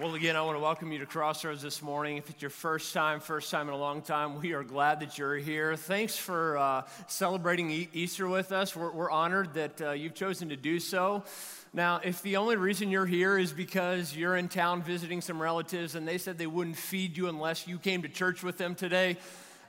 Well, 0.00 0.14
again, 0.14 0.36
I 0.36 0.42
want 0.42 0.56
to 0.56 0.60
welcome 0.60 0.92
you 0.92 0.98
to 1.00 1.06
Crossroads 1.06 1.62
this 1.62 1.82
morning. 1.82 2.18
If 2.18 2.30
it's 2.30 2.40
your 2.40 2.50
first 2.50 2.94
time, 2.94 3.20
first 3.20 3.50
time 3.50 3.68
in 3.68 3.74
a 3.74 3.78
long 3.78 4.02
time, 4.02 4.40
we 4.40 4.52
are 4.52 4.62
glad 4.62 5.00
that 5.00 5.18
you're 5.18 5.36
here. 5.36 5.74
Thanks 5.76 6.16
for 6.16 6.56
uh, 6.56 6.82
celebrating 7.08 7.70
e- 7.70 7.88
Easter 7.92 8.28
with 8.28 8.52
us. 8.52 8.76
We're, 8.76 8.92
we're 8.92 9.10
honored 9.10 9.54
that 9.54 9.80
uh, 9.80 9.90
you've 9.92 10.14
chosen 10.14 10.50
to 10.50 10.56
do 10.56 10.78
so. 10.78 11.24
Now, 11.72 12.00
if 12.02 12.22
the 12.22 12.36
only 12.36 12.56
reason 12.56 12.90
you're 12.90 13.06
here 13.06 13.38
is 13.38 13.52
because 13.52 14.14
you're 14.16 14.36
in 14.36 14.48
town 14.48 14.82
visiting 14.82 15.20
some 15.20 15.40
relatives 15.40 15.94
and 15.94 16.06
they 16.06 16.18
said 16.18 16.38
they 16.38 16.46
wouldn't 16.46 16.76
feed 16.76 17.16
you 17.16 17.28
unless 17.28 17.66
you 17.66 17.78
came 17.78 18.02
to 18.02 18.08
church 18.08 18.42
with 18.42 18.58
them 18.58 18.74
today, 18.74 19.16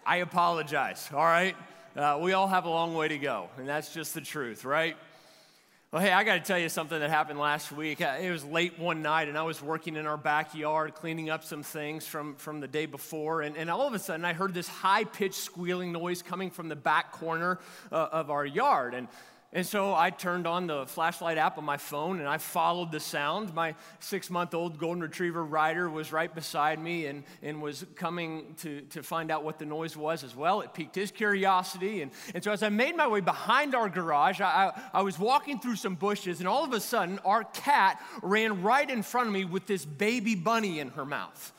I 0.06 0.18
apologize, 0.18 1.10
all 1.14 1.26
right? 1.26 1.56
Uh, 1.96 2.20
we 2.22 2.34
all 2.34 2.48
have 2.48 2.66
a 2.66 2.70
long 2.70 2.94
way 2.94 3.08
to 3.08 3.18
go, 3.18 3.50
and 3.58 3.68
that's 3.68 3.94
just 3.94 4.14
the 4.14 4.22
truth, 4.22 4.64
right? 4.64 4.96
Well, 5.92 6.04
hey, 6.04 6.12
I 6.12 6.24
got 6.24 6.36
to 6.36 6.42
tell 6.42 6.60
you 6.60 6.70
something 6.70 7.00
that 7.00 7.10
happened 7.10 7.40
last 7.40 7.72
week. 7.72 8.00
Uh, 8.00 8.18
it 8.22 8.30
was 8.30 8.46
late 8.46 8.78
one 8.78 9.02
night, 9.02 9.28
and 9.28 9.36
I 9.36 9.42
was 9.42 9.60
working 9.60 9.96
in 9.96 10.06
our 10.06 10.18
backyard 10.18 10.94
cleaning 10.94 11.32
up 11.32 11.44
some 11.44 11.64
things 11.64 12.06
from, 12.06 12.36
from 12.36 12.60
the 12.60 12.68
day 12.68 12.86
before. 12.86 13.42
And, 13.42 13.58
and 13.58 13.72
all 13.72 13.88
of 13.88 13.96
a 13.96 13.98
sudden, 13.98 14.24
I 14.24 14.34
heard 14.34 14.54
this 14.54 14.68
high 14.68 15.04
pitched 15.04 15.40
squealing 15.40 15.92
noise 15.92 16.22
coming 16.22 16.52
from 16.52 16.70
the 16.70 16.76
back 16.76 17.14
corner 17.14 17.58
uh, 17.92 18.08
of 18.12 18.30
our 18.30 18.46
yard. 18.46 18.94
And 18.94 19.08
and 19.52 19.66
so 19.66 19.96
I 19.96 20.12
turned 20.12 20.46
on 20.46 20.68
the 20.68 20.86
flashlight 20.86 21.40
app 21.40 21.58
on 21.58 21.64
my 21.64 21.78
phone 21.78 22.20
and 22.20 22.30
I 22.30 22.38
followed 22.38 22.92
the 22.92 23.00
sound. 23.00 23.52
My 23.56 23.74
six 24.00 24.30
month 24.30 24.54
old 24.54 24.78
golden 24.78 25.02
retriever 25.02 25.44
Ryder 25.44 25.90
was 25.90 26.14
right 26.14 26.34
beside 26.34 26.78
me 26.78 27.08
and, 27.08 27.24
and 27.42 27.60
was 27.60 27.84
coming 27.96 28.54
to, 28.60 28.82
to 28.82 29.02
find 29.02 29.32
out 29.32 29.44
what 29.44 29.58
the 29.58 29.66
noise 29.66 29.98
was 29.98 30.24
as 30.24 30.36
well. 30.36 30.62
It 30.62 30.76
piqued 30.76 30.94
his 30.94 31.10
curiosity. 31.10 32.04
And, 32.04 32.12
and 32.36 32.44
so 32.44 32.52
as 32.52 32.62
I 32.62 32.70
made 32.70 32.96
my 32.96 33.08
way 33.08 33.22
behind 33.22 33.74
our 33.74 33.90
garage, 33.90 34.40
I, 34.40 34.72
I, 34.94 35.00
I 35.00 35.02
was 35.02 35.18
walking 35.18 35.60
through 35.60 35.78
some 35.78 35.96
bushes 35.96 36.40
and 36.40 36.48
all 36.48 36.64
of 36.64 36.72
a 36.74 36.80
sudden 36.80 37.18
our 37.26 37.44
cat 37.44 38.00
ran 38.22 38.62
right 38.62 38.88
in 38.88 39.02
front 39.02 39.28
of 39.28 39.34
me 39.34 39.46
with 39.46 39.66
this 39.66 39.84
baby 39.84 40.36
bunny 40.36 40.80
in 40.80 40.90
her 40.90 41.06
mouth. 41.06 41.54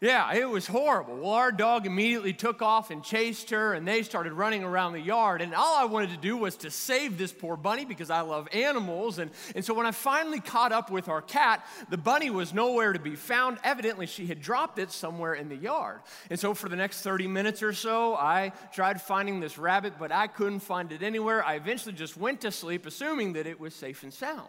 Yeah, 0.00 0.32
it 0.32 0.48
was 0.48 0.64
horrible. 0.64 1.16
Well, 1.16 1.32
our 1.32 1.50
dog 1.50 1.84
immediately 1.84 2.32
took 2.32 2.62
off 2.62 2.92
and 2.92 3.02
chased 3.02 3.50
her, 3.50 3.74
and 3.74 3.86
they 3.86 4.04
started 4.04 4.32
running 4.32 4.62
around 4.62 4.92
the 4.92 5.00
yard. 5.00 5.42
And 5.42 5.52
all 5.52 5.74
I 5.74 5.86
wanted 5.86 6.10
to 6.10 6.16
do 6.16 6.36
was 6.36 6.54
to 6.58 6.70
save 6.70 7.18
this 7.18 7.32
poor 7.32 7.56
bunny 7.56 7.84
because 7.84 8.08
I 8.08 8.20
love 8.20 8.46
animals. 8.52 9.18
And, 9.18 9.32
and 9.56 9.64
so 9.64 9.74
when 9.74 9.86
I 9.86 9.90
finally 9.90 10.38
caught 10.38 10.70
up 10.70 10.92
with 10.92 11.08
our 11.08 11.20
cat, 11.20 11.66
the 11.90 11.96
bunny 11.96 12.30
was 12.30 12.54
nowhere 12.54 12.92
to 12.92 13.00
be 13.00 13.16
found. 13.16 13.58
Evidently, 13.64 14.06
she 14.06 14.24
had 14.24 14.40
dropped 14.40 14.78
it 14.78 14.92
somewhere 14.92 15.34
in 15.34 15.48
the 15.48 15.56
yard. 15.56 15.98
And 16.30 16.38
so 16.38 16.54
for 16.54 16.68
the 16.68 16.76
next 16.76 17.02
30 17.02 17.26
minutes 17.26 17.60
or 17.60 17.72
so, 17.72 18.14
I 18.14 18.52
tried 18.72 19.02
finding 19.02 19.40
this 19.40 19.58
rabbit, 19.58 19.94
but 19.98 20.12
I 20.12 20.28
couldn't 20.28 20.60
find 20.60 20.92
it 20.92 21.02
anywhere. 21.02 21.44
I 21.44 21.56
eventually 21.56 21.94
just 21.94 22.16
went 22.16 22.42
to 22.42 22.52
sleep, 22.52 22.86
assuming 22.86 23.32
that 23.32 23.48
it 23.48 23.58
was 23.58 23.74
safe 23.74 24.04
and 24.04 24.14
sound. 24.14 24.46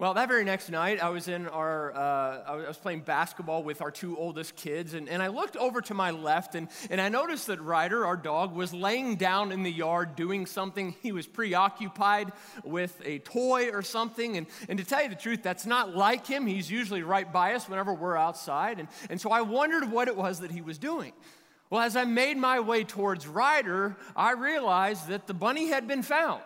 Well, 0.00 0.14
that 0.14 0.28
very 0.28 0.44
next 0.44 0.70
night, 0.70 1.02
I 1.02 1.10
was 1.10 1.28
in 1.28 1.46
our, 1.46 1.94
uh, 1.94 2.42
I 2.46 2.56
was 2.68 2.78
playing 2.78 3.00
basketball 3.02 3.62
with 3.62 3.82
our 3.82 3.90
two 3.90 4.16
oldest 4.16 4.56
kids, 4.56 4.94
and, 4.94 5.10
and 5.10 5.22
I 5.22 5.26
looked 5.26 5.58
over 5.58 5.82
to 5.82 5.92
my 5.92 6.10
left, 6.10 6.54
and, 6.54 6.68
and 6.88 7.02
I 7.02 7.10
noticed 7.10 7.48
that 7.48 7.60
Ryder, 7.60 8.06
our 8.06 8.16
dog, 8.16 8.54
was 8.54 8.72
laying 8.72 9.16
down 9.16 9.52
in 9.52 9.62
the 9.62 9.70
yard 9.70 10.16
doing 10.16 10.46
something. 10.46 10.96
He 11.02 11.12
was 11.12 11.26
preoccupied 11.26 12.32
with 12.64 12.98
a 13.04 13.18
toy 13.18 13.68
or 13.72 13.82
something, 13.82 14.38
and, 14.38 14.46
and 14.70 14.78
to 14.78 14.86
tell 14.86 15.02
you 15.02 15.10
the 15.10 15.16
truth, 15.16 15.42
that's 15.42 15.66
not 15.66 15.94
like 15.94 16.26
him. 16.26 16.46
He's 16.46 16.70
usually 16.70 17.02
right 17.02 17.30
by 17.30 17.52
us 17.52 17.68
whenever 17.68 17.92
we're 17.92 18.16
outside, 18.16 18.78
and, 18.78 18.88
and 19.10 19.20
so 19.20 19.30
I 19.30 19.42
wondered 19.42 19.92
what 19.92 20.08
it 20.08 20.16
was 20.16 20.40
that 20.40 20.50
he 20.50 20.62
was 20.62 20.78
doing. 20.78 21.12
Well, 21.68 21.82
as 21.82 21.94
I 21.94 22.04
made 22.04 22.38
my 22.38 22.60
way 22.60 22.84
towards 22.84 23.26
Ryder, 23.26 23.98
I 24.16 24.32
realized 24.32 25.08
that 25.08 25.26
the 25.26 25.34
bunny 25.34 25.68
had 25.68 25.86
been 25.86 26.02
found. 26.02 26.40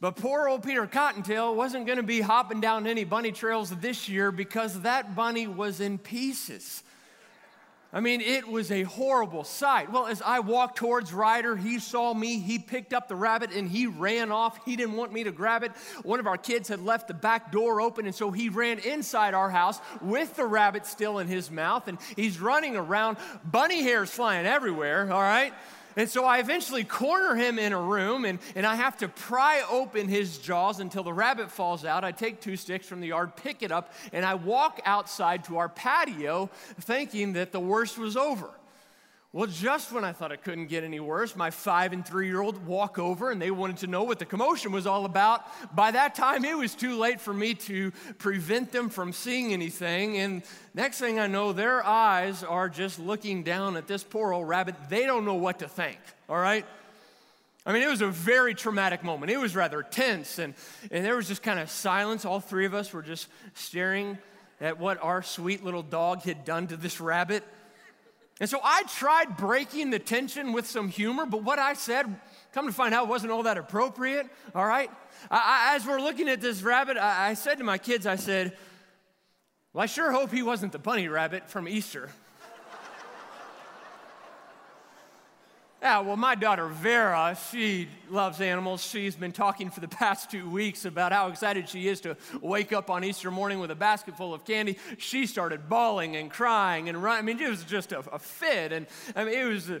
But 0.00 0.16
poor 0.16 0.48
old 0.48 0.62
Peter 0.62 0.86
Cottontail 0.86 1.54
wasn't 1.54 1.84
going 1.84 1.98
to 1.98 2.02
be 2.02 2.22
hopping 2.22 2.60
down 2.60 2.86
any 2.86 3.04
bunny 3.04 3.32
trails 3.32 3.70
this 3.70 4.08
year 4.08 4.32
because 4.32 4.80
that 4.80 5.14
bunny 5.14 5.46
was 5.46 5.80
in 5.80 5.98
pieces. 5.98 6.82
I 7.92 7.98
mean, 7.98 8.20
it 8.20 8.46
was 8.46 8.70
a 8.70 8.84
horrible 8.84 9.42
sight. 9.42 9.90
Well, 9.90 10.06
as 10.06 10.22
I 10.22 10.38
walked 10.40 10.76
towards 10.76 11.12
Ryder, 11.12 11.56
he 11.56 11.80
saw 11.80 12.14
me, 12.14 12.38
he 12.38 12.58
picked 12.58 12.94
up 12.94 13.08
the 13.08 13.16
rabbit, 13.16 13.50
and 13.50 13.68
he 13.68 13.88
ran 13.88 14.30
off. 14.30 14.64
He 14.64 14.76
didn't 14.76 14.94
want 14.94 15.12
me 15.12 15.24
to 15.24 15.32
grab 15.32 15.64
it. 15.64 15.72
One 16.04 16.20
of 16.20 16.28
our 16.28 16.36
kids 16.36 16.68
had 16.68 16.80
left 16.80 17.08
the 17.08 17.14
back 17.14 17.50
door 17.50 17.80
open, 17.80 18.06
and 18.06 18.14
so 18.14 18.30
he 18.30 18.48
ran 18.48 18.78
inside 18.78 19.34
our 19.34 19.50
house 19.50 19.80
with 20.00 20.36
the 20.36 20.46
rabbit 20.46 20.86
still 20.86 21.18
in 21.18 21.26
his 21.26 21.50
mouth, 21.50 21.88
and 21.88 21.98
he's 22.14 22.40
running 22.40 22.76
around, 22.76 23.16
bunny 23.44 23.82
hairs 23.82 24.08
flying 24.08 24.46
everywhere, 24.46 25.12
all 25.12 25.20
right? 25.20 25.52
And 25.96 26.08
so 26.08 26.24
I 26.24 26.38
eventually 26.38 26.84
corner 26.84 27.34
him 27.34 27.58
in 27.58 27.72
a 27.72 27.80
room 27.80 28.24
and, 28.24 28.38
and 28.54 28.66
I 28.66 28.76
have 28.76 28.98
to 28.98 29.08
pry 29.08 29.62
open 29.70 30.08
his 30.08 30.38
jaws 30.38 30.80
until 30.80 31.02
the 31.02 31.12
rabbit 31.12 31.50
falls 31.50 31.84
out. 31.84 32.04
I 32.04 32.12
take 32.12 32.40
two 32.40 32.56
sticks 32.56 32.86
from 32.86 33.00
the 33.00 33.08
yard, 33.08 33.36
pick 33.36 33.62
it 33.62 33.72
up, 33.72 33.92
and 34.12 34.24
I 34.24 34.34
walk 34.34 34.80
outside 34.84 35.44
to 35.44 35.58
our 35.58 35.68
patio 35.68 36.50
thinking 36.80 37.34
that 37.34 37.52
the 37.52 37.60
worst 37.60 37.98
was 37.98 38.16
over. 38.16 38.50
Well, 39.32 39.46
just 39.46 39.92
when 39.92 40.04
I 40.04 40.10
thought 40.10 40.32
it 40.32 40.42
couldn't 40.42 40.66
get 40.66 40.82
any 40.82 40.98
worse, 40.98 41.36
my 41.36 41.50
five 41.50 41.92
and 41.92 42.04
three 42.04 42.26
year 42.26 42.40
old 42.40 42.66
walk 42.66 42.98
over 42.98 43.30
and 43.30 43.40
they 43.40 43.52
wanted 43.52 43.76
to 43.78 43.86
know 43.86 44.02
what 44.02 44.18
the 44.18 44.24
commotion 44.24 44.72
was 44.72 44.88
all 44.88 45.04
about. 45.04 45.44
By 45.72 45.92
that 45.92 46.16
time, 46.16 46.44
it 46.44 46.58
was 46.58 46.74
too 46.74 46.98
late 46.98 47.20
for 47.20 47.32
me 47.32 47.54
to 47.54 47.92
prevent 48.18 48.72
them 48.72 48.88
from 48.88 49.12
seeing 49.12 49.52
anything. 49.52 50.16
And 50.18 50.42
next 50.74 50.98
thing 50.98 51.20
I 51.20 51.28
know, 51.28 51.52
their 51.52 51.86
eyes 51.86 52.42
are 52.42 52.68
just 52.68 52.98
looking 52.98 53.44
down 53.44 53.76
at 53.76 53.86
this 53.86 54.02
poor 54.02 54.32
old 54.32 54.48
rabbit. 54.48 54.74
They 54.88 55.06
don't 55.06 55.24
know 55.24 55.34
what 55.34 55.60
to 55.60 55.68
think, 55.68 55.98
all 56.28 56.38
right? 56.38 56.66
I 57.64 57.72
mean, 57.72 57.82
it 57.82 57.88
was 57.88 58.02
a 58.02 58.08
very 58.08 58.54
traumatic 58.54 59.04
moment. 59.04 59.30
It 59.30 59.36
was 59.36 59.54
rather 59.54 59.84
tense, 59.84 60.40
and, 60.40 60.54
and 60.90 61.04
there 61.04 61.14
was 61.14 61.28
just 61.28 61.42
kind 61.42 61.60
of 61.60 61.70
silence. 61.70 62.24
All 62.24 62.40
three 62.40 62.66
of 62.66 62.74
us 62.74 62.92
were 62.92 63.02
just 63.02 63.28
staring 63.54 64.18
at 64.60 64.80
what 64.80 65.00
our 65.02 65.22
sweet 65.22 65.62
little 65.62 65.82
dog 65.82 66.22
had 66.22 66.44
done 66.44 66.66
to 66.68 66.76
this 66.76 67.00
rabbit. 67.00 67.44
And 68.40 68.48
so 68.48 68.58
I 68.64 68.84
tried 68.84 69.36
breaking 69.36 69.90
the 69.90 69.98
tension 69.98 70.54
with 70.54 70.66
some 70.66 70.88
humor, 70.88 71.26
but 71.26 71.44
what 71.44 71.58
I 71.58 71.74
said, 71.74 72.06
come 72.52 72.66
to 72.66 72.72
find 72.72 72.94
out, 72.94 73.06
wasn't 73.06 73.32
all 73.32 73.42
that 73.42 73.58
appropriate, 73.58 74.26
all 74.54 74.64
right? 74.64 74.90
I, 75.30 75.72
I, 75.72 75.76
as 75.76 75.86
we're 75.86 76.00
looking 76.00 76.26
at 76.30 76.40
this 76.40 76.62
rabbit, 76.62 76.96
I, 76.96 77.28
I 77.28 77.34
said 77.34 77.58
to 77.58 77.64
my 77.64 77.76
kids, 77.76 78.06
I 78.06 78.16
said, 78.16 78.56
Well, 79.74 79.82
I 79.82 79.86
sure 79.86 80.10
hope 80.10 80.32
he 80.32 80.42
wasn't 80.42 80.72
the 80.72 80.78
bunny 80.78 81.06
rabbit 81.06 81.50
from 81.50 81.68
Easter. 81.68 82.08
Yeah, 85.82 86.00
well, 86.00 86.18
my 86.18 86.34
daughter 86.34 86.66
Vera, 86.66 87.38
she 87.50 87.88
loves 88.10 88.42
animals. 88.42 88.84
She's 88.84 89.16
been 89.16 89.32
talking 89.32 89.70
for 89.70 89.80
the 89.80 89.88
past 89.88 90.30
two 90.30 90.50
weeks 90.50 90.84
about 90.84 91.10
how 91.10 91.28
excited 91.28 91.70
she 91.70 91.88
is 91.88 92.02
to 92.02 92.18
wake 92.42 92.74
up 92.74 92.90
on 92.90 93.02
Easter 93.02 93.30
morning 93.30 93.60
with 93.60 93.70
a 93.70 93.74
basket 93.74 94.14
full 94.14 94.34
of 94.34 94.44
candy. 94.44 94.76
She 94.98 95.24
started 95.24 95.70
bawling 95.70 96.16
and 96.16 96.30
crying 96.30 96.90
and 96.90 97.02
running. 97.02 97.20
I 97.20 97.22
mean, 97.22 97.40
it 97.40 97.48
was 97.48 97.64
just 97.64 97.92
a, 97.92 98.00
a 98.12 98.18
fit, 98.18 98.72
and 98.72 98.86
I 99.16 99.24
mean, 99.24 99.32
it 99.32 99.44
was 99.44 99.70
uh, 99.70 99.78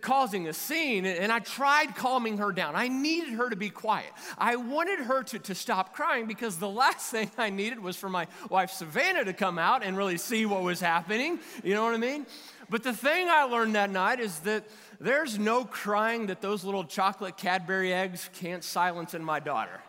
causing 0.00 0.46
a 0.46 0.52
scene. 0.52 1.04
And 1.04 1.32
I 1.32 1.40
tried 1.40 1.96
calming 1.96 2.38
her 2.38 2.52
down. 2.52 2.76
I 2.76 2.86
needed 2.86 3.30
her 3.30 3.50
to 3.50 3.56
be 3.56 3.70
quiet. 3.70 4.12
I 4.38 4.54
wanted 4.54 5.00
her 5.00 5.24
to, 5.24 5.38
to 5.40 5.54
stop 5.56 5.94
crying 5.94 6.26
because 6.26 6.58
the 6.58 6.70
last 6.70 7.10
thing 7.10 7.28
I 7.36 7.50
needed 7.50 7.80
was 7.80 7.96
for 7.96 8.08
my 8.08 8.28
wife 8.50 8.70
Savannah 8.70 9.24
to 9.24 9.32
come 9.32 9.58
out 9.58 9.82
and 9.82 9.96
really 9.96 10.16
see 10.16 10.46
what 10.46 10.62
was 10.62 10.78
happening. 10.78 11.40
You 11.64 11.74
know 11.74 11.82
what 11.82 11.94
I 11.94 11.98
mean? 11.98 12.24
But 12.68 12.84
the 12.84 12.92
thing 12.92 13.28
I 13.28 13.42
learned 13.42 13.74
that 13.74 13.90
night 13.90 14.20
is 14.20 14.38
that 14.40 14.62
there's 15.00 15.38
no 15.38 15.64
crying 15.64 16.26
that 16.26 16.42
those 16.42 16.62
little 16.62 16.84
chocolate 16.84 17.38
Cadbury 17.38 17.92
eggs 17.92 18.28
can't 18.34 18.62
silence 18.62 19.14
in 19.14 19.24
my 19.24 19.40
daughter. 19.40 19.80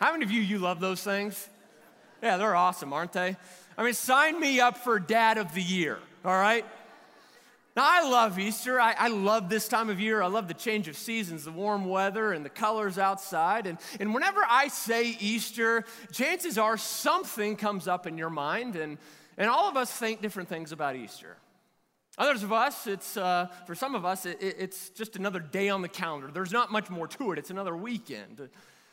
How 0.00 0.12
many 0.12 0.24
of 0.24 0.30
you 0.30 0.40
you 0.40 0.58
love 0.58 0.80
those 0.80 1.02
things? 1.02 1.48
Yeah, 2.22 2.38
they're 2.38 2.56
awesome, 2.56 2.94
aren't 2.94 3.12
they? 3.12 3.36
I 3.76 3.84
mean, 3.84 3.92
sign 3.92 4.40
me 4.40 4.60
up 4.60 4.78
for 4.78 4.98
dad 4.98 5.36
of 5.36 5.52
the 5.54 5.62
year, 5.62 5.98
all 6.24 6.32
right? 6.32 6.64
Now, 7.76 7.82
I 7.84 8.08
love 8.08 8.38
Easter. 8.38 8.80
I, 8.80 8.94
I, 8.96 9.08
love 9.08 9.48
this 9.48 9.66
time 9.66 9.90
of 9.90 10.00
year. 10.00 10.22
I 10.22 10.28
love 10.28 10.46
the 10.46 10.54
change 10.54 10.86
of 10.86 10.96
seasons, 10.96 11.44
the 11.44 11.50
warm 11.50 11.84
weather, 11.84 12.32
and 12.32 12.44
the 12.44 12.50
colors 12.50 12.98
outside. 12.98 13.66
And, 13.66 13.78
and 13.98 14.14
whenever 14.14 14.40
I 14.48 14.68
say 14.68 15.16
Easter, 15.18 15.84
chances 16.12 16.56
are 16.56 16.76
something 16.76 17.56
comes 17.56 17.88
up 17.88 18.06
in 18.06 18.16
your 18.16 18.30
mind, 18.30 18.76
and, 18.76 18.96
and 19.36 19.50
all 19.50 19.68
of 19.68 19.76
us 19.76 19.90
think 19.90 20.22
different 20.22 20.48
things 20.48 20.70
about 20.70 20.94
Easter. 20.94 21.36
Others 22.16 22.44
of 22.44 22.52
us, 22.52 22.86
it's, 22.86 23.16
uh, 23.16 23.48
for 23.66 23.74
some 23.74 23.94
of 23.94 24.04
us, 24.04 24.24
it, 24.24 24.38
it's 24.40 24.90
just 24.90 25.16
another 25.16 25.40
day 25.40 25.68
on 25.68 25.82
the 25.82 25.88
calendar. 25.88 26.30
There's 26.32 26.52
not 26.52 26.70
much 26.70 26.88
more 26.88 27.08
to 27.08 27.32
it. 27.32 27.38
It's 27.38 27.50
another 27.50 27.76
weekend. 27.76 28.48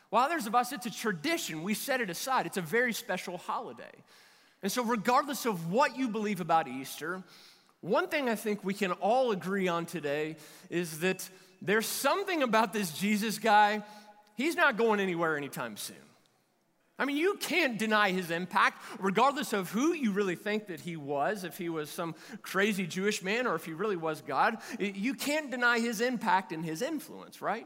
While 0.09 0.25
others 0.25 0.47
of 0.47 0.56
us, 0.56 0.71
it's 0.71 0.88
a 0.88 0.91
tradition. 0.91 1.62
We 1.63 1.73
set 1.73 2.01
it 2.01 2.09
aside. 2.09 2.45
It's 2.45 2.57
a 2.57 2.62
very 2.62 2.94
special 2.94 3.38
holiday. 3.38 3.91
And 4.63 4.71
so, 4.71 4.83
regardless 4.83 5.45
of 5.45 5.71
what 5.71 5.97
you 5.97 6.07
believe 6.07 6.41
about 6.41 6.68
Easter, 6.68 7.23
one 7.81 8.07
thing 8.07 8.27
I 8.29 8.35
think 8.35 8.63
we 8.63 8.73
can 8.73 8.91
all 8.94 9.31
agree 9.31 9.67
on 9.67 9.85
today 9.85 10.35
is 10.69 11.00
that 11.00 11.27
there's 11.62 11.88
something 11.88 12.44
about 12.44 12.74
this 12.74 12.91
Jesus 12.91 13.39
guy, 13.39 13.83
he's 14.35 14.56
not 14.56 14.77
going 14.77 15.00
anywhere 15.00 15.38
anytime 15.38 15.77
soon. 15.77 15.95
I 17.01 17.06
mean, 17.06 17.18
you 17.18 17.33
can't 17.33 17.80
deny 17.80 18.12
his 18.12 18.30
impact, 18.30 18.83
regardless 19.00 19.53
of 19.53 19.71
who 19.71 19.92
you 19.92 20.12
really 20.12 20.36
think 20.36 20.68
that 20.68 20.81
he 20.81 20.95
was, 20.95 21.44
if 21.44 21.57
he 21.57 21.68
was 21.68 21.89
some 21.89 22.13
crazy 22.44 22.86
Jewish 22.86 23.24
man 23.24 23.48
or 23.48 23.56
if 23.56 23.65
he 23.65 23.74
really 23.74 23.95
was 23.95 24.21
God. 24.21 24.59
You 24.77 25.15
can't 25.15 25.50
deny 25.50 25.80
his 25.80 26.00
impact 26.00 26.51
and 26.51 26.63
his 26.63 26.83
influence, 26.83 27.42
right? 27.42 27.65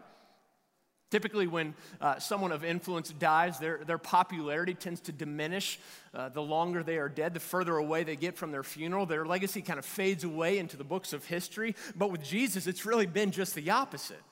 Typically, 1.11 1.47
when 1.47 1.75
uh, 1.99 2.17
someone 2.17 2.53
of 2.53 2.63
influence 2.63 3.09
dies, 3.09 3.59
their, 3.59 3.81
their 3.85 3.97
popularity 3.97 4.73
tends 4.73 5.01
to 5.01 5.11
diminish. 5.11 5.79
Uh, 6.13 6.29
the 6.29 6.41
longer 6.41 6.81
they 6.81 6.97
are 6.97 7.09
dead, 7.09 7.33
the 7.33 7.39
further 7.41 7.75
away 7.75 8.03
they 8.03 8.15
get 8.15 8.37
from 8.37 8.51
their 8.51 8.63
funeral. 8.63 9.05
Their 9.05 9.25
legacy 9.25 9.61
kind 9.61 9.77
of 9.77 9.85
fades 9.85 10.23
away 10.23 10.59
into 10.59 10.77
the 10.77 10.83
books 10.85 11.11
of 11.11 11.25
history. 11.25 11.75
But 11.95 12.09
with 12.09 12.23
Jesus, 12.23 12.67
it's 12.67 12.85
really 12.85 13.05
been 13.05 13.31
just 13.31 13.53
the 13.53 13.69
opposite. 13.69 14.23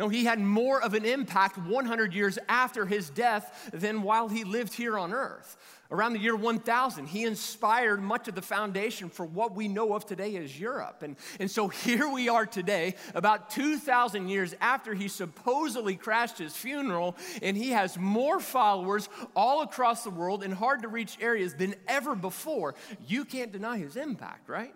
No, 0.00 0.08
he 0.08 0.24
had 0.24 0.40
more 0.40 0.82
of 0.82 0.94
an 0.94 1.04
impact 1.04 1.58
100 1.58 2.14
years 2.14 2.38
after 2.48 2.86
his 2.86 3.10
death 3.10 3.70
than 3.70 4.00
while 4.00 4.28
he 4.28 4.44
lived 4.44 4.72
here 4.72 4.98
on 4.98 5.12
earth. 5.12 5.58
Around 5.90 6.14
the 6.14 6.20
year 6.20 6.34
1000, 6.34 7.06
he 7.06 7.24
inspired 7.24 8.00
much 8.00 8.26
of 8.26 8.34
the 8.34 8.40
foundation 8.40 9.10
for 9.10 9.26
what 9.26 9.54
we 9.54 9.68
know 9.68 9.92
of 9.92 10.06
today 10.06 10.36
as 10.36 10.58
Europe. 10.58 11.02
And, 11.02 11.16
and 11.38 11.50
so 11.50 11.68
here 11.68 12.08
we 12.08 12.30
are 12.30 12.46
today, 12.46 12.94
about 13.14 13.50
2,000 13.50 14.30
years 14.30 14.54
after 14.62 14.94
he 14.94 15.06
supposedly 15.06 15.96
crashed 15.96 16.38
his 16.38 16.56
funeral, 16.56 17.14
and 17.42 17.54
he 17.54 17.72
has 17.72 17.98
more 17.98 18.40
followers 18.40 19.06
all 19.36 19.60
across 19.60 20.02
the 20.02 20.10
world 20.10 20.42
in 20.42 20.50
hard 20.50 20.80
to 20.80 20.88
reach 20.88 21.18
areas 21.20 21.52
than 21.52 21.74
ever 21.86 22.14
before. 22.14 22.74
You 23.06 23.26
can't 23.26 23.52
deny 23.52 23.76
his 23.76 23.96
impact, 23.96 24.48
right? 24.48 24.74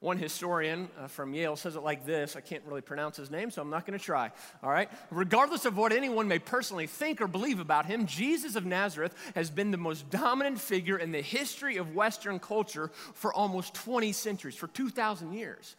One 0.00 0.18
historian 0.18 0.90
uh, 1.00 1.06
from 1.06 1.32
Yale 1.32 1.56
says 1.56 1.74
it 1.74 1.82
like 1.82 2.04
this. 2.04 2.36
I 2.36 2.40
can't 2.40 2.62
really 2.66 2.82
pronounce 2.82 3.16
his 3.16 3.30
name, 3.30 3.50
so 3.50 3.62
I'm 3.62 3.70
not 3.70 3.86
going 3.86 3.98
to 3.98 4.04
try. 4.04 4.30
All 4.62 4.70
right? 4.70 4.90
Regardless 5.10 5.64
of 5.64 5.78
what 5.78 5.90
anyone 5.90 6.28
may 6.28 6.38
personally 6.38 6.86
think 6.86 7.22
or 7.22 7.26
believe 7.26 7.60
about 7.60 7.86
him, 7.86 8.04
Jesus 8.04 8.56
of 8.56 8.66
Nazareth 8.66 9.14
has 9.34 9.50
been 9.50 9.70
the 9.70 9.78
most 9.78 10.10
dominant 10.10 10.60
figure 10.60 10.98
in 10.98 11.12
the 11.12 11.22
history 11.22 11.78
of 11.78 11.94
Western 11.94 12.38
culture 12.38 12.90
for 13.14 13.32
almost 13.32 13.72
20 13.72 14.12
centuries, 14.12 14.54
for 14.54 14.66
2,000 14.66 15.32
years. 15.32 15.76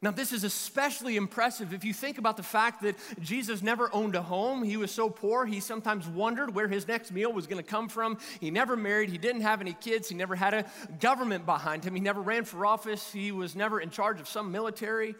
Now, 0.00 0.12
this 0.12 0.32
is 0.32 0.44
especially 0.44 1.16
impressive 1.16 1.74
if 1.74 1.84
you 1.84 1.92
think 1.92 2.18
about 2.18 2.36
the 2.36 2.42
fact 2.44 2.82
that 2.82 2.94
Jesus 3.20 3.62
never 3.62 3.92
owned 3.92 4.14
a 4.14 4.22
home. 4.22 4.62
He 4.62 4.76
was 4.76 4.92
so 4.92 5.10
poor, 5.10 5.44
he 5.44 5.58
sometimes 5.58 6.06
wondered 6.06 6.54
where 6.54 6.68
his 6.68 6.86
next 6.86 7.10
meal 7.10 7.32
was 7.32 7.48
going 7.48 7.62
to 7.62 7.68
come 7.68 7.88
from. 7.88 8.18
He 8.38 8.52
never 8.52 8.76
married, 8.76 9.10
he 9.10 9.18
didn't 9.18 9.40
have 9.40 9.60
any 9.60 9.72
kids, 9.72 10.08
he 10.08 10.14
never 10.14 10.36
had 10.36 10.54
a 10.54 10.64
government 11.00 11.46
behind 11.46 11.82
him, 11.82 11.96
he 11.96 12.00
never 12.00 12.20
ran 12.20 12.44
for 12.44 12.64
office, 12.64 13.12
he 13.12 13.32
was 13.32 13.56
never 13.56 13.80
in 13.80 13.90
charge 13.90 14.20
of 14.20 14.28
some 14.28 14.52
military. 14.52 15.16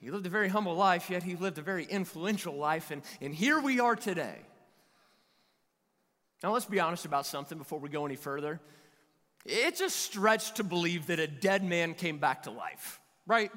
He 0.00 0.10
lived 0.10 0.26
a 0.26 0.30
very 0.30 0.48
humble 0.48 0.74
life, 0.74 1.08
yet 1.08 1.22
he 1.22 1.36
lived 1.36 1.58
a 1.58 1.62
very 1.62 1.84
influential 1.84 2.56
life, 2.56 2.90
and, 2.90 3.02
and 3.20 3.32
here 3.32 3.60
we 3.60 3.78
are 3.78 3.94
today. 3.94 4.38
Now, 6.42 6.52
let's 6.52 6.66
be 6.66 6.80
honest 6.80 7.04
about 7.04 7.24
something 7.24 7.56
before 7.56 7.78
we 7.78 7.88
go 7.88 8.04
any 8.04 8.16
further. 8.16 8.60
It's 9.46 9.80
a 9.80 9.88
stretch 9.88 10.54
to 10.54 10.64
believe 10.64 11.06
that 11.06 11.20
a 11.20 11.28
dead 11.28 11.62
man 11.62 11.94
came 11.94 12.18
back 12.18 12.42
to 12.42 12.50
life 12.50 13.00
right? 13.26 13.50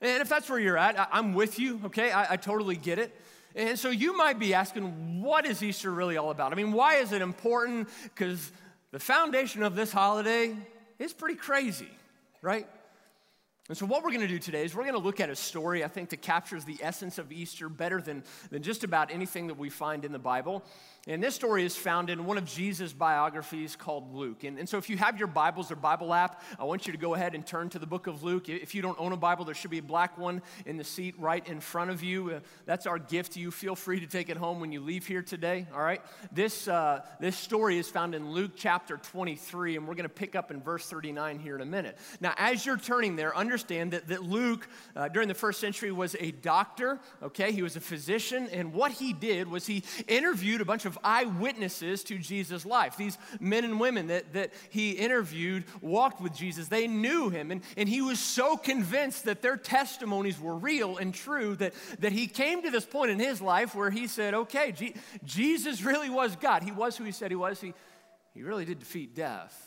And 0.00 0.22
if 0.22 0.28
that's 0.28 0.48
where 0.48 0.58
you're 0.58 0.78
at, 0.78 1.08
I'm 1.12 1.34
with 1.34 1.58
you, 1.58 1.80
okay? 1.86 2.10
I, 2.10 2.32
I, 2.32 2.36
totally 2.36 2.76
get 2.76 2.98
it. 2.98 3.14
And 3.54 3.78
so 3.78 3.90
you 3.90 4.16
might 4.16 4.38
be 4.38 4.54
asking, 4.54 5.20
what 5.22 5.44
is 5.44 5.62
Easter 5.62 5.90
really 5.90 6.16
all 6.16 6.30
about? 6.30 6.52
I 6.52 6.54
mean, 6.54 6.72
why 6.72 6.96
is 6.96 7.12
it 7.12 7.20
important? 7.20 7.88
Because 8.04 8.50
the 8.92 8.98
foundation 8.98 9.62
of 9.62 9.74
this 9.74 9.92
holiday 9.92 10.56
is 10.98 11.12
pretty 11.12 11.34
crazy, 11.34 11.90
right? 12.40 12.66
And 13.68 13.76
so, 13.76 13.86
what 13.86 14.02
we're 14.02 14.10
going 14.10 14.22
to 14.22 14.26
do 14.26 14.40
today 14.40 14.64
is 14.64 14.74
we're 14.74 14.82
going 14.82 14.94
to 14.94 15.00
look 15.00 15.20
at 15.20 15.30
a 15.30 15.36
story 15.36 15.84
I 15.84 15.88
think 15.88 16.08
that 16.08 16.22
captures 16.22 16.64
the 16.64 16.76
essence 16.82 17.18
of 17.18 17.30
Easter 17.30 17.68
better 17.68 18.00
than, 18.00 18.24
than 18.50 18.64
just 18.64 18.82
about 18.82 19.12
anything 19.12 19.46
that 19.46 19.58
we 19.58 19.70
find 19.70 20.04
in 20.04 20.10
the 20.10 20.18
Bible. 20.18 20.64
And 21.06 21.22
this 21.22 21.34
story 21.34 21.64
is 21.64 21.74
found 21.74 22.10
in 22.10 22.26
one 22.26 22.36
of 22.36 22.44
Jesus' 22.44 22.92
biographies 22.92 23.74
called 23.74 24.14
Luke. 24.14 24.44
And, 24.44 24.58
and, 24.58 24.68
so, 24.68 24.76
if 24.76 24.90
you 24.90 24.98
have 24.98 25.18
your 25.18 25.28
Bibles 25.28 25.70
or 25.70 25.76
Bible 25.76 26.12
app, 26.12 26.42
I 26.58 26.64
want 26.64 26.86
you 26.86 26.92
to 26.92 26.98
go 26.98 27.14
ahead 27.14 27.34
and 27.34 27.46
turn 27.46 27.70
to 27.70 27.78
the 27.78 27.86
book 27.86 28.06
of 28.06 28.22
Luke. 28.22 28.50
If 28.50 28.74
you 28.74 28.82
don't 28.82 29.00
own 29.00 29.12
a 29.12 29.16
Bible, 29.16 29.46
there 29.46 29.54
should 29.54 29.70
be 29.70 29.78
a 29.78 29.82
black 29.82 30.18
one 30.18 30.42
in 30.66 30.76
the 30.76 30.84
seat 30.84 31.14
right 31.18 31.46
in 31.48 31.60
front 31.60 31.90
of 31.90 32.02
you. 32.02 32.32
Uh, 32.32 32.40
that's 32.66 32.86
our 32.86 32.98
gift 32.98 33.32
to 33.32 33.40
you. 33.40 33.50
Feel 33.50 33.74
free 33.74 34.00
to 34.00 34.06
take 34.06 34.28
it 34.28 34.36
home 34.36 34.60
when 34.60 34.72
you 34.72 34.80
leave 34.80 35.06
here 35.06 35.22
today, 35.22 35.66
all 35.74 35.80
right? 35.80 36.02
This, 36.32 36.68
uh, 36.68 37.00
this 37.18 37.34
story 37.34 37.78
is 37.78 37.88
found 37.88 38.14
in 38.14 38.30
Luke 38.30 38.52
chapter 38.54 38.98
23, 38.98 39.76
and 39.76 39.88
we're 39.88 39.94
going 39.94 40.02
to 40.02 40.10
pick 40.10 40.36
up 40.36 40.50
in 40.50 40.60
verse 40.60 40.86
39 40.86 41.38
here 41.38 41.54
in 41.54 41.62
a 41.62 41.66
minute. 41.66 41.96
Now, 42.20 42.34
as 42.36 42.66
you're 42.66 42.76
turning 42.76 43.16
there, 43.16 43.34
understand 43.34 43.92
that, 43.92 44.08
that 44.08 44.22
Luke, 44.22 44.68
uh, 44.94 45.08
during 45.08 45.28
the 45.28 45.34
first 45.34 45.60
century, 45.60 45.92
was 45.92 46.14
a 46.20 46.30
doctor, 46.30 47.00
okay? 47.22 47.52
He 47.52 47.62
was 47.62 47.76
a 47.76 47.80
physician, 47.80 48.50
and 48.52 48.74
what 48.74 48.92
he 48.92 49.14
did 49.14 49.48
was 49.48 49.66
he 49.66 49.82
interviewed 50.06 50.60
a 50.60 50.66
bunch 50.66 50.84
of 50.84 50.89
of 50.90 50.98
eyewitnesses 51.04 52.02
to 52.04 52.18
Jesus' 52.18 52.66
life. 52.66 52.96
These 52.96 53.16
men 53.38 53.64
and 53.64 53.78
women 53.78 54.08
that, 54.08 54.32
that 54.32 54.52
he 54.70 54.90
interviewed 54.90 55.64
walked 55.80 56.20
with 56.20 56.34
Jesus. 56.34 56.68
They 56.68 56.88
knew 56.88 57.30
him, 57.30 57.50
and, 57.50 57.62
and 57.76 57.88
he 57.88 58.02
was 58.02 58.18
so 58.18 58.56
convinced 58.56 59.24
that 59.24 59.40
their 59.40 59.56
testimonies 59.56 60.40
were 60.40 60.56
real 60.56 60.96
and 60.96 61.14
true 61.14 61.54
that, 61.56 61.74
that 62.00 62.12
he 62.12 62.26
came 62.26 62.62
to 62.62 62.70
this 62.70 62.84
point 62.84 63.12
in 63.12 63.20
his 63.20 63.40
life 63.40 63.74
where 63.74 63.90
he 63.90 64.08
said, 64.08 64.34
Okay, 64.34 64.72
G- 64.72 64.94
Jesus 65.24 65.82
really 65.82 66.10
was 66.10 66.34
God. 66.36 66.64
He 66.64 66.72
was 66.72 66.96
who 66.96 67.04
he 67.04 67.12
said 67.12 67.30
he 67.30 67.36
was. 67.36 67.60
He, 67.60 67.72
he 68.34 68.42
really 68.42 68.64
did 68.64 68.80
defeat 68.80 69.14
death. 69.14 69.66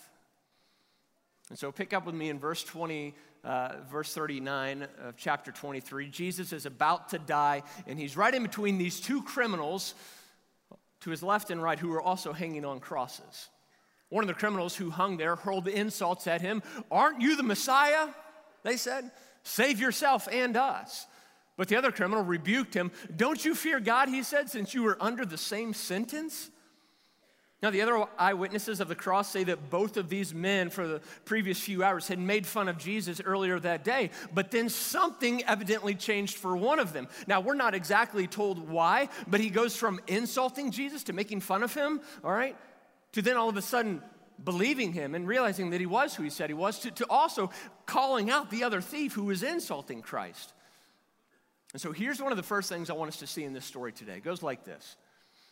And 1.49 1.57
so 1.57 1.71
pick 1.71 1.93
up 1.93 2.05
with 2.05 2.15
me 2.15 2.29
in 2.29 2.39
verse 2.39 2.63
20. 2.63 3.15
Uh, 3.43 3.73
verse 3.91 4.13
39 4.13 4.87
of 5.03 5.17
chapter 5.17 5.51
23. 5.51 6.07
Jesus 6.07 6.53
is 6.53 6.65
about 6.65 7.09
to 7.09 7.19
die, 7.19 7.61
and 7.85 7.99
he's 7.99 8.15
right 8.15 8.33
in 8.33 8.41
between 8.41 8.77
these 8.77 9.01
two 9.01 9.21
criminals 9.21 9.95
to 11.03 11.09
his 11.09 11.23
left 11.23 11.51
and 11.51 11.61
right 11.61 11.79
who 11.79 11.89
were 11.89 12.01
also 12.01 12.33
hanging 12.33 12.65
on 12.65 12.79
crosses. 12.79 13.49
One 14.09 14.23
of 14.23 14.27
the 14.27 14.33
criminals 14.33 14.75
who 14.75 14.89
hung 14.89 15.17
there 15.17 15.35
hurled 15.35 15.67
insults 15.67 16.27
at 16.27 16.41
him. 16.41 16.61
Aren't 16.91 17.21
you 17.21 17.35
the 17.35 17.43
Messiah? 17.43 18.09
They 18.63 18.77
said. 18.77 19.11
Save 19.43 19.79
yourself 19.79 20.27
and 20.31 20.55
us. 20.55 21.07
But 21.57 21.67
the 21.67 21.75
other 21.75 21.91
criminal 21.91 22.23
rebuked 22.23 22.73
him. 22.73 22.91
Don't 23.15 23.43
you 23.43 23.53
fear 23.55 23.79
God, 23.79 24.09
he 24.09 24.23
said, 24.23 24.49
since 24.49 24.73
you 24.73 24.83
were 24.83 24.97
under 24.99 25.25
the 25.25 25.37
same 25.37 25.73
sentence? 25.73 26.49
Now, 27.63 27.69
the 27.69 27.81
other 27.81 28.05
eyewitnesses 28.19 28.81
of 28.81 28.89
the 28.89 28.95
cross 28.95 29.31
say 29.31 29.45
that 29.45 29.69
both 29.69 29.95
of 29.95 30.09
these 30.09 30.33
men, 30.33 30.69
for 30.69 30.85
the 30.85 30.99
previous 31.23 31.57
few 31.57 31.81
hours, 31.81 32.09
had 32.09 32.19
made 32.19 32.45
fun 32.45 32.67
of 32.67 32.77
Jesus 32.77 33.21
earlier 33.23 33.57
that 33.57 33.85
day, 33.85 34.09
but 34.33 34.51
then 34.51 34.67
something 34.67 35.41
evidently 35.45 35.95
changed 35.95 36.35
for 36.35 36.57
one 36.57 36.77
of 36.77 36.91
them. 36.91 37.07
Now, 37.25 37.39
we're 37.39 37.53
not 37.53 37.73
exactly 37.73 38.27
told 38.27 38.69
why, 38.69 39.07
but 39.27 39.39
he 39.39 39.49
goes 39.49 39.77
from 39.77 40.01
insulting 40.07 40.71
Jesus 40.71 41.03
to 41.03 41.13
making 41.13 41.39
fun 41.39 41.63
of 41.63 41.73
him, 41.73 42.01
all 42.21 42.33
right, 42.33 42.57
to 43.13 43.21
then 43.21 43.37
all 43.37 43.47
of 43.47 43.55
a 43.55 43.61
sudden 43.61 44.01
believing 44.43 44.91
him 44.91 45.15
and 45.15 45.25
realizing 45.25 45.69
that 45.69 45.79
he 45.79 45.85
was 45.85 46.13
who 46.15 46.23
he 46.23 46.29
said 46.29 46.49
he 46.49 46.53
was, 46.53 46.79
to, 46.79 46.91
to 46.91 47.05
also 47.09 47.49
calling 47.85 48.29
out 48.29 48.51
the 48.51 48.65
other 48.65 48.81
thief 48.81 49.13
who 49.13 49.23
was 49.23 49.41
insulting 49.41 50.01
Christ. 50.01 50.51
And 51.71 51.81
so 51.81 51.93
here's 51.93 52.21
one 52.21 52.33
of 52.33 52.37
the 52.37 52.43
first 52.43 52.67
things 52.67 52.89
I 52.89 52.93
want 52.93 53.07
us 53.07 53.19
to 53.19 53.27
see 53.27 53.45
in 53.45 53.53
this 53.53 53.63
story 53.63 53.93
today. 53.93 54.17
It 54.17 54.25
goes 54.25 54.43
like 54.43 54.65
this 54.65 54.97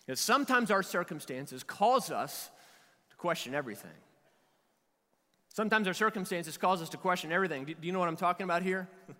that 0.07 0.17
sometimes 0.17 0.71
our 0.71 0.83
circumstances 0.83 1.63
cause 1.63 2.11
us 2.11 2.49
to 3.09 3.15
question 3.15 3.53
everything. 3.53 3.91
Sometimes 5.49 5.87
our 5.87 5.93
circumstances 5.93 6.57
cause 6.57 6.81
us 6.81 6.89
to 6.89 6.97
question 6.97 7.31
everything. 7.31 7.65
Do, 7.65 7.75
you 7.81 7.91
know 7.91 7.99
what 7.99 8.07
I'm 8.07 8.17
talking 8.17 8.43
about 8.43 8.63
here? 8.63 8.87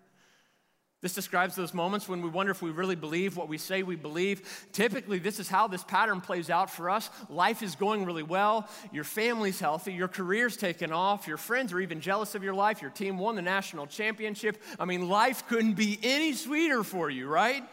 This 1.02 1.14
describes 1.14 1.56
those 1.56 1.74
moments 1.74 2.08
when 2.08 2.22
we 2.22 2.30
wonder 2.30 2.52
if 2.52 2.62
we 2.62 2.70
really 2.70 2.94
believe 2.94 3.36
what 3.36 3.48
we 3.48 3.58
say 3.58 3.82
we 3.82 3.96
believe. 3.96 4.68
Typically, 4.70 5.18
this 5.18 5.40
is 5.40 5.48
how 5.48 5.66
this 5.66 5.82
pattern 5.82 6.20
plays 6.20 6.48
out 6.48 6.70
for 6.70 6.88
us. 6.88 7.10
Life 7.28 7.60
is 7.60 7.74
going 7.74 8.04
really 8.04 8.22
well, 8.22 8.68
your 8.92 9.02
family's 9.02 9.58
healthy, 9.58 9.92
your 9.92 10.06
career's 10.06 10.56
taken 10.56 10.92
off, 10.92 11.26
your 11.26 11.38
friends 11.38 11.72
are 11.72 11.80
even 11.80 12.00
jealous 12.00 12.36
of 12.36 12.44
your 12.44 12.54
life, 12.54 12.80
your 12.80 12.92
team 12.92 13.18
won 13.18 13.34
the 13.34 13.42
national 13.42 13.88
championship. 13.88 14.62
I 14.78 14.84
mean, 14.84 15.08
life 15.08 15.44
couldn't 15.48 15.74
be 15.74 15.98
any 16.04 16.34
sweeter 16.34 16.84
for 16.84 17.10
you, 17.10 17.26
right? 17.26 17.64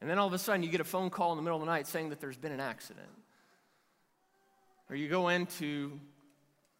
And 0.00 0.08
then 0.08 0.18
all 0.18 0.26
of 0.26 0.32
a 0.32 0.38
sudden, 0.38 0.62
you 0.62 0.68
get 0.68 0.80
a 0.80 0.84
phone 0.84 1.10
call 1.10 1.32
in 1.32 1.36
the 1.36 1.42
middle 1.42 1.58
of 1.58 1.64
the 1.64 1.70
night 1.70 1.86
saying 1.86 2.10
that 2.10 2.20
there's 2.20 2.36
been 2.36 2.52
an 2.52 2.60
accident. 2.60 3.08
Or 4.88 4.96
you 4.96 5.08
go 5.08 5.28
into 5.28 5.98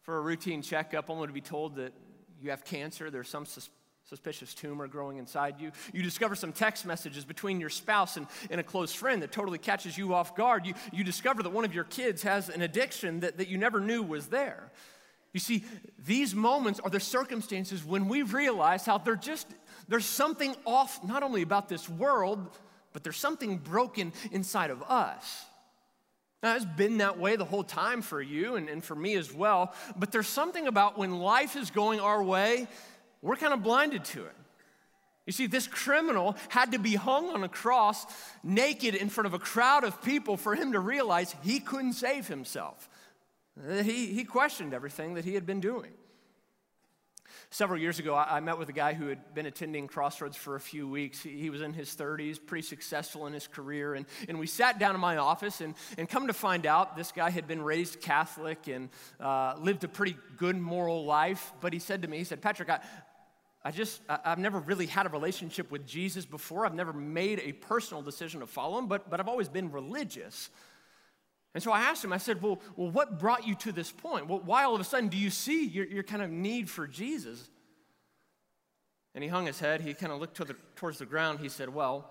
for 0.01 0.17
a 0.17 0.21
routine 0.21 0.61
checkup 0.61 1.09
only 1.09 1.27
to 1.27 1.33
be 1.33 1.41
told 1.41 1.75
that 1.75 1.93
you 2.41 2.49
have 2.49 2.63
cancer, 2.63 3.11
there's 3.11 3.29
some 3.29 3.45
sus- 3.45 3.69
suspicious 4.05 4.55
tumor 4.55 4.87
growing 4.87 5.17
inside 5.17 5.59
you. 5.59 5.71
You 5.93 6.01
discover 6.01 6.33
some 6.33 6.51
text 6.51 6.85
messages 6.85 7.25
between 7.25 7.59
your 7.59 7.69
spouse 7.69 8.17
and, 8.17 8.25
and 8.49 8.59
a 8.59 8.63
close 8.63 8.93
friend 8.93 9.21
that 9.21 9.31
totally 9.31 9.59
catches 9.59 9.97
you 9.97 10.15
off 10.15 10.35
guard. 10.35 10.65
You, 10.65 10.73
you 10.91 11.03
discover 11.03 11.43
that 11.43 11.51
one 11.51 11.65
of 11.65 11.75
your 11.75 11.83
kids 11.83 12.23
has 12.23 12.49
an 12.49 12.61
addiction 12.61 13.19
that, 13.19 13.37
that 13.37 13.49
you 13.49 13.57
never 13.59 13.79
knew 13.79 14.01
was 14.01 14.27
there. 14.27 14.71
You 15.31 15.39
see, 15.39 15.63
these 16.03 16.33
moments 16.33 16.79
are 16.79 16.89
the 16.89 16.99
circumstances 16.99 17.85
when 17.85 18.07
we 18.07 18.23
realize 18.23 18.85
how 18.85 18.97
they're 18.97 19.15
just, 19.15 19.45
there's 19.87 20.05
something 20.05 20.55
off 20.65 21.03
not 21.03 21.21
only 21.21 21.43
about 21.43 21.69
this 21.69 21.87
world, 21.87 22.49
but 22.93 23.03
there's 23.03 23.17
something 23.17 23.57
broken 23.57 24.13
inside 24.31 24.71
of 24.71 24.81
us. 24.83 25.45
Now, 26.41 26.55
it's 26.55 26.65
been 26.65 26.99
that 26.99 27.19
way 27.19 27.35
the 27.35 27.45
whole 27.45 27.63
time 27.63 28.01
for 28.01 28.21
you 28.21 28.55
and, 28.55 28.69
and 28.69 28.83
for 28.83 28.95
me 28.95 29.15
as 29.15 29.33
well, 29.33 29.73
but 29.97 30.11
there's 30.11 30.27
something 30.27 30.67
about 30.67 30.97
when 30.97 31.19
life 31.19 31.55
is 31.57 31.69
going 31.69 31.99
our 31.99 32.23
way, 32.23 32.67
we're 33.21 33.35
kind 33.35 33.53
of 33.53 33.61
blinded 33.61 34.05
to 34.05 34.23
it. 34.23 34.35
You 35.25 35.33
see, 35.33 35.45
this 35.45 35.67
criminal 35.67 36.35
had 36.47 36.71
to 36.71 36.79
be 36.79 36.95
hung 36.95 37.29
on 37.29 37.43
a 37.43 37.49
cross 37.49 38.05
naked 38.43 38.95
in 38.95 39.09
front 39.09 39.27
of 39.27 39.33
a 39.33 39.39
crowd 39.39 39.83
of 39.83 40.01
people 40.01 40.37
for 40.37 40.55
him 40.55 40.71
to 40.71 40.79
realize 40.79 41.35
he 41.43 41.59
couldn't 41.59 41.93
save 41.93 42.27
himself. 42.27 42.89
He, 43.83 44.07
he 44.07 44.23
questioned 44.23 44.73
everything 44.73 45.15
that 45.15 45.25
he 45.25 45.35
had 45.35 45.45
been 45.45 45.59
doing. 45.59 45.91
Several 47.49 47.79
years 47.79 47.99
ago, 47.99 48.15
I 48.15 48.39
met 48.39 48.57
with 48.57 48.69
a 48.69 48.73
guy 48.73 48.93
who 48.93 49.07
had 49.07 49.33
been 49.33 49.45
attending 49.45 49.87
Crossroads 49.87 50.37
for 50.37 50.55
a 50.55 50.59
few 50.59 50.87
weeks. 50.87 51.21
He 51.21 51.49
was 51.49 51.61
in 51.61 51.73
his 51.73 51.95
30s, 51.95 52.39
pretty 52.43 52.67
successful 52.67 53.27
in 53.27 53.33
his 53.33 53.47
career. 53.47 53.95
And, 53.95 54.05
and 54.27 54.39
we 54.39 54.47
sat 54.47 54.79
down 54.79 54.95
in 54.95 55.01
my 55.01 55.17
office, 55.17 55.61
and, 55.61 55.75
and 55.97 56.07
come 56.07 56.27
to 56.27 56.33
find 56.33 56.65
out, 56.65 56.95
this 56.95 57.11
guy 57.11 57.29
had 57.29 57.47
been 57.47 57.61
raised 57.61 58.01
Catholic 58.01 58.67
and 58.67 58.89
uh, 59.19 59.55
lived 59.59 59.83
a 59.83 59.87
pretty 59.87 60.15
good 60.37 60.57
moral 60.57 61.05
life. 61.05 61.51
But 61.61 61.73
he 61.73 61.79
said 61.79 62.01
to 62.03 62.07
me, 62.07 62.17
he 62.17 62.23
said, 62.23 62.41
Patrick, 62.41 62.69
I, 62.69 62.79
I 63.63 63.71
just, 63.71 64.01
I, 64.07 64.19
have 64.23 64.39
never 64.39 64.59
really 64.59 64.85
had 64.85 65.05
a 65.05 65.09
relationship 65.09 65.69
with 65.69 65.85
Jesus 65.85 66.25
before. 66.25 66.65
I've 66.65 66.75
never 66.75 66.93
made 66.93 67.41
a 67.43 67.51
personal 67.51 68.01
decision 68.01 68.39
to 68.39 68.47
follow 68.47 68.77
him, 68.79 68.87
but, 68.87 69.09
but 69.09 69.19
I've 69.19 69.27
always 69.27 69.49
been 69.49 69.71
religious. 69.71 70.49
And 71.53 71.63
so 71.63 71.71
I 71.71 71.81
asked 71.81 72.03
him, 72.03 72.13
I 72.13 72.17
said, 72.17 72.41
well, 72.41 72.61
well 72.75 72.91
what 72.91 73.19
brought 73.19 73.47
you 73.47 73.55
to 73.55 73.71
this 73.71 73.91
point? 73.91 74.27
Well, 74.27 74.41
why 74.45 74.63
all 74.63 74.75
of 74.75 74.81
a 74.81 74.83
sudden 74.83 75.09
do 75.09 75.17
you 75.17 75.29
see 75.29 75.65
your, 75.65 75.85
your 75.85 76.03
kind 76.03 76.21
of 76.21 76.29
need 76.29 76.69
for 76.69 76.87
Jesus? 76.87 77.49
And 79.15 79.23
he 79.23 79.29
hung 79.29 79.47
his 79.47 79.59
head. 79.59 79.81
He 79.81 79.93
kind 79.93 80.11
of 80.11 80.19
looked 80.19 80.37
to 80.37 80.45
the, 80.45 80.55
towards 80.75 80.99
the 80.99 81.05
ground. 81.05 81.39
He 81.39 81.49
said, 81.49 81.73
Well, 81.73 82.09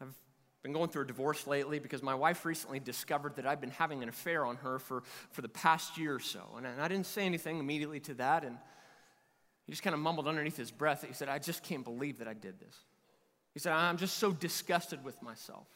I've 0.00 0.14
been 0.62 0.72
going 0.72 0.90
through 0.90 1.02
a 1.02 1.06
divorce 1.06 1.46
lately 1.46 1.80
because 1.80 2.02
my 2.02 2.14
wife 2.14 2.44
recently 2.44 2.78
discovered 2.78 3.36
that 3.36 3.46
I've 3.46 3.60
been 3.60 3.70
having 3.70 4.02
an 4.04 4.08
affair 4.08 4.46
on 4.46 4.56
her 4.56 4.78
for, 4.78 5.02
for 5.32 5.42
the 5.42 5.48
past 5.48 5.98
year 5.98 6.14
or 6.14 6.20
so. 6.20 6.42
And, 6.56 6.66
and 6.66 6.80
I 6.80 6.86
didn't 6.86 7.06
say 7.06 7.26
anything 7.26 7.58
immediately 7.58 7.98
to 8.00 8.14
that. 8.14 8.44
And 8.44 8.56
he 9.66 9.72
just 9.72 9.82
kind 9.82 9.94
of 9.94 10.00
mumbled 10.00 10.28
underneath 10.28 10.56
his 10.56 10.70
breath. 10.70 11.04
He 11.06 11.12
said, 11.12 11.28
I 11.28 11.40
just 11.40 11.64
can't 11.64 11.82
believe 11.82 12.18
that 12.18 12.28
I 12.28 12.34
did 12.34 12.60
this. 12.60 12.76
He 13.52 13.58
said, 13.58 13.72
I'm 13.72 13.96
just 13.96 14.18
so 14.18 14.30
disgusted 14.32 15.02
with 15.04 15.20
myself. 15.22 15.66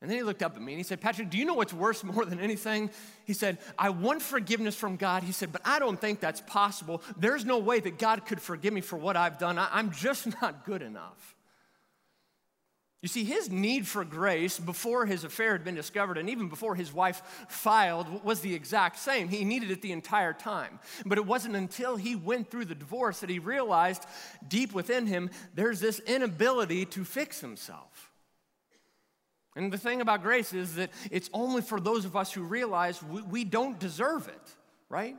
And 0.00 0.10
then 0.10 0.16
he 0.16 0.22
looked 0.22 0.42
up 0.42 0.56
at 0.56 0.62
me 0.62 0.72
and 0.72 0.78
he 0.78 0.82
said, 0.82 1.00
Patrick, 1.00 1.28
do 1.28 1.36
you 1.36 1.44
know 1.44 1.54
what's 1.54 1.74
worse 1.74 2.02
more 2.04 2.24
than 2.24 2.40
anything? 2.40 2.90
He 3.24 3.34
said, 3.34 3.58
I 3.78 3.90
want 3.90 4.22
forgiveness 4.22 4.74
from 4.74 4.96
God. 4.96 5.22
He 5.22 5.32
said, 5.32 5.52
but 5.52 5.62
I 5.64 5.78
don't 5.78 6.00
think 6.00 6.20
that's 6.20 6.40
possible. 6.40 7.02
There's 7.16 7.44
no 7.44 7.58
way 7.58 7.80
that 7.80 7.98
God 7.98 8.24
could 8.24 8.40
forgive 8.40 8.72
me 8.72 8.80
for 8.80 8.96
what 8.96 9.16
I've 9.16 9.38
done. 9.38 9.58
I, 9.58 9.78
am 9.78 9.90
just 9.90 10.26
not 10.42 10.64
good 10.64 10.82
enough. 10.82 11.34
You 13.02 13.08
see, 13.08 13.24
his 13.24 13.50
need 13.50 13.86
for 13.86 14.04
grace 14.04 14.58
before 14.58 15.06
his 15.06 15.24
affair 15.24 15.52
had 15.52 15.64
been 15.64 15.74
discovered 15.74 16.18
and 16.18 16.28
even 16.28 16.50
before 16.50 16.74
his 16.74 16.92
wife 16.92 17.22
filed 17.48 18.24
was 18.24 18.40
the 18.40 18.54
exact 18.54 18.98
same. 18.98 19.28
He 19.28 19.42
needed 19.42 19.70
it 19.70 19.80
the 19.80 19.92
entire 19.92 20.34
time. 20.34 20.78
But 21.06 21.16
it 21.16 21.24
wasn't 21.24 21.56
until 21.56 21.96
he 21.96 22.14
went 22.14 22.50
through 22.50 22.66
the 22.66 22.74
divorce 22.74 23.20
that 23.20 23.30
he 23.30 23.38
realized 23.38 24.04
deep 24.46 24.74
within 24.74 25.06
him 25.06 25.30
there's 25.54 25.80
this 25.80 25.98
inability 26.00 26.84
to 26.86 27.04
fix 27.04 27.40
himself. 27.40 28.09
And 29.60 29.70
the 29.70 29.76
thing 29.76 30.00
about 30.00 30.22
grace 30.22 30.54
is 30.54 30.76
that 30.76 30.90
it's 31.10 31.28
only 31.34 31.60
for 31.60 31.78
those 31.78 32.06
of 32.06 32.16
us 32.16 32.32
who 32.32 32.40
realize 32.44 33.02
we, 33.02 33.20
we 33.20 33.44
don't 33.44 33.78
deserve 33.78 34.26
it, 34.26 34.56
right? 34.88 35.14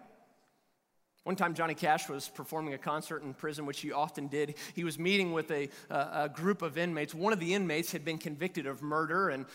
One 1.26 1.36
time, 1.36 1.54
Johnny 1.54 1.76
Cash 1.76 2.10
was 2.10 2.28
performing 2.28 2.74
a 2.74 2.80
concert 2.80 3.22
in 3.22 3.36
prison, 3.36 3.68
which 3.68 3.82
he 3.82 3.92
often 3.92 4.26
did. 4.26 4.56
He 4.74 4.84
was 4.84 4.98
meeting 4.98 5.32
with 5.32 5.52
a, 5.52 5.70
a, 5.92 6.28
group 6.28 6.64
of 6.64 6.80
inmates. 6.80 7.14
One 7.14 7.34
of 7.34 7.40
the 7.40 7.54
inmates 7.54 7.92
had 7.92 8.04
been 8.04 8.18
convicted 8.18 8.66
of 8.66 8.82
murder, 8.82 9.30
and 9.30 9.46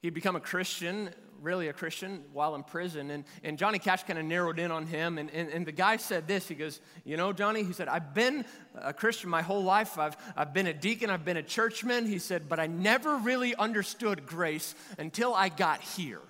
he'd 0.00 0.14
become 0.14 0.36
a 0.36 0.40
Christian 0.40 1.10
really 1.42 1.68
a 1.68 1.72
Christian 1.72 2.24
while 2.32 2.54
in 2.54 2.62
prison. 2.62 3.10
And, 3.10 3.24
and 3.42 3.58
Johnny 3.58 3.78
Cash 3.78 4.04
kind 4.04 4.18
of 4.18 4.24
narrowed 4.24 4.58
in 4.58 4.70
on 4.70 4.86
him. 4.86 5.18
And, 5.18 5.30
and, 5.30 5.50
and 5.50 5.66
the 5.66 5.72
guy 5.72 5.96
said 5.96 6.26
this 6.26 6.48
He 6.48 6.54
goes, 6.54 6.80
You 7.04 7.16
know, 7.16 7.32
Johnny, 7.32 7.64
he 7.64 7.72
said, 7.72 7.88
I've 7.88 8.14
been 8.14 8.44
a 8.74 8.92
Christian 8.92 9.28
my 9.28 9.42
whole 9.42 9.62
life. 9.62 9.98
I've, 9.98 10.16
I've 10.36 10.54
been 10.54 10.66
a 10.66 10.72
deacon, 10.72 11.10
I've 11.10 11.24
been 11.24 11.36
a 11.36 11.42
churchman. 11.42 12.06
He 12.06 12.18
said, 12.18 12.48
But 12.48 12.60
I 12.60 12.66
never 12.66 13.16
really 13.16 13.54
understood 13.54 14.26
grace 14.26 14.74
until 14.98 15.34
I 15.34 15.48
got 15.48 15.80
here. 15.80 16.20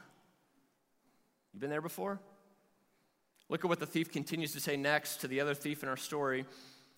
You 1.52 1.60
been 1.60 1.70
there 1.70 1.82
before? 1.82 2.18
Look 3.48 3.64
at 3.64 3.68
what 3.68 3.80
the 3.80 3.86
thief 3.86 4.10
continues 4.10 4.52
to 4.52 4.60
say 4.60 4.76
next 4.76 5.18
to 5.18 5.28
the 5.28 5.40
other 5.40 5.54
thief 5.54 5.82
in 5.82 5.88
our 5.88 5.96
story. 5.96 6.46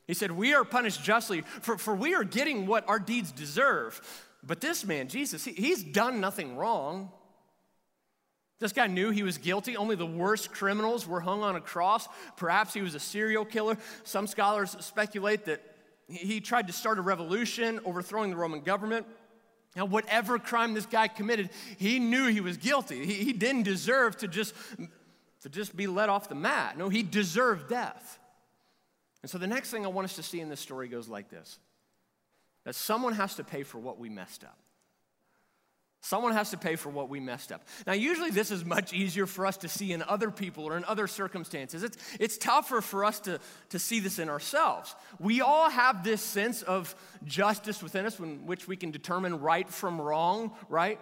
He 0.07 0.15
said, 0.15 0.31
We 0.31 0.55
are 0.55 0.65
punished 0.65 1.03
justly, 1.03 1.41
for, 1.41 1.79
for 1.79 1.95
we 1.95 2.15
are 2.15 2.25
getting 2.25 2.67
what 2.67 2.89
our 2.89 2.99
deeds 2.99 3.33
deserve. 3.33 4.01
But 4.47 4.61
this 4.61 4.85
man, 4.85 5.09
Jesus, 5.09 5.45
he, 5.45 5.53
he's 5.53 5.83
done 5.83 6.21
nothing 6.21 6.57
wrong. 6.57 7.11
This 8.65 8.73
guy 8.73 8.87
knew 8.87 9.11
he 9.11 9.23
was 9.23 9.37
guilty. 9.37 9.77
Only 9.77 9.95
the 9.95 10.07
worst 10.07 10.51
criminals 10.51 11.07
were 11.07 11.21
hung 11.21 11.43
on 11.43 11.55
a 11.55 11.61
cross. 11.61 12.09
Perhaps 12.39 12.73
he 12.73 12.81
was 12.81 12.95
a 12.95 12.99
serial 12.99 13.45
killer. 13.45 13.77
Some 14.05 14.27
scholars 14.27 14.75
speculate 14.81 15.45
that 15.45 15.61
he 16.09 16.41
tried 16.41 16.69
to 16.69 16.73
start 16.73 16.99
a 16.99 17.03
revolution, 17.03 17.79
overthrowing 17.85 18.31
the 18.31 18.37
Roman 18.37 18.63
government. 18.63 19.07
Now, 19.77 19.85
whatever 19.85 20.39
crime 20.39 20.73
this 20.73 20.87
guy 20.87 21.09
committed, 21.09 21.51
he 21.77 21.99
knew 21.99 22.29
he 22.29 22.41
was 22.41 22.57
guilty. 22.57 23.05
He, 23.05 23.25
he 23.25 23.33
didn't 23.35 23.65
deserve 23.65 24.17
to 24.17 24.29
just, 24.29 24.55
to 25.43 25.51
just 25.51 25.77
be 25.77 25.87
let 25.87 26.09
off 26.09 26.31
the 26.31 26.35
mat. 26.35 26.79
No, 26.79 26.89
he 26.89 27.03
deserved 27.03 27.69
death. 27.69 28.19
And 29.21 29.31
so 29.31 29.37
the 29.37 29.47
next 29.47 29.73
thing 29.73 29.85
I 29.85 29.91
want 29.91 30.07
us 30.07 30.17
to 30.17 30.23
see 30.23 30.41
in 30.41 30.49
this 30.49 30.61
story 30.61 30.89
goes 30.89 31.07
like 31.07 31.29
this 31.29 31.59
that 32.65 32.75
someone 32.75 33.13
has 33.13 33.35
to 33.35 33.45
pay 33.45 33.63
for 33.63 33.77
what 33.77 33.99
we 33.99 34.09
messed 34.09 34.43
up. 34.43 34.59
Someone 36.05 36.35
has 36.35 36.51
to 36.51 36.59
pay 36.59 36.77
for 36.77 36.91
what 36.91 37.09
we 37.09 37.19
messed 37.19 37.51
up. 37.51 37.63
Now, 37.87 37.95
usually 37.95 38.29
this 38.29 38.51
is 38.51 38.63
much 38.63 38.93
easier 38.93 39.25
for 39.25 39.47
us 39.47 39.57
to 39.57 39.71
see 39.71 39.91
in 39.91 40.03
other 40.03 40.31
people 40.31 40.67
or 40.67 40.77
in 40.77 40.85
other 40.85 41.07
circumstances. 41.07 41.83
It's, 41.83 41.97
it's 42.21 42.37
tougher 42.37 42.83
for 42.83 43.07
us 43.07 43.21
to, 43.21 43.41
to 43.71 43.79
see 43.79 44.01
this 44.01 44.19
in 44.19 44.29
ourselves. 44.29 44.95
We 45.19 45.41
all 45.41 45.71
have 45.71 46.05
this 46.05 46.21
sense 46.21 46.61
of 46.61 46.95
justice 47.25 47.83
within 47.83 48.05
us, 48.05 48.19
in 48.19 48.45
which 48.45 48.69
we 48.69 48.77
can 48.77 48.91
determine 48.91 49.41
right 49.41 49.67
from 49.67 49.99
wrong, 49.99 50.53
right? 50.69 51.01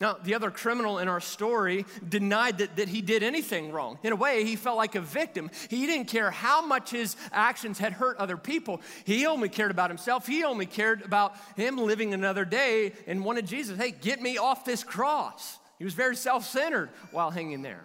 Now, 0.00 0.16
the 0.22 0.36
other 0.36 0.52
criminal 0.52 0.98
in 0.98 1.08
our 1.08 1.20
story 1.20 1.84
denied 2.08 2.58
that, 2.58 2.76
that 2.76 2.88
he 2.88 3.02
did 3.02 3.24
anything 3.24 3.72
wrong. 3.72 3.98
In 4.04 4.12
a 4.12 4.16
way, 4.16 4.44
he 4.44 4.54
felt 4.54 4.76
like 4.76 4.94
a 4.94 5.00
victim. 5.00 5.50
He 5.68 5.86
didn't 5.86 6.06
care 6.06 6.30
how 6.30 6.64
much 6.64 6.90
his 6.92 7.16
actions 7.32 7.80
had 7.80 7.94
hurt 7.94 8.16
other 8.18 8.36
people. 8.36 8.80
He 9.04 9.26
only 9.26 9.48
cared 9.48 9.72
about 9.72 9.90
himself. 9.90 10.24
He 10.24 10.44
only 10.44 10.66
cared 10.66 11.02
about 11.02 11.34
him 11.56 11.76
living 11.76 12.14
another 12.14 12.44
day 12.44 12.92
and 13.08 13.24
wanted 13.24 13.46
Jesus, 13.48 13.76
hey, 13.76 13.90
get 13.90 14.22
me 14.22 14.38
off 14.38 14.64
this 14.64 14.84
cross. 14.84 15.58
He 15.78 15.84
was 15.84 15.94
very 15.94 16.14
self 16.14 16.44
centered 16.46 16.90
while 17.10 17.32
hanging 17.32 17.62
there. 17.62 17.84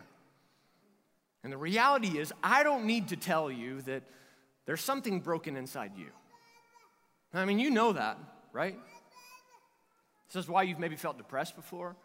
And 1.44 1.52
the 1.52 1.58
reality 1.58 2.20
is, 2.20 2.32
I 2.44 2.62
don't 2.62 2.86
need 2.86 3.10
to 3.10 3.18
tell 3.18 3.52
you 3.52 3.82
that 3.82 4.04
there's 4.66 4.82
something 4.82 5.20
broken 5.20 5.58
inside 5.58 5.94
you. 5.98 6.08
I 7.34 7.46
mean, 7.46 7.58
you 7.58 7.72
know 7.72 7.94
that, 7.94 8.20
right? 8.52 8.78
This 10.34 10.46
is 10.46 10.50
why 10.50 10.64
you've 10.64 10.80
maybe 10.80 10.96
felt 10.96 11.18
depressed 11.18 11.56
before. 11.56 11.96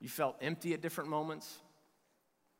You 0.00 0.08
felt 0.08 0.36
empty 0.40 0.72
at 0.72 0.80
different 0.80 1.10
moments. 1.10 1.58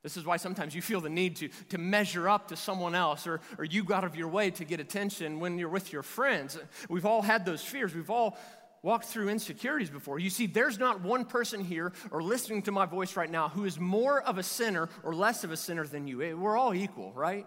This 0.02 0.16
is 0.16 0.24
why 0.24 0.36
sometimes 0.36 0.74
you 0.74 0.82
feel 0.82 1.00
the 1.00 1.10
need 1.10 1.36
to, 1.36 1.48
to 1.70 1.78
measure 1.78 2.28
up 2.28 2.48
to 2.48 2.56
someone 2.56 2.94
else, 2.94 3.26
or, 3.26 3.40
or 3.58 3.64
you 3.64 3.84
go 3.84 3.94
out 3.94 4.04
of 4.04 4.16
your 4.16 4.28
way 4.28 4.50
to 4.52 4.64
get 4.64 4.80
attention 4.80 5.40
when 5.40 5.58
you're 5.58 5.68
with 5.68 5.92
your 5.92 6.02
friends. 6.02 6.58
We've 6.88 7.04
all 7.04 7.22
had 7.22 7.44
those 7.44 7.62
fears. 7.62 7.94
We've 7.94 8.10
all 8.10 8.38
walked 8.82 9.06
through 9.06 9.28
insecurities 9.28 9.90
before. 9.90 10.18
You 10.18 10.30
see, 10.30 10.46
there's 10.46 10.78
not 10.78 11.02
one 11.02 11.26
person 11.26 11.62
here 11.62 11.92
or 12.10 12.22
listening 12.22 12.62
to 12.62 12.72
my 12.72 12.86
voice 12.86 13.14
right 13.14 13.30
now 13.30 13.50
who 13.50 13.66
is 13.66 13.78
more 13.78 14.22
of 14.22 14.38
a 14.38 14.42
sinner 14.42 14.88
or 15.02 15.14
less 15.14 15.44
of 15.44 15.52
a 15.52 15.56
sinner 15.56 15.86
than 15.86 16.06
you. 16.06 16.36
We're 16.36 16.56
all 16.56 16.74
equal, 16.74 17.12
right? 17.12 17.46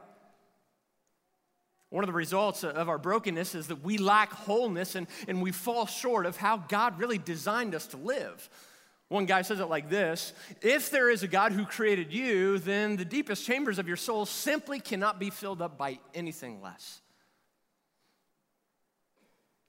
One 1.93 2.03
of 2.03 2.07
the 2.07 2.13
results 2.13 2.63
of 2.63 2.89
our 2.89 2.97
brokenness 2.97 3.53
is 3.53 3.67
that 3.67 3.83
we 3.83 3.99
lack 3.99 4.33
wholeness 4.33 4.95
and, 4.95 5.05
and 5.27 5.43
we 5.43 5.51
fall 5.51 5.85
short 5.85 6.25
of 6.25 6.35
how 6.35 6.57
God 6.57 6.97
really 6.97 7.19
designed 7.19 7.75
us 7.75 7.85
to 7.87 7.97
live. 7.97 8.49
One 9.09 9.27
guy 9.27 9.43
says 9.43 9.59
it 9.59 9.65
like 9.65 9.91
this 9.91 10.33
If 10.63 10.89
there 10.89 11.07
is 11.11 11.21
a 11.21 11.27
God 11.27 11.51
who 11.51 11.65
created 11.65 12.11
you, 12.11 12.57
then 12.57 12.95
the 12.95 13.05
deepest 13.05 13.45
chambers 13.45 13.77
of 13.77 13.87
your 13.87 13.95
soul 13.95 14.25
simply 14.25 14.79
cannot 14.79 15.19
be 15.19 15.29
filled 15.29 15.61
up 15.61 15.77
by 15.77 15.99
anything 16.15 16.63
less. 16.63 16.99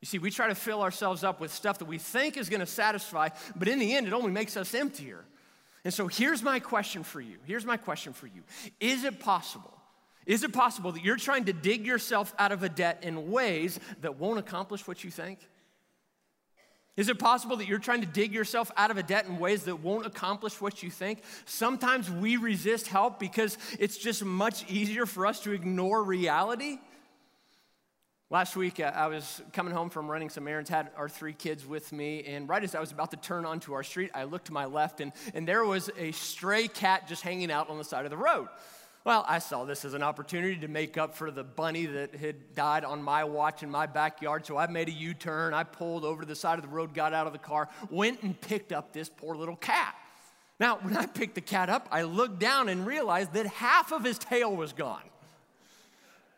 You 0.01 0.07
see, 0.07 0.19
we 0.19 0.31
try 0.31 0.49
to 0.49 0.55
fill 0.55 0.81
ourselves 0.81 1.25
up 1.25 1.43
with 1.43 1.53
stuff 1.53 1.79
that 1.81 1.85
we 1.85 1.99
think 1.99 2.39
is 2.39 2.49
going 2.49 2.61
to 2.61 2.67
satisfy, 2.67 3.29
but 3.55 3.69
in 3.69 3.79
the 3.79 3.95
end, 3.95 4.07
it 4.07 4.15
only 4.15 4.31
makes 4.31 4.57
us 4.57 4.73
emptier. 4.73 5.27
And 5.85 5.93
so 5.93 6.09
here's 6.09 6.43
my 6.43 6.59
question 6.59 7.03
for 7.03 7.21
you. 7.21 7.37
Here's 7.45 7.67
my 7.67 7.77
question 7.77 8.15
for 8.15 8.29
you 8.29 8.45
Is 8.81 9.05
it 9.05 9.21
possible 9.21 9.75
is 10.27 10.43
it 10.43 10.53
possible 10.53 10.93
that 10.93 11.05
you're 11.05 11.17
trying 11.17 11.45
to 11.47 11.53
dig 11.53 11.87
yourself 11.87 12.35
out 12.39 12.53
of 12.53 12.63
a 12.63 12.69
debt 12.69 13.01
in 13.03 13.31
ways 13.31 13.79
that 14.01 14.19
won't 14.19 14.39
accomplish 14.39 14.87
what 14.87 15.05
you 15.05 15.11
think? 15.11 15.39
Is 16.97 17.09
it 17.09 17.19
possible 17.19 17.57
that 17.57 17.67
you're 17.67 17.81
trying 17.81 18.03
to 18.03 18.07
dig 18.07 18.33
yourself 18.33 18.71
out 18.77 18.91
of 18.91 18.99
a 18.99 19.03
debt 19.03 19.27
in 19.27 19.39
ways 19.39 19.65
that 19.65 19.81
won't 19.81 20.07
accomplish 20.07 20.61
what 20.61 20.83
you 20.83 20.91
think? 20.91 21.23
Sometimes 21.45 22.09
we 22.09 22.37
resist 22.37 22.87
help 22.87 23.19
because 23.19 23.59
it's 23.81 23.99
just 23.99 24.25
much 24.25 24.69
easier 24.71 25.05
for 25.05 25.27
us 25.27 25.41
to 25.41 25.51
ignore 25.51 26.05
reality. 26.05 26.79
Last 28.31 28.57
week, 28.57 28.81
uh, 28.81 28.93
I 28.95 29.09
was 29.09 29.43
coming 29.53 29.75
home 29.75 29.91
from 29.91 30.11
running 30.11 30.31
some 30.31 30.47
errands, 30.49 30.71
had 30.71 30.91
our 30.97 31.09
three 31.09 31.35
kids 31.35 31.67
with 31.67 31.93
me, 31.93 32.25
and 32.25 32.49
right 32.49 32.63
as 32.63 32.75
I 32.75 32.81
was 32.81 32.91
about 32.91 33.11
to 33.11 33.17
turn 33.17 33.45
onto 33.45 33.75
our 33.75 33.83
street, 33.83 34.11
I 34.15 34.25
looked 34.25 34.47
to 34.47 34.53
my 34.53 34.65
left, 34.65 35.01
and, 35.01 35.13
and 35.35 35.47
there 35.47 35.65
was 35.65 35.91
a 35.99 36.13
stray 36.13 36.69
cat 36.69 37.07
just 37.07 37.23
hanging 37.23 37.51
out 37.51 37.71
on 37.71 37.77
the 37.77 37.85
side 37.85 38.05
of 38.05 38.11
the 38.11 38.17
road. 38.17 38.49
Well, 39.05 39.27
I 39.29 39.39
saw 39.39 39.67
this 39.67 39.85
as 39.85 39.93
an 39.93 40.03
opportunity 40.03 40.57
to 40.57 40.69
make 40.69 40.97
up 40.97 41.15
for 41.15 41.31
the 41.31 41.45
bunny 41.45 41.85
that 41.85 42.15
had 42.15 42.55
died 42.55 42.87
on 42.87 43.03
my 43.03 43.23
watch 43.25 43.63
in 43.63 43.71
my 43.71 43.85
backyard. 43.85 44.47
So 44.47 44.57
I 44.57 44.67
made 44.67 44.89
a 44.89 44.93
U 44.93 45.13
turn. 45.13 45.53
I 45.53 45.63
pulled 45.63 46.07
over 46.07 46.23
to 46.23 46.27
the 46.27 46.35
side 46.35 46.59
of 46.59 46.63
the 46.63 46.75
road, 46.75 46.95
got 46.95 47.13
out 47.13 47.27
of 47.27 47.35
the 47.35 47.39
car, 47.39 47.69
went 47.91 48.23
and 48.23 48.41
picked 48.41 48.73
up 48.73 48.95
this 48.95 49.11
poor 49.11 49.37
little 49.37 49.57
cat. 49.57 49.95
Now, 50.59 50.79
when 50.79 50.97
I 50.97 51.05
picked 51.05 51.35
the 51.35 51.43
cat 51.43 51.69
up, 51.69 51.87
I 51.91 52.03
looked 52.03 52.39
down 52.39 52.71
and 52.71 52.87
realized 52.87 53.35
that 53.35 53.47
half 53.47 53.93
of 53.93 54.05
his 54.05 54.19
tail 54.19 54.57
was 54.57 54.73
gone. 54.73 55.03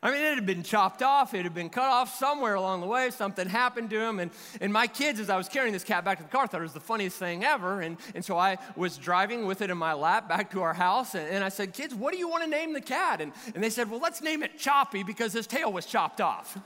I 0.07 0.13
mean, 0.13 0.23
it 0.23 0.37
had 0.37 0.47
been 0.47 0.63
chopped 0.63 1.03
off, 1.03 1.35
it 1.35 1.43
had 1.43 1.53
been 1.53 1.69
cut 1.69 1.91
off 1.91 2.17
somewhere 2.17 2.55
along 2.55 2.81
the 2.81 2.87
way, 2.87 3.11
something 3.11 3.49
happened 3.49 3.91
to 3.91 4.01
him. 4.01 4.21
And, 4.21 4.31
and 4.61 4.73
my 4.73 4.87
kids, 4.87 5.19
as 5.19 5.29
I 5.29 5.37
was 5.37 5.49
carrying 5.49 5.73
this 5.73 5.83
cat 5.83 6.05
back 6.05 6.19
to 6.19 6.23
the 6.23 6.31
car, 6.31 6.47
thought 6.47 6.61
it 6.61 6.63
was 6.63 6.73
the 6.73 6.79
funniest 6.79 7.17
thing 7.17 7.43
ever. 7.43 7.81
And, 7.81 7.97
and 8.15 8.25
so 8.25 8.39
I 8.39 8.59
was 8.77 8.99
driving 8.99 9.47
with 9.47 9.63
it 9.63 9.71
in 9.71 9.77
my 9.77 9.95
lap 9.95 10.29
back 10.29 10.53
to 10.53 10.63
our 10.63 10.75
house, 10.75 11.17
and, 11.17 11.29
and 11.29 11.43
I 11.43 11.49
said, 11.49 11.73
Kids, 11.73 11.93
what 11.93 12.13
do 12.13 12.21
you 12.21 12.29
want 12.29 12.45
to 12.45 12.49
name 12.49 12.73
the 12.73 12.81
cat? 12.81 13.21
And, 13.21 13.33
and 13.53 13.65
they 13.65 13.69
said, 13.69 13.91
Well, 13.91 13.99
let's 13.99 14.23
name 14.23 14.45
it 14.45 14.57
Choppy 14.57 15.03
because 15.03 15.33
his 15.33 15.49
tail 15.49 15.73
was 15.73 15.87
chopped 15.87 16.21
off. 16.21 16.57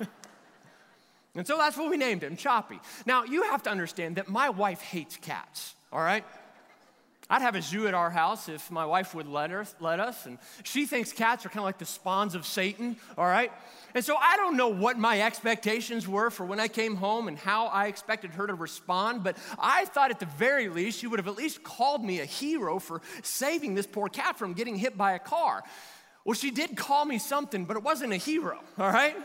and 1.34 1.46
so 1.46 1.58
that's 1.58 1.76
what 1.76 1.90
we 1.90 1.98
named 1.98 2.22
him, 2.22 2.34
Choppy. 2.34 2.80
Now, 3.04 3.24
you 3.24 3.42
have 3.42 3.62
to 3.64 3.70
understand 3.70 4.16
that 4.16 4.30
my 4.30 4.48
wife 4.48 4.80
hates 4.80 5.18
cats, 5.18 5.74
all 5.92 6.00
right? 6.00 6.24
I'd 7.30 7.42
have 7.42 7.54
a 7.54 7.62
zoo 7.62 7.86
at 7.86 7.94
our 7.94 8.10
house 8.10 8.48
if 8.48 8.72
my 8.72 8.84
wife 8.84 9.14
would 9.14 9.28
let, 9.28 9.50
her, 9.50 9.64
let 9.78 10.00
us. 10.00 10.26
And 10.26 10.38
she 10.64 10.84
thinks 10.84 11.12
cats 11.12 11.46
are 11.46 11.48
kind 11.48 11.60
of 11.60 11.64
like 11.64 11.78
the 11.78 11.86
spawns 11.86 12.34
of 12.34 12.44
Satan, 12.44 12.96
all 13.16 13.24
right? 13.24 13.52
And 13.94 14.04
so 14.04 14.16
I 14.16 14.36
don't 14.36 14.56
know 14.56 14.68
what 14.68 14.98
my 14.98 15.22
expectations 15.22 16.08
were 16.08 16.30
for 16.30 16.44
when 16.44 16.58
I 16.58 16.66
came 16.66 16.96
home 16.96 17.28
and 17.28 17.38
how 17.38 17.66
I 17.66 17.86
expected 17.86 18.32
her 18.32 18.48
to 18.48 18.54
respond, 18.54 19.22
but 19.22 19.36
I 19.58 19.84
thought 19.84 20.10
at 20.10 20.18
the 20.18 20.26
very 20.26 20.68
least 20.68 20.98
she 20.98 21.06
would 21.06 21.20
have 21.20 21.28
at 21.28 21.36
least 21.36 21.62
called 21.62 22.04
me 22.04 22.18
a 22.18 22.24
hero 22.24 22.80
for 22.80 23.00
saving 23.22 23.76
this 23.76 23.86
poor 23.86 24.08
cat 24.08 24.36
from 24.36 24.52
getting 24.52 24.74
hit 24.74 24.98
by 24.98 25.12
a 25.12 25.20
car. 25.20 25.62
Well, 26.24 26.34
she 26.34 26.50
did 26.50 26.76
call 26.76 27.04
me 27.04 27.18
something, 27.18 27.64
but 27.64 27.76
it 27.76 27.84
wasn't 27.84 28.12
a 28.12 28.16
hero, 28.16 28.58
all 28.76 28.90
right? 28.90 29.16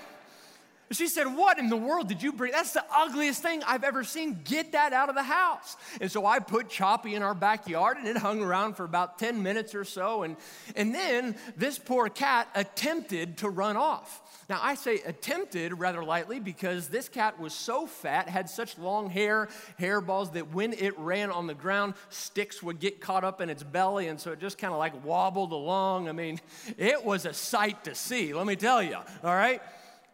She 0.92 1.08
said, 1.08 1.26
What 1.26 1.58
in 1.58 1.70
the 1.70 1.78
world 1.78 2.08
did 2.08 2.22
you 2.22 2.32
bring? 2.32 2.52
That's 2.52 2.74
the 2.74 2.86
ugliest 2.96 3.42
thing 3.42 3.64
I've 3.66 3.84
ever 3.84 4.04
seen. 4.04 4.40
Get 4.44 4.74
that 4.74 4.94
out 4.94 5.10
of 5.10 5.16
the 5.16 5.24
house. 5.24 5.78
And 6.00 6.12
so 6.12 6.26
I 6.26 6.40
put 6.40 6.70
Choppy 6.70 7.16
in 7.16 7.24
our 7.24 7.34
backyard 7.34 7.98
and 7.98 8.08
it 8.08 8.18
hung 8.18 8.42
around 8.42 8.76
for 8.76 8.84
about 8.84 9.18
10 9.18 9.42
minutes 9.42 9.74
or 9.74 9.84
so. 9.84 10.24
And, 10.24 10.38
and 10.76 10.94
then 10.94 11.36
this 11.58 11.80
poor 11.80 12.08
cat 12.08 12.48
attempted 12.54 13.38
to 13.38 13.50
run 13.50 13.78
off. 13.78 14.22
Now, 14.48 14.60
I 14.62 14.76
say 14.76 15.00
attempted 15.06 15.80
rather 15.80 16.04
lightly 16.04 16.40
because 16.40 16.88
this 16.88 17.10
cat 17.10 17.40
was 17.40 17.52
so 17.52 17.88
fat, 17.88 18.30
had 18.30 18.48
such 18.48 18.78
long 18.78 19.10
hair, 19.10 19.50
hairballs, 19.80 20.34
that 20.34 20.54
when 20.54 20.74
it 20.74 20.98
ran 21.00 21.32
on 21.32 21.48
the 21.48 21.56
ground, 21.56 21.96
sticks 22.10 22.62
would 22.62 22.80
get 22.80 23.02
caught 23.02 23.24
up 23.24 23.42
in 23.42 23.50
its 23.50 23.64
belly. 23.64 24.08
And 24.08 24.20
so 24.20 24.34
it 24.34 24.40
just 24.40 24.60
kind 24.60 24.72
of 24.72 24.78
like 24.78 25.04
wobbled 25.04 25.52
along. 25.52 26.10
I 26.10 26.12
mean, 26.12 26.40
it 26.78 27.04
was 27.04 27.26
a 27.26 27.34
sight 27.34 27.86
to 27.86 27.96
see, 27.96 28.36
let 28.36 28.46
me 28.46 28.56
tell 28.56 28.84
you, 28.84 28.98
all 29.24 29.34
right? 29.36 29.64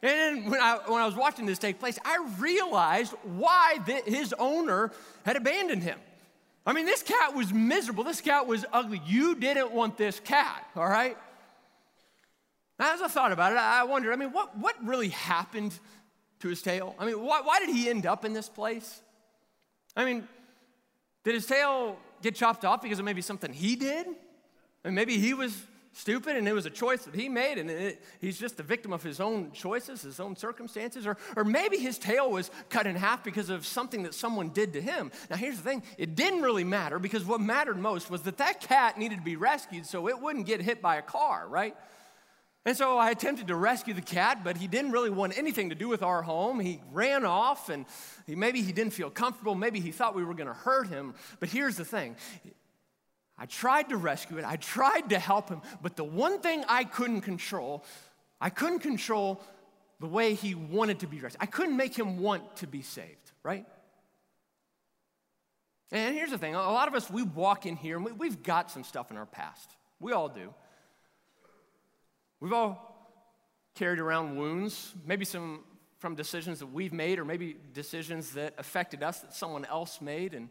And 0.03 0.49
when 0.49 0.59
I, 0.59 0.79
when 0.87 1.01
I 1.01 1.05
was 1.05 1.15
watching 1.15 1.45
this 1.45 1.59
take 1.59 1.79
place, 1.79 1.99
I 2.03 2.25
realized 2.39 3.13
why 3.23 3.79
the, 3.85 4.01
his 4.05 4.33
owner 4.39 4.91
had 5.25 5.35
abandoned 5.35 5.83
him. 5.83 5.99
I 6.65 6.73
mean, 6.73 6.85
this 6.85 7.03
cat 7.03 7.35
was 7.35 7.53
miserable. 7.53 8.03
This 8.03 8.21
cat 8.21 8.47
was 8.47 8.65
ugly. 8.71 9.01
You 9.05 9.35
didn't 9.35 9.71
want 9.71 9.97
this 9.97 10.19
cat, 10.19 10.67
all 10.75 10.87
right? 10.87 11.17
As 12.79 13.01
I 13.01 13.07
thought 13.07 13.31
about 13.31 13.51
it, 13.51 13.59
I 13.59 13.83
wondered, 13.83 14.11
I 14.11 14.15
mean, 14.15 14.31
what, 14.31 14.57
what 14.57 14.75
really 14.83 15.09
happened 15.09 15.77
to 16.39 16.47
his 16.47 16.63
tail? 16.63 16.95
I 16.97 17.05
mean, 17.05 17.21
why, 17.21 17.41
why 17.41 17.59
did 17.59 17.69
he 17.69 17.89
end 17.89 18.07
up 18.07 18.25
in 18.25 18.33
this 18.33 18.49
place? 18.49 19.01
I 19.95 20.03
mean, 20.03 20.27
did 21.23 21.35
his 21.35 21.45
tail 21.45 21.97
get 22.23 22.33
chopped 22.33 22.65
off 22.65 22.81
because 22.81 22.97
of 22.97 23.05
maybe 23.05 23.21
something 23.21 23.53
he 23.53 23.75
did? 23.75 24.07
And 24.83 24.95
maybe 24.95 25.19
he 25.19 25.35
was 25.35 25.55
stupid 25.93 26.37
and 26.37 26.47
it 26.47 26.53
was 26.53 26.65
a 26.65 26.69
choice 26.69 27.03
that 27.03 27.15
he 27.15 27.27
made 27.27 27.57
and 27.57 27.69
it, 27.69 28.01
he's 28.19 28.39
just 28.39 28.57
the 28.57 28.63
victim 28.63 28.93
of 28.93 29.03
his 29.03 29.19
own 29.19 29.51
choices, 29.51 30.01
his 30.01 30.19
own 30.19 30.35
circumstances. 30.35 31.05
Or, 31.05 31.17
or 31.35 31.43
maybe 31.43 31.77
his 31.77 31.97
tail 31.97 32.31
was 32.31 32.49
cut 32.69 32.87
in 32.87 32.95
half 32.95 33.23
because 33.23 33.49
of 33.49 33.65
something 33.65 34.03
that 34.03 34.13
someone 34.13 34.49
did 34.49 34.73
to 34.73 34.81
him. 34.81 35.11
Now, 35.29 35.35
here's 35.35 35.57
the 35.57 35.63
thing 35.63 35.83
it 35.97 36.15
didn't 36.15 36.41
really 36.41 36.63
matter 36.63 36.99
because 36.99 37.25
what 37.25 37.41
mattered 37.41 37.77
most 37.77 38.09
was 38.09 38.21
that 38.23 38.37
that 38.37 38.61
cat 38.61 38.97
needed 38.97 39.17
to 39.17 39.23
be 39.23 39.35
rescued 39.35 39.85
so 39.85 40.07
it 40.07 40.19
wouldn't 40.19 40.45
get 40.45 40.61
hit 40.61 40.81
by 40.81 40.97
a 40.97 41.01
car, 41.01 41.47
right? 41.47 41.75
And 42.63 42.77
so 42.77 42.97
I 42.97 43.09
attempted 43.09 43.47
to 43.47 43.55
rescue 43.55 43.95
the 43.95 44.01
cat, 44.01 44.43
but 44.43 44.55
he 44.55 44.67
didn't 44.67 44.91
really 44.91 45.09
want 45.09 45.35
anything 45.35 45.69
to 45.69 45.75
do 45.75 45.87
with 45.87 46.03
our 46.03 46.21
home. 46.21 46.59
He 46.59 46.79
ran 46.91 47.25
off, 47.25 47.69
and 47.69 47.87
he, 48.27 48.35
maybe 48.35 48.61
he 48.61 48.71
didn't 48.71 48.93
feel 48.93 49.09
comfortable. 49.09 49.55
Maybe 49.55 49.79
he 49.79 49.91
thought 49.91 50.15
we 50.15 50.23
were 50.23 50.35
going 50.35 50.47
to 50.47 50.53
hurt 50.53 50.87
him. 50.87 51.15
But 51.39 51.49
here's 51.49 51.75
the 51.75 51.85
thing 51.85 52.15
I 53.37 53.45
tried 53.45 53.89
to 53.89 53.97
rescue 53.97 54.37
it, 54.37 54.45
I 54.45 54.55
tried 54.57 55.09
to 55.09 55.19
help 55.19 55.49
him, 55.49 55.61
but 55.81 55.95
the 55.95 56.03
one 56.03 56.39
thing 56.41 56.63
I 56.67 56.83
couldn't 56.83 57.21
control, 57.21 57.83
I 58.39 58.49
couldn't 58.49 58.79
control 58.79 59.41
the 59.99 60.07
way 60.07 60.33
he 60.33 60.55
wanted 60.55 60.99
to 60.99 61.07
be 61.07 61.19
rescued. 61.19 61.41
I 61.41 61.45
couldn't 61.45 61.77
make 61.77 61.97
him 61.97 62.17
want 62.19 62.57
to 62.57 62.67
be 62.67 62.81
saved, 62.81 63.31
right? 63.43 63.65
And 65.91 66.15
here's 66.15 66.31
the 66.31 66.37
thing 66.37 66.55
a 66.55 66.59
lot 66.59 66.87
of 66.87 66.95
us, 66.95 67.09
we 67.09 67.23
walk 67.23 67.65
in 67.65 67.75
here 67.75 67.97
and 67.97 68.17
we, 68.17 68.27
have 68.27 68.43
got 68.43 68.71
some 68.71 68.83
stuff 68.83 69.11
in 69.11 69.17
our 69.17 69.25
past. 69.25 69.69
We 69.99 70.13
all 70.13 70.29
do. 70.29 70.53
We've 72.39 72.53
all 72.53 72.91
carried 73.75 73.99
around 73.99 74.37
wounds, 74.37 74.93
maybe 75.05 75.25
some 75.25 75.63
from 75.99 76.15
decisions 76.15 76.59
that 76.59 76.67
we've 76.67 76.93
made, 76.93 77.19
or 77.19 77.25
maybe 77.25 77.55
decisions 77.73 78.31
that 78.31 78.55
affected 78.57 79.03
us 79.03 79.19
that 79.19 79.35
someone 79.35 79.65
else 79.65 80.01
made. 80.01 80.33
And 80.33 80.49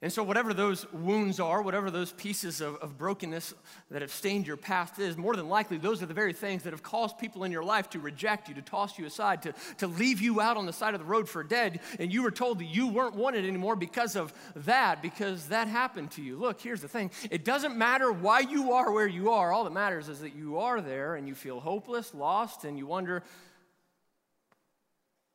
and 0.00 0.12
so, 0.12 0.22
whatever 0.22 0.54
those 0.54 0.90
wounds 0.92 1.40
are, 1.40 1.60
whatever 1.60 1.90
those 1.90 2.12
pieces 2.12 2.60
of, 2.60 2.76
of, 2.76 2.96
brokenness 2.96 3.52
that 3.90 4.00
have 4.00 4.12
stained 4.12 4.46
your 4.46 4.56
past 4.56 4.96
is, 5.00 5.16
more 5.16 5.34
than 5.34 5.48
likely, 5.48 5.76
those 5.76 6.00
are 6.00 6.06
the 6.06 6.14
very 6.14 6.32
things 6.32 6.62
that 6.62 6.72
have 6.72 6.84
caused 6.84 7.18
people 7.18 7.42
in 7.42 7.50
your 7.50 7.64
life 7.64 7.90
to 7.90 7.98
reject 7.98 8.48
you, 8.48 8.54
to 8.54 8.62
toss 8.62 8.96
you 8.96 9.06
aside, 9.06 9.42
to, 9.42 9.52
to 9.78 9.88
leave 9.88 10.20
you 10.20 10.40
out 10.40 10.56
on 10.56 10.66
the 10.66 10.72
side 10.72 10.94
of 10.94 11.00
the 11.00 11.06
road 11.06 11.28
for 11.28 11.42
dead. 11.42 11.80
And 11.98 12.12
you 12.12 12.22
were 12.22 12.30
told 12.30 12.60
that 12.60 12.66
you 12.66 12.86
weren't 12.86 13.16
wanted 13.16 13.44
anymore 13.44 13.74
because 13.74 14.14
of 14.14 14.32
that, 14.54 15.02
because 15.02 15.48
that 15.48 15.66
happened 15.66 16.12
to 16.12 16.22
you. 16.22 16.36
Look, 16.36 16.60
here's 16.60 16.80
the 16.80 16.86
thing 16.86 17.10
it 17.28 17.44
doesn't 17.44 17.76
matter 17.76 18.12
why 18.12 18.40
you 18.40 18.74
are 18.74 18.92
where 18.92 19.08
you 19.08 19.32
are. 19.32 19.50
All 19.52 19.64
that 19.64 19.72
matters 19.72 20.08
is 20.08 20.20
that 20.20 20.36
you 20.36 20.60
are 20.60 20.80
there 20.80 21.16
and 21.16 21.26
you 21.26 21.34
feel 21.34 21.58
hopeless, 21.58 22.14
lost, 22.14 22.62
and 22.62 22.78
you 22.78 22.86
wonder, 22.86 23.24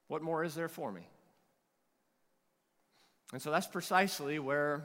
what 0.08 0.21
more 0.21 0.41
is 0.45 0.56
there 0.56 0.69
for 0.69 0.89
me? 0.89 1.06
And 3.34 3.41
so 3.41 3.52
that's 3.52 3.67
precisely 3.67 4.39
where 4.39 4.84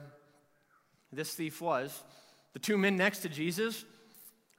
this 1.13 1.33
thief 1.33 1.61
was. 1.61 2.03
The 2.53 2.59
two 2.59 2.77
men 2.77 2.97
next 2.97 3.19
to 3.19 3.29
Jesus 3.29 3.85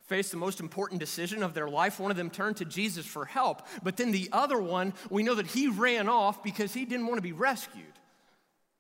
faced 0.07 0.31
the 0.31 0.37
most 0.37 0.61
important 0.61 1.01
decision 1.01 1.43
of 1.43 1.55
their 1.55 1.69
life. 1.69 2.01
One 2.01 2.11
of 2.11 2.17
them 2.17 2.31
turned 2.31 2.57
to 2.59 2.65
Jesus 2.65 3.05
for 3.05 3.25
help, 3.25 3.67
but 3.83 3.97
then 3.97 4.11
the 4.11 4.29
other 4.33 4.61
one, 4.61 4.95
we 5.09 5.23
know 5.23 5.35
that 5.35 5.47
he 5.47 5.69
ran 5.69 6.09
off 6.09 6.43
because 6.43 6.75
he 6.75 6.85
didn't 6.85 7.07
want 7.07 7.19
to 7.19 7.23
be 7.23 7.33
rescued. 7.33 7.85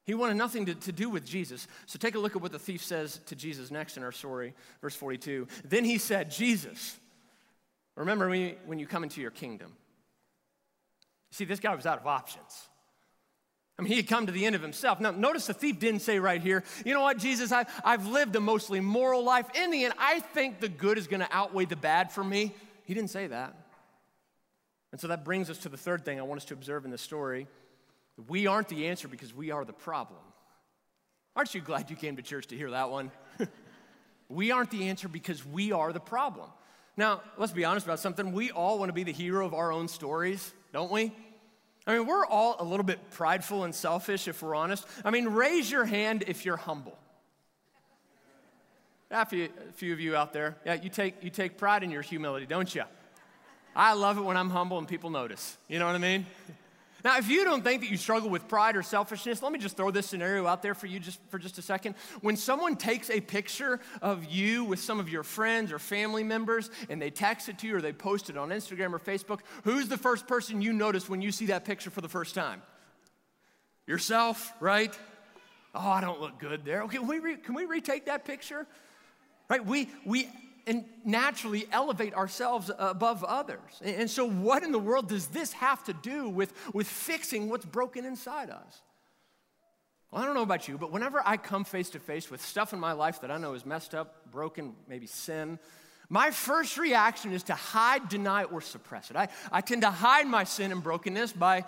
He 0.06 0.14
wanted 0.14 0.36
nothing 0.36 0.66
to, 0.66 0.74
to 0.74 0.92
do 0.92 1.08
with 1.08 1.24
Jesus. 1.24 1.68
So 1.86 1.98
take 1.98 2.14
a 2.14 2.18
look 2.18 2.34
at 2.34 2.42
what 2.42 2.50
the 2.50 2.58
thief 2.58 2.82
says 2.82 3.20
to 3.26 3.36
Jesus 3.36 3.70
next 3.70 3.96
in 3.96 4.02
our 4.02 4.10
story, 4.12 4.54
verse 4.80 4.94
42. 4.96 5.46
Then 5.64 5.84
he 5.84 5.98
said, 5.98 6.30
Jesus, 6.30 6.98
remember 7.96 8.28
me 8.28 8.56
when 8.66 8.78
you 8.78 8.86
come 8.86 9.04
into 9.04 9.20
your 9.20 9.30
kingdom. 9.30 9.72
See, 11.30 11.44
this 11.44 11.60
guy 11.60 11.74
was 11.74 11.86
out 11.86 12.00
of 12.00 12.06
options. 12.08 12.68
I 13.80 13.82
mean, 13.82 13.92
he 13.92 13.96
had 13.96 14.08
come 14.08 14.26
to 14.26 14.32
the 14.32 14.44
end 14.44 14.54
of 14.54 14.60
himself. 14.60 15.00
Now, 15.00 15.10
notice 15.10 15.46
the 15.46 15.54
thief 15.54 15.78
didn't 15.78 16.00
say 16.00 16.18
right 16.18 16.42
here, 16.42 16.62
you 16.84 16.92
know 16.92 17.00
what, 17.00 17.16
Jesus, 17.16 17.50
I, 17.50 17.64
I've 17.82 18.06
lived 18.06 18.36
a 18.36 18.40
mostly 18.40 18.78
moral 18.78 19.24
life. 19.24 19.46
In 19.54 19.70
the 19.70 19.86
end, 19.86 19.94
I 19.98 20.20
think 20.20 20.60
the 20.60 20.68
good 20.68 20.98
is 20.98 21.06
going 21.06 21.20
to 21.20 21.28
outweigh 21.30 21.64
the 21.64 21.76
bad 21.76 22.12
for 22.12 22.22
me. 22.22 22.54
He 22.84 22.92
didn't 22.92 23.08
say 23.08 23.28
that. 23.28 23.56
And 24.92 25.00
so 25.00 25.08
that 25.08 25.24
brings 25.24 25.48
us 25.48 25.56
to 25.58 25.70
the 25.70 25.78
third 25.78 26.04
thing 26.04 26.18
I 26.18 26.24
want 26.24 26.42
us 26.42 26.44
to 26.46 26.54
observe 26.54 26.84
in 26.84 26.90
this 26.90 27.00
story. 27.00 27.46
We 28.28 28.46
aren't 28.46 28.68
the 28.68 28.88
answer 28.88 29.08
because 29.08 29.34
we 29.34 29.50
are 29.50 29.64
the 29.64 29.72
problem. 29.72 30.20
Aren't 31.34 31.54
you 31.54 31.62
glad 31.62 31.88
you 31.88 31.96
came 31.96 32.16
to 32.16 32.22
church 32.22 32.48
to 32.48 32.58
hear 32.58 32.72
that 32.72 32.90
one? 32.90 33.10
we 34.28 34.50
aren't 34.50 34.70
the 34.70 34.90
answer 34.90 35.08
because 35.08 35.46
we 35.46 35.72
are 35.72 35.94
the 35.94 36.00
problem. 36.00 36.50
Now, 36.98 37.22
let's 37.38 37.52
be 37.52 37.64
honest 37.64 37.86
about 37.86 38.00
something. 38.00 38.32
We 38.32 38.50
all 38.50 38.78
want 38.78 38.90
to 38.90 38.94
be 38.94 39.04
the 39.04 39.12
hero 39.12 39.46
of 39.46 39.54
our 39.54 39.72
own 39.72 39.88
stories, 39.88 40.52
don't 40.70 40.92
we? 40.92 41.14
I 41.90 41.98
mean, 41.98 42.06
we're 42.06 42.24
all 42.24 42.54
a 42.60 42.64
little 42.64 42.84
bit 42.84 43.10
prideful 43.10 43.64
and 43.64 43.74
selfish 43.74 44.28
if 44.28 44.42
we're 44.42 44.54
honest. 44.54 44.86
I 45.04 45.10
mean, 45.10 45.26
raise 45.26 45.68
your 45.68 45.84
hand 45.84 46.22
if 46.28 46.44
you're 46.44 46.56
humble. 46.56 46.96
A 49.10 49.26
few, 49.26 49.48
a 49.68 49.72
few 49.72 49.92
of 49.92 49.98
you 49.98 50.14
out 50.14 50.32
there, 50.32 50.56
yeah, 50.64 50.74
you 50.74 50.88
take, 50.88 51.24
you 51.24 51.30
take 51.30 51.58
pride 51.58 51.82
in 51.82 51.90
your 51.90 52.02
humility, 52.02 52.46
don't 52.46 52.72
you? 52.72 52.84
I 53.74 53.94
love 53.94 54.18
it 54.18 54.20
when 54.20 54.36
I'm 54.36 54.50
humble 54.50 54.78
and 54.78 54.86
people 54.86 55.10
notice. 55.10 55.58
You 55.66 55.80
know 55.80 55.86
what 55.86 55.96
I 55.96 55.98
mean? 55.98 56.26
Now, 57.04 57.18
if 57.18 57.28
you 57.28 57.44
don't 57.44 57.62
think 57.62 57.82
that 57.82 57.90
you 57.90 57.96
struggle 57.96 58.30
with 58.30 58.48
pride 58.48 58.76
or 58.76 58.82
selfishness, 58.82 59.42
let 59.42 59.52
me 59.52 59.58
just 59.58 59.76
throw 59.76 59.90
this 59.90 60.06
scenario 60.06 60.46
out 60.46 60.62
there 60.62 60.74
for 60.74 60.86
you 60.86 61.00
just 61.00 61.20
for 61.28 61.38
just 61.38 61.58
a 61.58 61.62
second. 61.62 61.94
When 62.20 62.36
someone 62.36 62.76
takes 62.76 63.10
a 63.10 63.20
picture 63.20 63.80
of 64.02 64.24
you 64.24 64.64
with 64.64 64.80
some 64.80 65.00
of 65.00 65.08
your 65.08 65.22
friends 65.22 65.72
or 65.72 65.78
family 65.78 66.22
members 66.24 66.70
and 66.88 67.00
they 67.00 67.10
text 67.10 67.48
it 67.48 67.58
to 67.58 67.66
you 67.66 67.76
or 67.76 67.80
they 67.80 67.92
post 67.92 68.30
it 68.30 68.36
on 68.36 68.50
Instagram 68.50 68.92
or 68.92 68.98
Facebook, 68.98 69.40
who's 69.64 69.88
the 69.88 69.98
first 69.98 70.26
person 70.26 70.60
you 70.60 70.72
notice 70.72 71.08
when 71.08 71.22
you 71.22 71.32
see 71.32 71.46
that 71.46 71.64
picture 71.64 71.90
for 71.90 72.00
the 72.00 72.08
first 72.08 72.34
time? 72.34 72.62
Yourself, 73.86 74.52
right? 74.60 74.96
Oh, 75.74 75.88
I 75.88 76.00
don't 76.00 76.20
look 76.20 76.38
good 76.38 76.64
there. 76.64 76.82
Okay, 76.82 76.98
can 76.98 77.06
we, 77.06 77.18
re- 77.18 77.36
can 77.36 77.54
we 77.54 77.64
retake 77.64 78.06
that 78.06 78.24
picture? 78.24 78.66
Right? 79.48 79.64
We, 79.64 79.88
we 80.04 80.28
and 80.66 80.84
naturally 81.04 81.66
elevate 81.72 82.14
ourselves 82.14 82.70
above 82.78 83.24
others. 83.24 83.80
And 83.82 84.10
so, 84.10 84.28
what 84.28 84.62
in 84.62 84.72
the 84.72 84.78
world 84.78 85.08
does 85.08 85.26
this 85.28 85.52
have 85.54 85.84
to 85.84 85.92
do 85.92 86.28
with, 86.28 86.52
with 86.74 86.88
fixing 86.88 87.48
what's 87.48 87.64
broken 87.64 88.04
inside 88.04 88.50
us? 88.50 88.82
Well, 90.10 90.22
I 90.22 90.26
don't 90.26 90.34
know 90.34 90.42
about 90.42 90.66
you, 90.68 90.76
but 90.76 90.90
whenever 90.90 91.22
I 91.24 91.36
come 91.36 91.64
face 91.64 91.90
to 91.90 92.00
face 92.00 92.30
with 92.30 92.44
stuff 92.44 92.72
in 92.72 92.80
my 92.80 92.92
life 92.92 93.20
that 93.20 93.30
I 93.30 93.38
know 93.38 93.54
is 93.54 93.64
messed 93.64 93.94
up, 93.94 94.30
broken, 94.32 94.74
maybe 94.88 95.06
sin, 95.06 95.58
my 96.08 96.32
first 96.32 96.76
reaction 96.76 97.32
is 97.32 97.44
to 97.44 97.54
hide, 97.54 98.08
deny, 98.08 98.42
or 98.42 98.60
suppress 98.60 99.10
it. 99.10 99.16
I, 99.16 99.28
I 99.52 99.60
tend 99.60 99.82
to 99.82 99.90
hide 99.90 100.26
my 100.26 100.42
sin 100.42 100.72
and 100.72 100.82
brokenness 100.82 101.32
by 101.32 101.64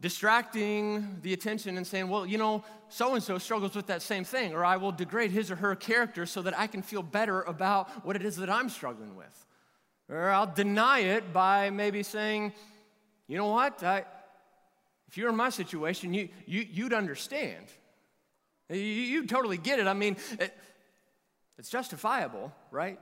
distracting 0.00 1.18
the 1.22 1.32
attention 1.32 1.76
and 1.76 1.86
saying, 1.86 2.08
well, 2.08 2.24
you 2.24 2.38
know, 2.38 2.64
so 2.88 3.14
and 3.14 3.22
so 3.22 3.38
struggles 3.38 3.74
with 3.74 3.86
that 3.86 4.02
same 4.02 4.24
thing, 4.24 4.54
or 4.54 4.64
I 4.64 4.76
will 4.76 4.92
degrade 4.92 5.30
his 5.30 5.50
or 5.50 5.56
her 5.56 5.74
character 5.74 6.24
so 6.26 6.42
that 6.42 6.58
I 6.58 6.66
can 6.66 6.82
feel 6.82 7.02
better 7.02 7.42
about 7.42 8.04
what 8.04 8.16
it 8.16 8.24
is 8.24 8.36
that 8.36 8.48
I'm 8.48 8.68
struggling 8.68 9.16
with. 9.16 9.46
Or 10.08 10.30
I'll 10.30 10.52
deny 10.52 11.00
it 11.00 11.32
by 11.32 11.70
maybe 11.70 12.02
saying, 12.02 12.52
you 13.26 13.36
know 13.36 13.48
what, 13.48 13.82
I, 13.82 14.04
if 15.08 15.16
you're 15.16 15.30
in 15.30 15.36
my 15.36 15.50
situation, 15.50 16.14
you, 16.14 16.28
you, 16.46 16.66
you'd 16.70 16.92
understand. 16.92 17.66
You, 18.70 18.78
you 18.78 19.26
totally 19.26 19.58
get 19.58 19.80
it. 19.80 19.86
I 19.86 19.94
mean, 19.94 20.16
it, 20.38 20.56
it's 21.58 21.70
justifiable, 21.70 22.52
right? 22.70 23.00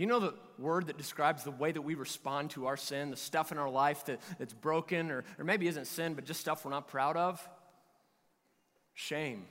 Do 0.00 0.04
you 0.04 0.08
know 0.08 0.20
the 0.20 0.32
word 0.58 0.86
that 0.86 0.96
describes 0.96 1.44
the 1.44 1.50
way 1.50 1.72
that 1.72 1.82
we 1.82 1.94
respond 1.94 2.52
to 2.52 2.64
our 2.68 2.78
sin, 2.78 3.10
the 3.10 3.18
stuff 3.18 3.52
in 3.52 3.58
our 3.58 3.68
life 3.68 4.06
that, 4.06 4.18
that's 4.38 4.54
broken, 4.54 5.10
or, 5.10 5.24
or 5.38 5.44
maybe 5.44 5.68
isn't 5.68 5.86
sin, 5.86 6.14
but 6.14 6.24
just 6.24 6.40
stuff 6.40 6.64
we're 6.64 6.70
not 6.70 6.88
proud 6.88 7.18
of? 7.18 7.46
Shame. 8.94 9.44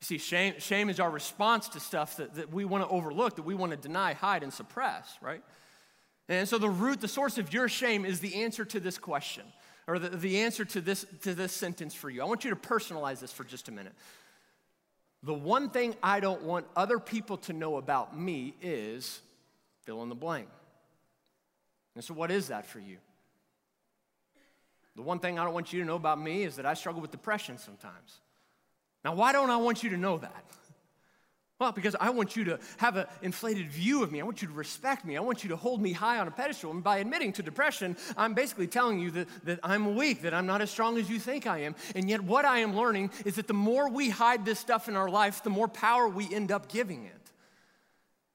You 0.00 0.06
see, 0.06 0.18
shame, 0.18 0.54
shame 0.58 0.90
is 0.90 0.98
our 0.98 1.08
response 1.08 1.68
to 1.68 1.78
stuff 1.78 2.16
that, 2.16 2.34
that 2.34 2.52
we 2.52 2.64
want 2.64 2.82
to 2.82 2.90
overlook, 2.90 3.36
that 3.36 3.44
we 3.44 3.54
want 3.54 3.70
to 3.70 3.76
deny, 3.76 4.12
hide, 4.14 4.42
and 4.42 4.52
suppress, 4.52 5.16
right? 5.22 5.44
And 6.28 6.48
so 6.48 6.58
the 6.58 6.68
root, 6.68 7.00
the 7.00 7.06
source 7.06 7.38
of 7.38 7.52
your 7.52 7.68
shame 7.68 8.04
is 8.04 8.18
the 8.18 8.42
answer 8.42 8.64
to 8.64 8.80
this 8.80 8.98
question, 8.98 9.44
or 9.86 10.00
the, 10.00 10.08
the 10.08 10.40
answer 10.40 10.64
to 10.64 10.80
this, 10.80 11.06
to 11.22 11.32
this 11.32 11.52
sentence 11.52 11.94
for 11.94 12.10
you. 12.10 12.22
I 12.22 12.24
want 12.24 12.42
you 12.42 12.50
to 12.50 12.56
personalize 12.56 13.20
this 13.20 13.30
for 13.30 13.44
just 13.44 13.68
a 13.68 13.70
minute. 13.70 13.92
The 15.22 15.34
one 15.34 15.70
thing 15.70 15.96
I 16.02 16.20
don't 16.20 16.42
want 16.42 16.66
other 16.76 16.98
people 16.98 17.38
to 17.38 17.52
know 17.52 17.76
about 17.76 18.18
me 18.18 18.54
is 18.62 19.20
fill 19.82 20.02
in 20.02 20.08
the 20.08 20.14
blank. 20.14 20.48
And 21.94 22.04
so, 22.04 22.14
what 22.14 22.30
is 22.30 22.48
that 22.48 22.66
for 22.66 22.78
you? 22.78 22.98
The 24.94 25.02
one 25.02 25.18
thing 25.18 25.38
I 25.38 25.44
don't 25.44 25.54
want 25.54 25.72
you 25.72 25.80
to 25.80 25.86
know 25.86 25.96
about 25.96 26.20
me 26.20 26.44
is 26.44 26.56
that 26.56 26.66
I 26.66 26.74
struggle 26.74 27.00
with 27.00 27.10
depression 27.10 27.58
sometimes. 27.58 28.20
Now, 29.04 29.14
why 29.14 29.32
don't 29.32 29.50
I 29.50 29.56
want 29.56 29.82
you 29.82 29.90
to 29.90 29.96
know 29.96 30.18
that? 30.18 30.44
Well, 31.58 31.72
because 31.72 31.96
I 31.98 32.10
want 32.10 32.36
you 32.36 32.44
to 32.44 32.60
have 32.76 32.96
an 32.96 33.06
inflated 33.20 33.68
view 33.68 34.04
of 34.04 34.12
me. 34.12 34.20
I 34.20 34.24
want 34.24 34.42
you 34.42 34.48
to 34.48 34.54
respect 34.54 35.04
me. 35.04 35.16
I 35.16 35.20
want 35.20 35.42
you 35.42 35.50
to 35.50 35.56
hold 35.56 35.82
me 35.82 35.92
high 35.92 36.20
on 36.20 36.28
a 36.28 36.30
pedestal. 36.30 36.70
And 36.70 36.84
by 36.84 36.98
admitting 36.98 37.32
to 37.32 37.42
depression, 37.42 37.96
I'm 38.16 38.32
basically 38.32 38.68
telling 38.68 39.00
you 39.00 39.10
that, 39.10 39.28
that 39.44 39.60
I'm 39.64 39.96
weak, 39.96 40.22
that 40.22 40.32
I'm 40.32 40.46
not 40.46 40.60
as 40.60 40.70
strong 40.70 40.98
as 40.98 41.10
you 41.10 41.18
think 41.18 41.48
I 41.48 41.62
am. 41.62 41.74
And 41.96 42.08
yet, 42.08 42.20
what 42.20 42.44
I 42.44 42.58
am 42.58 42.76
learning 42.76 43.10
is 43.24 43.34
that 43.36 43.48
the 43.48 43.54
more 43.54 43.88
we 43.88 44.08
hide 44.08 44.44
this 44.44 44.60
stuff 44.60 44.88
in 44.88 44.94
our 44.94 45.10
life, 45.10 45.42
the 45.42 45.50
more 45.50 45.66
power 45.66 46.06
we 46.08 46.32
end 46.32 46.52
up 46.52 46.70
giving 46.70 47.04
it. 47.04 47.12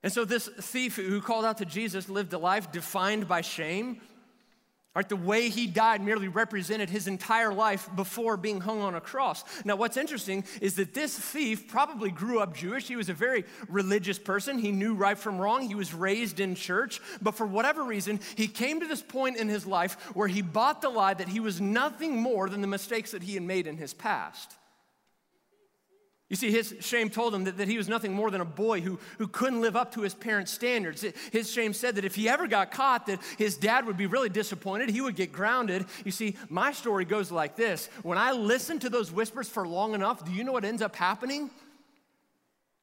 And 0.03 0.11
so, 0.11 0.25
this 0.25 0.49
thief 0.59 0.97
who 0.97 1.21
called 1.21 1.45
out 1.45 1.59
to 1.59 1.65
Jesus 1.65 2.09
lived 2.09 2.33
a 2.33 2.37
life 2.37 2.73
defined 2.73 3.29
by 3.29 3.39
shame, 3.39 4.01
Right, 4.95 5.09
the 5.09 5.15
way 5.15 5.49
he 5.49 5.65
died 5.65 6.03
merely 6.03 6.27
represented 6.27 6.87
his 6.87 7.07
entire 7.07 7.51
life 7.51 7.89
before 7.95 8.37
being 8.37 8.61
hung 8.61 8.79
on 8.79 8.93
a 8.93 9.01
cross. 9.01 9.43
Now, 9.65 9.75
what's 9.75 9.97
interesting 9.97 10.43
is 10.61 10.75
that 10.75 10.93
this 10.93 11.17
thief 11.17 11.67
probably 11.67 12.11
grew 12.11 12.39
up 12.39 12.55
Jewish. 12.55 12.87
He 12.87 12.95
was 12.95 13.09
a 13.09 13.13
very 13.13 13.43
religious 13.67 14.19
person. 14.19 14.59
He 14.59 14.71
knew 14.71 14.93
right 14.93 15.17
from 15.17 15.39
wrong. 15.39 15.67
He 15.67 15.73
was 15.73 15.95
raised 15.95 16.39
in 16.39 16.53
church. 16.53 17.01
But 17.23 17.33
for 17.33 17.47
whatever 17.47 17.83
reason, 17.83 18.19
he 18.35 18.47
came 18.47 18.81
to 18.81 18.87
this 18.87 19.01
point 19.01 19.37
in 19.37 19.49
his 19.49 19.65
life 19.65 19.97
where 20.13 20.27
he 20.27 20.43
bought 20.43 20.83
the 20.83 20.89
lie 20.89 21.15
that 21.15 21.29
he 21.29 21.39
was 21.39 21.59
nothing 21.59 22.21
more 22.21 22.47
than 22.47 22.61
the 22.61 22.67
mistakes 22.67 23.11
that 23.11 23.23
he 23.23 23.33
had 23.33 23.41
made 23.41 23.65
in 23.65 23.77
his 23.77 23.95
past. 23.95 24.55
You 26.33 26.37
see, 26.37 26.49
his 26.49 26.73
shame 26.79 27.11
told 27.11 27.35
him 27.35 27.43
that, 27.43 27.57
that 27.57 27.67
he 27.67 27.77
was 27.77 27.87
nothing 27.87 28.11
more 28.11 28.31
than 28.31 28.41
a 28.41 28.45
boy 28.45 28.81
who, 28.81 28.97
who 29.19 29.27
couldn't 29.27 29.61
live 29.61 29.75
up 29.75 29.93
to 29.93 30.01
his 30.01 30.15
parents' 30.15 30.51
standards. 30.51 31.05
His 31.31 31.51
shame 31.51 31.73
said 31.73 31.93
that 31.93 32.05
if 32.05 32.15
he 32.15 32.27
ever 32.27 32.47
got 32.47 32.71
caught, 32.71 33.05
that 33.05 33.19
his 33.37 33.55
dad 33.55 33.85
would 33.85 33.97
be 33.97 34.07
really 34.07 34.29
disappointed. 34.29 34.89
He 34.89 34.99
would 34.99 35.15
get 35.15 35.31
grounded. 35.31 35.85
You 36.03 36.09
see, 36.09 36.35
my 36.49 36.71
story 36.71 37.05
goes 37.05 37.31
like 37.31 37.55
this. 37.55 37.87
When 38.01 38.17
I 38.17 38.31
listen 38.31 38.79
to 38.79 38.89
those 38.89 39.11
whispers 39.11 39.47
for 39.47 39.67
long 39.67 39.93
enough, 39.93 40.25
do 40.25 40.31
you 40.31 40.43
know 40.43 40.53
what 40.53 40.65
ends 40.65 40.81
up 40.81 40.95
happening? 40.95 41.51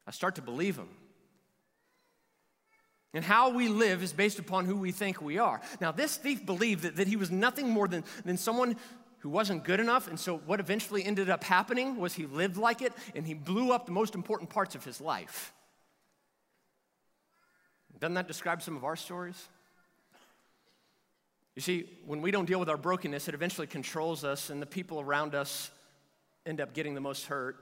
I 0.06 0.12
start 0.12 0.36
to 0.36 0.42
believe 0.42 0.76
them. 0.76 0.90
And 3.12 3.24
how 3.24 3.50
we 3.50 3.66
live 3.66 4.04
is 4.04 4.12
based 4.12 4.38
upon 4.38 4.66
who 4.66 4.76
we 4.76 4.92
think 4.92 5.20
we 5.20 5.38
are. 5.38 5.60
Now, 5.80 5.90
this 5.90 6.16
thief 6.16 6.46
believed 6.46 6.84
that, 6.84 6.94
that 6.94 7.08
he 7.08 7.16
was 7.16 7.32
nothing 7.32 7.68
more 7.68 7.88
than, 7.88 8.04
than 8.24 8.36
someone 8.36 8.76
who 9.20 9.30
wasn't 9.30 9.64
good 9.64 9.80
enough. 9.80 10.08
And 10.08 10.18
so, 10.18 10.38
what 10.38 10.60
eventually 10.60 11.04
ended 11.04 11.30
up 11.30 11.44
happening 11.44 11.96
was 11.96 12.14
he 12.14 12.26
lived 12.26 12.56
like 12.56 12.82
it 12.82 12.92
and 13.14 13.26
he 13.26 13.34
blew 13.34 13.72
up 13.72 13.86
the 13.86 13.92
most 13.92 14.14
important 14.14 14.50
parts 14.50 14.74
of 14.74 14.84
his 14.84 15.00
life. 15.00 15.52
Doesn't 17.98 18.14
that 18.14 18.26
describe 18.26 18.62
some 18.62 18.76
of 18.76 18.84
our 18.84 18.96
stories? 18.96 19.48
You 21.54 21.62
see, 21.62 21.86
when 22.06 22.22
we 22.22 22.30
don't 22.30 22.46
deal 22.46 22.58
with 22.58 22.70
our 22.70 22.78
brokenness, 22.78 23.28
it 23.28 23.34
eventually 23.34 23.66
controls 23.66 24.24
us, 24.24 24.48
and 24.48 24.62
the 24.62 24.66
people 24.66 25.00
around 25.00 25.34
us 25.34 25.70
end 26.46 26.60
up 26.60 26.72
getting 26.72 26.94
the 26.94 27.00
most 27.00 27.26
hurt. 27.26 27.58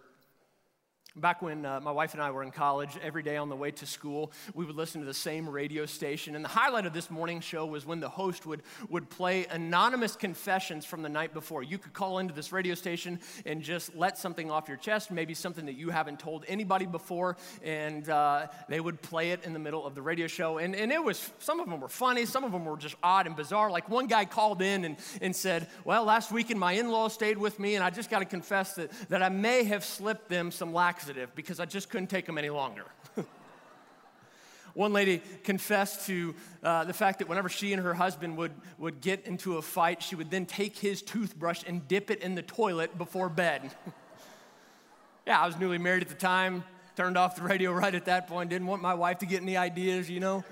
Back 1.17 1.41
when 1.43 1.65
uh, 1.65 1.81
my 1.81 1.91
wife 1.91 2.13
and 2.13 2.23
I 2.23 2.31
were 2.31 2.43
in 2.43 2.51
college, 2.51 2.91
every 3.03 3.23
day 3.23 3.39
on 3.39 3.49
the 3.49 3.57
way 3.57 3.71
to 3.73 3.87
school, 3.87 4.31
we 4.55 4.67
would 4.67 4.77
listen 4.77 5.01
to 5.01 5.07
the 5.07 5.15
same 5.15 5.49
radio 5.49 5.87
station. 5.87 6.37
And 6.37 6.45
the 6.45 6.51
highlight 6.51 6.85
of 6.85 6.93
this 6.93 7.11
morning 7.11 7.41
show 7.41 7.65
was 7.65 7.87
when 7.87 7.99
the 7.99 8.11
host 8.11 8.45
would, 8.45 8.63
would 8.91 9.09
play 9.09 9.47
anonymous 9.47 10.15
confessions 10.15 10.85
from 10.85 11.03
the 11.03 11.09
night 11.09 11.33
before. 11.33 11.63
You 11.63 11.79
could 11.79 11.95
call 11.95 12.19
into 12.19 12.35
this 12.35 12.53
radio 12.53 12.75
station 12.75 13.19
and 13.47 13.63
just 13.63 13.97
let 13.97 14.19
something 14.19 14.51
off 14.51 14.69
your 14.69 14.77
chest, 14.77 15.11
maybe 15.11 15.33
something 15.33 15.67
that 15.67 15.77
you 15.77 15.89
haven't 15.89 16.21
told 16.21 16.45
anybody 16.47 16.87
before, 16.87 17.37
and 17.65 18.09
uh, 18.11 18.47
they 18.69 18.79
would 18.79 19.01
play 19.01 19.31
it 19.31 19.45
in 19.45 19.55
the 19.55 19.59
middle 19.59 19.87
of 19.87 19.95
the 19.95 20.03
radio 20.03 20.27
show. 20.27 20.59
And, 20.59 20.77
and 20.77 20.93
it 20.93 21.03
was, 21.03 21.33
some 21.39 21.59
of 21.59 21.69
them 21.69 21.81
were 21.81 21.89
funny, 21.89 22.27
some 22.27 22.45
of 22.45 22.53
them 22.53 22.67
were 22.67 22.77
just 22.77 22.97
odd 23.03 23.27
and 23.27 23.35
bizarre. 23.35 23.71
Like 23.71 23.89
one 23.89 24.09
guy 24.09 24.27
called 24.27 24.63
in 24.63 24.85
and, 24.85 24.97
and 25.21 25.35
said, 25.35 25.69
Well, 25.85 26.05
last 26.05 26.31
weekend 26.31 26.61
my 26.61 26.73
in 26.73 26.91
laws 26.91 27.15
stayed 27.15 27.39
with 27.39 27.59
me, 27.59 27.77
and 27.77 27.83
I 27.83 27.91
just 27.91 28.11
got 28.11 28.21
to 28.21 28.25
confess 28.27 28.75
that, 28.75 28.93
that 29.09 29.23
I 29.23 29.31
may 29.31 29.65
have 29.65 29.85
slipped 29.85 30.29
them 30.29 30.53
some 30.53 30.73
laxatives 30.73 30.98
laxative 30.99 31.33
because 31.37 31.61
I 31.61 31.65
just 31.65 31.91
couldn't 31.91 32.09
take 32.09 32.27
them 32.27 32.39
any 32.39 32.51
longer. 32.51 32.85
One 34.75 34.93
lady 34.93 35.23
confessed 35.45 36.07
to 36.09 36.35
uh, 36.63 36.85
the 36.85 36.93
fact 36.93 37.21
that 37.21 37.29
whenever 37.29 37.49
she 37.49 37.73
and 37.73 37.81
her 37.81 37.95
husband 37.95 38.37
would, 38.37 38.51
would 38.79 39.01
get 39.01 39.25
into 39.25 39.59
a 39.59 39.63
fight, 39.63 40.03
she 40.03 40.17
would 40.17 40.29
then 40.29 40.45
take 40.45 40.77
his 40.77 41.01
toothbrush 41.01 41.63
and 41.69 41.87
dip 41.87 42.11
it 42.11 42.21
in 42.21 42.35
the 42.35 42.43
toilet 42.43 42.99
before 42.99 43.29
bed. 43.29 43.71
yeah, 45.27 45.41
I 45.41 45.47
was 45.47 45.57
newly 45.57 45.79
married 45.79 46.03
at 46.03 46.09
the 46.09 46.17
time, 46.17 46.65
turned 46.97 47.17
off 47.17 47.37
the 47.37 47.43
radio 47.43 47.71
right 47.73 47.95
at 47.95 48.07
that 48.07 48.27
point, 48.27 48.51
didn't 48.51 48.67
want 48.67 48.83
my 48.83 48.95
wife 48.95 49.19
to 49.19 49.27
get 49.27 49.41
any 49.41 49.57
ideas, 49.57 50.11
you 50.11 50.19
know. 50.19 50.43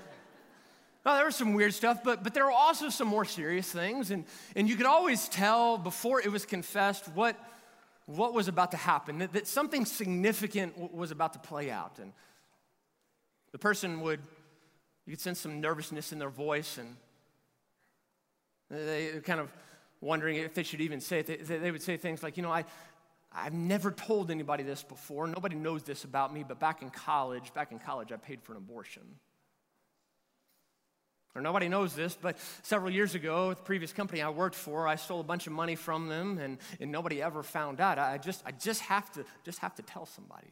Well, 1.05 1.15
there 1.17 1.25
was 1.25 1.35
some 1.35 1.55
weird 1.55 1.73
stuff, 1.73 2.05
but, 2.05 2.23
but 2.23 2.33
there 2.33 2.45
were 2.45 2.51
also 2.51 2.87
some 2.87 3.09
more 3.09 3.25
serious 3.25 3.69
things. 3.69 4.11
And, 4.11 4.23
and 4.55 4.69
you 4.69 4.77
could 4.77 4.85
always 4.85 5.27
tell 5.27 5.77
before 5.77 6.21
it 6.21 6.31
was 6.31 6.45
confessed 6.45 7.05
what, 7.09 7.35
what 8.07 8.33
was 8.33 8.47
about 8.47 8.71
to 8.71 8.77
happen, 8.77 9.19
that, 9.19 9.33
that 9.33 9.47
something 9.47 9.85
significant 9.85 10.93
was 10.93 11.11
about 11.11 11.33
to 11.33 11.39
play 11.39 11.69
out. 11.69 11.99
And 12.01 12.13
the 13.51 13.59
person 13.59 14.01
would, 14.01 14.21
you 15.05 15.11
could 15.11 15.21
sense 15.21 15.39
some 15.39 15.61
nervousness 15.61 16.11
in 16.11 16.19
their 16.19 16.29
voice, 16.29 16.77
and 16.77 16.95
they 18.69 19.11
were 19.13 19.21
kind 19.21 19.39
of 19.39 19.51
wondering 20.01 20.37
if 20.37 20.53
they 20.53 20.63
should 20.63 20.81
even 20.81 21.01
say 21.01 21.19
it. 21.19 21.45
They, 21.45 21.57
they 21.57 21.71
would 21.71 21.81
say 21.81 21.97
things 21.97 22.23
like, 22.23 22.37
you 22.37 22.43
know, 22.43 22.51
I, 22.51 22.63
I've 23.33 23.53
never 23.53 23.91
told 23.91 24.31
anybody 24.31 24.63
this 24.63 24.83
before. 24.83 25.27
Nobody 25.27 25.55
knows 25.55 25.83
this 25.83 26.05
about 26.05 26.33
me, 26.33 26.45
but 26.47 26.59
back 26.59 26.81
in 26.81 26.89
college, 26.89 27.53
back 27.53 27.71
in 27.71 27.79
college, 27.79 28.11
I 28.13 28.15
paid 28.15 28.41
for 28.41 28.53
an 28.53 28.57
abortion. 28.57 29.03
Or 31.35 31.41
nobody 31.41 31.69
knows 31.69 31.93
this, 31.93 32.17
but 32.19 32.37
several 32.63 32.91
years 32.91 33.13
ago, 33.13 33.49
the 33.49 33.61
previous 33.61 33.93
company 33.93 34.21
I 34.23 34.29
worked 34.29 34.55
for, 34.55 34.87
I 34.87 34.95
stole 34.95 35.19
a 35.19 35.23
bunch 35.23 35.45
of 35.45 35.53
money 35.53 35.75
from 35.75 36.07
them, 36.07 36.39
and, 36.39 36.57
and 36.79 36.91
nobody 36.91 37.21
ever 37.21 37.43
found 37.43 37.79
out. 37.79 37.99
I 37.99 38.17
just, 38.17 38.41
I 38.45 38.51
just 38.51 38.81
have 38.81 39.11
to, 39.11 39.25
just 39.45 39.59
have 39.59 39.75
to 39.75 39.83
tell 39.83 40.07
somebody. 40.07 40.47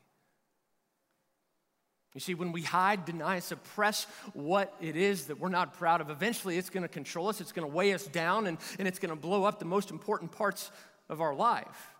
You 2.13 2.21
see, 2.21 2.33
when 2.33 2.53
we 2.53 2.61
hide, 2.61 3.03
deny, 3.03 3.39
suppress 3.39 4.05
what 4.33 4.73
it 4.79 4.95
is 4.95 5.25
that 5.25 5.39
we're 5.39 5.49
not 5.49 5.73
proud 5.73 6.01
of, 6.01 6.09
eventually 6.09 6.57
it's 6.57 6.69
going 6.69 6.83
to 6.83 6.87
control 6.89 7.27
us, 7.27 7.41
it's 7.41 7.51
going 7.51 7.67
to 7.67 7.75
weigh 7.75 7.93
us 7.93 8.05
down, 8.05 8.47
and, 8.47 8.57
and 8.79 8.87
it's 8.87 8.99
going 8.99 9.09
to 9.09 9.19
blow 9.19 9.43
up 9.43 9.59
the 9.59 9.65
most 9.65 9.91
important 9.91 10.31
parts 10.31 10.71
of 11.09 11.19
our 11.19 11.35
life. 11.35 11.94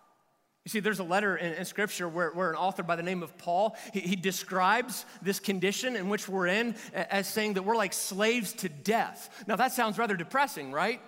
You 0.66 0.70
see, 0.70 0.80
there's 0.80 0.98
a 0.98 1.04
letter 1.04 1.36
in, 1.36 1.52
in 1.52 1.64
Scripture 1.64 2.08
where, 2.08 2.30
where, 2.32 2.50
an 2.50 2.56
author 2.56 2.82
by 2.82 2.96
the 2.96 3.02
name 3.04 3.22
of 3.22 3.38
Paul, 3.38 3.76
he, 3.92 4.00
he, 4.00 4.16
describes 4.16 5.06
this 5.22 5.38
condition 5.38 5.94
in 5.94 6.08
which 6.08 6.28
we're 6.28 6.48
in 6.48 6.74
as 6.92 7.28
saying 7.28 7.54
that 7.54 7.62
we're 7.62 7.76
like 7.76 7.92
slaves 7.92 8.52
to 8.54 8.68
death. 8.68 9.44
Now, 9.46 9.54
that 9.54 9.70
sounds 9.70 9.96
rather 9.96 10.16
depressing, 10.16 10.72
right? 10.72 11.00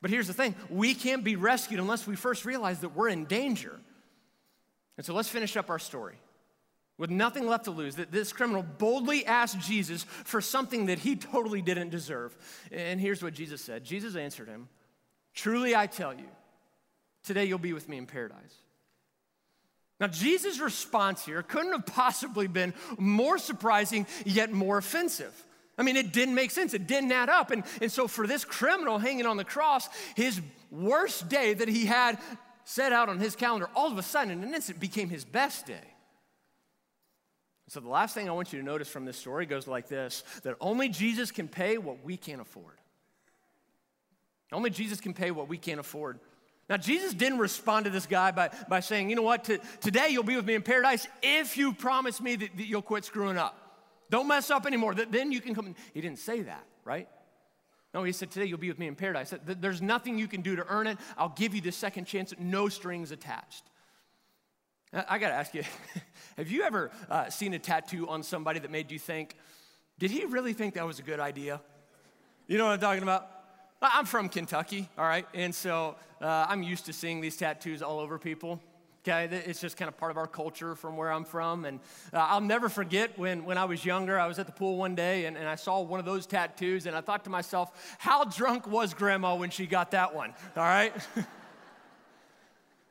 But 0.00 0.12
here's 0.12 0.28
the 0.28 0.32
thing 0.32 0.54
we 0.70 0.94
can't 0.94 1.24
be 1.24 1.34
rescued 1.34 1.80
unless 1.80 2.06
we 2.06 2.14
first 2.14 2.44
realize 2.44 2.78
that 2.82 2.94
we're 2.94 3.08
in 3.08 3.24
danger. 3.24 3.76
And 4.96 5.04
so 5.04 5.14
let's 5.14 5.28
finish 5.28 5.56
up 5.56 5.68
our 5.68 5.80
story. 5.80 6.20
With 6.96 7.10
nothing 7.10 7.44
left 7.48 7.64
to 7.64 7.72
lose, 7.72 7.96
that 7.96 8.12
this 8.12 8.32
criminal 8.32 8.62
boldly 8.62 9.26
asked 9.26 9.58
Jesus 9.58 10.04
for 10.04 10.40
something 10.40 10.86
that 10.86 11.00
he 11.00 11.16
totally 11.16 11.60
didn't 11.60 11.90
deserve. 11.90 12.36
And 12.70 13.00
here's 13.00 13.20
what 13.20 13.34
Jesus 13.34 13.60
said 13.60 13.82
Jesus 13.82 14.14
answered 14.14 14.46
him 14.46 14.68
Truly 15.34 15.74
I 15.74 15.88
tell 15.88 16.14
you, 16.14 16.28
Today 17.24 17.46
you'll 17.46 17.58
be 17.58 17.72
with 17.72 17.88
me 17.88 17.96
in 17.96 18.06
paradise. 18.06 18.62
Now, 19.98 20.08
Jesus' 20.08 20.60
response 20.60 21.24
here 21.24 21.42
couldn't 21.42 21.72
have 21.72 21.86
possibly 21.86 22.46
been 22.46 22.74
more 22.98 23.38
surprising 23.38 24.06
yet 24.24 24.52
more 24.52 24.76
offensive. 24.76 25.32
I 25.78 25.82
mean, 25.82 25.96
it 25.96 26.12
didn't 26.12 26.34
make 26.34 26.50
sense. 26.50 26.74
It 26.74 26.86
didn't 26.86 27.12
add 27.12 27.28
up. 27.28 27.50
And, 27.50 27.64
and 27.80 27.90
so, 27.90 28.08
for 28.08 28.26
this 28.26 28.44
criminal 28.44 28.98
hanging 28.98 29.26
on 29.26 29.36
the 29.36 29.44
cross, 29.44 29.88
his 30.14 30.40
worst 30.70 31.28
day 31.28 31.54
that 31.54 31.68
he 31.68 31.86
had 31.86 32.18
set 32.64 32.92
out 32.92 33.08
on 33.08 33.18
his 33.18 33.36
calendar, 33.36 33.68
all 33.74 33.90
of 33.90 33.98
a 33.98 34.02
sudden, 34.02 34.30
in 34.32 34.42
an 34.42 34.54
instant, 34.54 34.80
became 34.80 35.08
his 35.08 35.24
best 35.24 35.66
day. 35.66 35.94
So, 37.68 37.80
the 37.80 37.88
last 37.88 38.14
thing 38.14 38.28
I 38.28 38.32
want 38.32 38.52
you 38.52 38.58
to 38.58 38.64
notice 38.64 38.88
from 38.88 39.04
this 39.04 39.16
story 39.16 39.44
goes 39.44 39.66
like 39.66 39.88
this 39.88 40.24
that 40.42 40.56
only 40.60 40.88
Jesus 40.88 41.30
can 41.30 41.48
pay 41.48 41.78
what 41.78 42.04
we 42.04 42.16
can't 42.16 42.40
afford. 42.40 42.80
Only 44.52 44.70
Jesus 44.70 45.00
can 45.00 45.12
pay 45.12 45.30
what 45.30 45.48
we 45.48 45.58
can't 45.58 45.80
afford. 45.80 46.20
Now, 46.68 46.76
Jesus 46.76 47.14
didn't 47.14 47.38
respond 47.38 47.84
to 47.84 47.90
this 47.90 48.06
guy 48.06 48.32
by, 48.32 48.50
by 48.68 48.80
saying, 48.80 49.08
you 49.08 49.16
know 49.16 49.22
what, 49.22 49.44
T- 49.44 49.58
today 49.80 50.08
you'll 50.10 50.24
be 50.24 50.34
with 50.34 50.46
me 50.46 50.54
in 50.54 50.62
paradise 50.62 51.06
if 51.22 51.56
you 51.56 51.72
promise 51.72 52.20
me 52.20 52.34
that, 52.36 52.56
that 52.56 52.66
you'll 52.66 52.82
quit 52.82 53.04
screwing 53.04 53.38
up. 53.38 53.66
Don't 54.10 54.26
mess 54.26 54.50
up 54.50 54.66
anymore. 54.66 54.94
Then 54.94 55.32
you 55.32 55.40
can 55.40 55.54
come. 55.54 55.74
He 55.94 56.00
didn't 56.00 56.18
say 56.18 56.42
that, 56.42 56.64
right? 56.84 57.08
No, 57.92 58.04
he 58.04 58.12
said, 58.12 58.30
Today 58.30 58.46
you'll 58.46 58.58
be 58.58 58.68
with 58.68 58.78
me 58.78 58.86
in 58.86 58.94
paradise. 58.94 59.32
There's 59.44 59.82
nothing 59.82 60.18
you 60.18 60.28
can 60.28 60.42
do 60.42 60.56
to 60.56 60.66
earn 60.68 60.86
it. 60.86 60.98
I'll 61.16 61.34
give 61.36 61.54
you 61.54 61.60
the 61.60 61.72
second 61.72 62.04
chance, 62.04 62.32
no 62.38 62.68
strings 62.68 63.10
attached. 63.10 63.64
I 64.92 65.18
got 65.18 65.28
to 65.28 65.34
ask 65.34 65.54
you 65.54 65.62
have 66.36 66.48
you 66.48 66.62
ever 66.62 66.90
uh, 67.10 67.28
seen 67.28 67.54
a 67.54 67.58
tattoo 67.58 68.08
on 68.08 68.22
somebody 68.22 68.60
that 68.60 68.70
made 68.70 68.90
you 68.90 68.98
think, 68.98 69.36
did 69.98 70.10
he 70.10 70.24
really 70.24 70.52
think 70.52 70.74
that 70.74 70.86
was 70.86 70.98
a 70.98 71.02
good 71.02 71.20
idea? 71.20 71.60
You 72.46 72.58
know 72.58 72.66
what 72.66 72.72
I'm 72.72 72.80
talking 72.80 73.02
about? 73.02 73.35
I'm 73.82 74.06
from 74.06 74.28
Kentucky, 74.28 74.88
all 74.96 75.04
right? 75.04 75.26
And 75.34 75.54
so 75.54 75.96
uh, 76.20 76.46
I'm 76.48 76.62
used 76.62 76.86
to 76.86 76.92
seeing 76.92 77.20
these 77.20 77.36
tattoos 77.36 77.82
all 77.82 78.00
over 78.00 78.18
people. 78.18 78.60
Okay, 79.08 79.28
it's 79.46 79.60
just 79.60 79.76
kind 79.76 79.88
of 79.88 79.96
part 79.96 80.10
of 80.10 80.16
our 80.16 80.26
culture 80.26 80.74
from 80.74 80.96
where 80.96 81.12
I'm 81.12 81.24
from. 81.24 81.64
And 81.64 81.78
uh, 82.12 82.18
I'll 82.18 82.40
never 82.40 82.68
forget 82.68 83.16
when, 83.16 83.44
when 83.44 83.56
I 83.56 83.64
was 83.64 83.84
younger, 83.84 84.18
I 84.18 84.26
was 84.26 84.40
at 84.40 84.46
the 84.46 84.52
pool 84.52 84.76
one 84.78 84.96
day 84.96 85.26
and, 85.26 85.36
and 85.36 85.46
I 85.48 85.54
saw 85.54 85.80
one 85.80 86.00
of 86.00 86.06
those 86.06 86.26
tattoos, 86.26 86.86
and 86.86 86.96
I 86.96 87.00
thought 87.00 87.22
to 87.24 87.30
myself, 87.30 87.96
how 87.98 88.24
drunk 88.24 88.66
was 88.66 88.94
grandma 88.94 89.36
when 89.36 89.50
she 89.50 89.66
got 89.66 89.92
that 89.92 90.12
one? 90.12 90.34
All 90.56 90.64
right? 90.64 90.92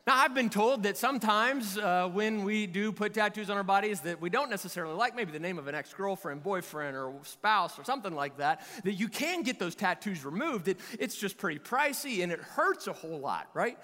Now, 0.08 0.18
I've 0.18 0.36
been 0.36 0.52
told 0.52 0.84
that 0.84 0.98
sometimes 0.98 1.80
uh, 1.80 2.08
when 2.14 2.44
we 2.44 2.68
do 2.68 2.92
put 2.92 3.16
tattoos 3.16 3.50
on 3.50 3.58
our 3.58 3.64
bodies 3.64 4.02
that 4.02 4.22
we 4.22 4.30
don't 4.30 4.52
necessarily 4.52 4.94
like, 4.94 5.16
maybe 5.16 5.32
the 5.32 5.40
name 5.40 5.58
of 5.58 5.68
an 5.68 5.74
ex 5.74 5.96
girlfriend, 5.96 6.44
boyfriend, 6.44 6.96
or 6.96 7.16
spouse, 7.24 7.80
or 7.80 7.84
something 7.84 8.14
like 8.14 8.38
that, 8.38 8.62
that 8.84 8.94
you 8.94 9.08
can 9.08 9.42
get 9.42 9.58
those 9.58 9.74
tattoos 9.74 10.24
removed. 10.24 10.68
It, 10.68 10.78
it's 11.00 11.16
just 11.16 11.40
pretty 11.40 11.58
pricey 11.58 12.22
and 12.22 12.32
it 12.32 12.40
hurts 12.40 12.86
a 12.86 12.94
whole 12.94 13.20
lot, 13.20 13.50
right? 13.56 13.80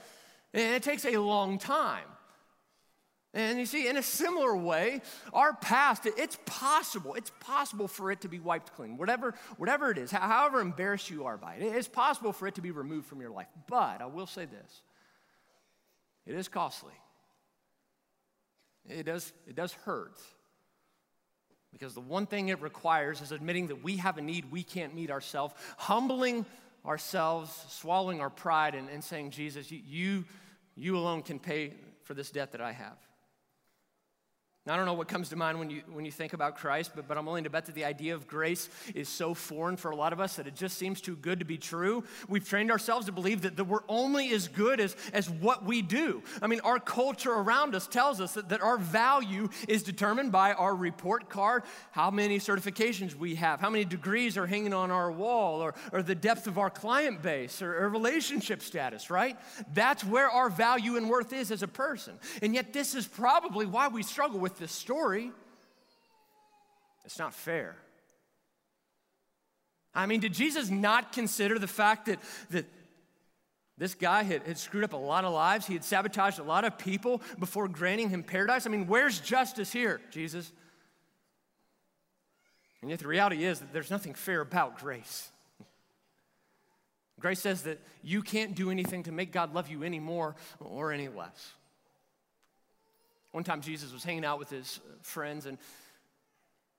And 0.54 0.76
it 0.76 0.84
takes 0.84 1.06
a 1.06 1.18
long 1.18 1.58
time. 1.58 2.06
And 3.34 3.58
you 3.58 3.66
see, 3.66 3.88
in 3.88 3.98
a 3.98 4.04
similar 4.04 4.56
way, 4.56 5.02
our 5.34 5.56
past, 5.56 6.06
it's 6.06 6.38
possible, 6.46 7.16
it's 7.16 7.32
possible 7.40 7.88
for 7.88 8.12
it 8.12 8.22
to 8.22 8.28
be 8.28 8.40
wiped 8.40 8.76
clean. 8.76 8.96
Whatever, 8.96 9.34
whatever 9.58 9.90
it 9.90 9.98
is, 9.98 10.12
however 10.12 10.60
embarrassed 10.60 11.10
you 11.10 11.26
are 11.26 11.38
by 11.38 11.56
it, 11.56 11.64
it's 11.64 11.88
possible 11.88 12.32
for 12.32 12.48
it 12.48 12.56
to 12.56 12.62
be 12.62 12.70
removed 12.70 13.08
from 13.08 13.22
your 13.22 13.32
life. 13.32 13.48
But 13.68 14.02
I 14.02 14.06
will 14.06 14.28
say 14.28 14.46
this 14.46 14.84
it 16.26 16.36
is 16.36 16.48
costly. 16.48 16.94
It 18.90 19.04
does, 19.04 19.32
it 19.48 19.56
does 19.56 19.74
hurt. 19.74 20.20
Because 21.72 21.94
the 21.94 22.02
one 22.02 22.26
thing 22.26 22.50
it 22.50 22.62
requires 22.62 23.22
is 23.22 23.32
admitting 23.32 23.68
that 23.68 23.84
we 23.84 23.98
have 23.98 24.18
a 24.18 24.22
need 24.22 24.52
we 24.52 24.64
can't 24.64 24.94
meet 24.94 25.10
ourselves, 25.10 25.54
humbling 25.78 26.46
ourselves, 26.86 27.66
swallowing 27.70 28.20
our 28.20 28.30
pride, 28.30 28.76
and, 28.76 28.90
and 28.90 29.04
saying, 29.04 29.32
Jesus, 29.32 29.72
you, 29.72 30.26
you 30.76 30.98
alone 30.98 31.22
can 31.22 31.40
pay 31.40 31.74
for 32.04 32.14
this 32.14 32.32
debt 32.32 32.52
that 32.52 32.62
I 32.62 32.74
have. 32.74 32.98
Now, 34.68 34.76
I 34.76 34.78
don't 34.78 34.86
know 34.86 34.94
what 34.94 35.08
comes 35.08 35.30
to 35.30 35.36
mind 35.36 35.58
when 35.58 35.72
you, 35.72 35.82
when 35.92 36.06
you 36.06 36.12
think 36.12 36.34
about 36.34 36.56
Christ, 36.56 36.92
but, 36.94 37.08
but 37.08 37.18
I'm 37.18 37.26
willing 37.26 37.46
to 37.46 37.50
bet 37.50 37.66
that 37.66 37.74
the 37.74 37.84
idea 37.84 38.14
of 38.14 38.28
grace 38.28 38.70
is 38.94 39.10
so 39.10 39.34
foreign 39.34 39.76
for 39.76 39.90
a 39.90 39.96
lot 39.96 40.14
of 40.14 40.20
us 40.20 40.36
that 40.36 40.46
it 40.46 40.54
just 40.54 40.78
seems 40.78 41.02
too 41.02 41.16
good 41.16 41.40
to 41.40 41.46
be 41.46 41.58
true. 41.58 42.04
We've 42.30 42.48
trained 42.48 42.70
ourselves 42.70 43.08
to 43.08 43.12
believe 43.12 43.42
that, 43.42 43.58
that 43.58 43.64
we're 43.64 43.80
only 43.90 44.32
as 44.34 44.48
good 44.48 44.80
as, 44.80 44.96
as 45.14 45.28
what 45.28 45.66
we 45.66 45.82
do. 45.82 46.22
I 46.44 46.48
mean, 46.48 46.60
our 46.60 46.80
culture 46.80 47.32
around 47.32 47.74
us 47.74 47.88
tells 47.88 48.22
us 48.22 48.36
that, 48.36 48.50
that 48.50 48.62
our 48.62 48.78
value 48.78 49.50
is 49.68 49.82
determined 49.82 50.32
by 50.32 50.54
our 50.54 50.76
report 50.76 51.28
card, 51.28 51.64
how 51.90 52.12
many 52.12 52.38
certifications 52.38 53.16
we 53.16 53.34
have, 53.34 53.62
how 53.62 53.72
many 53.72 53.84
degrees 53.84 54.38
are 54.38 54.46
hanging 54.46 54.76
on 54.76 54.92
our 54.92 55.12
wall, 55.12 55.62
or, 55.62 55.74
or 55.92 56.04
the 56.04 56.14
depth 56.14 56.46
of 56.46 56.60
our 56.60 56.70
client 56.70 57.24
base, 57.24 57.64
or, 57.64 57.86
or 57.86 57.90
relationship 57.90 58.62
status, 58.62 59.10
right? 59.10 59.40
That's 59.74 60.04
where 60.04 60.30
our 60.30 60.52
value 60.52 60.98
and 60.98 61.10
worth 61.10 61.34
is 61.34 61.50
as 61.50 61.64
a 61.64 61.68
person. 61.68 62.20
And 62.44 62.54
yet, 62.54 62.74
this 62.74 62.94
is 62.94 63.08
probably 63.08 63.66
why 63.66 63.88
we 63.88 64.04
struggle 64.04 64.40
with 64.40 64.52
this 64.62 64.72
story. 64.72 65.32
It's 67.04 67.20
not 67.20 67.34
fair. 67.34 67.76
I 69.94 70.06
mean, 70.06 70.22
did 70.22 70.34
Jesus 70.34 70.70
not 70.70 71.12
consider 71.12 71.60
the 71.60 71.68
fact 71.68 72.06
that, 72.06 72.20
that 72.52 72.66
this 73.78 73.96
guy 73.96 74.24
had, 74.24 74.44
had 74.44 74.58
screwed 74.58 74.84
up 74.84 74.94
a 74.94 74.98
lot 74.98 75.26
of 75.26 75.34
lives? 75.34 75.66
He 75.66 75.74
had 75.74 75.84
sabotaged 75.84 76.40
a 76.40 76.44
lot 76.44 76.64
of 76.64 76.78
people 76.78 77.22
before 77.40 77.68
granting 77.68 78.10
him 78.10 78.24
paradise? 78.24 78.66
I 78.66 78.70
mean, 78.70 78.88
where's 78.88 79.20
justice 79.20 79.74
here, 79.74 80.00
Jesus? 80.12 80.52
And 82.82 82.90
yet 82.90 83.00
the 83.00 83.08
reality 83.08 83.44
is 83.44 83.60
that 83.60 83.74
there's 83.74 83.90
nothing 83.90 84.14
fair 84.14 84.42
about 84.42 84.80
grace. 84.80 85.30
Grace 87.20 87.40
says 87.40 87.64
that 87.64 87.80
you 88.04 88.22
can't 88.22 88.56
do 88.56 88.70
anything 88.70 89.04
to 89.04 89.12
make 89.12 89.32
God 89.32 89.54
love 89.54 89.70
you 89.70 89.84
any 89.84 90.00
more 90.00 90.36
or 90.60 90.92
any 90.92 91.08
less. 91.08 91.54
One 93.32 93.44
time 93.44 93.62
Jesus 93.62 93.94
was 93.94 94.04
hanging 94.04 94.26
out 94.26 94.40
with 94.40 94.50
his 94.50 94.80
friends 95.02 95.46
and 95.46 95.58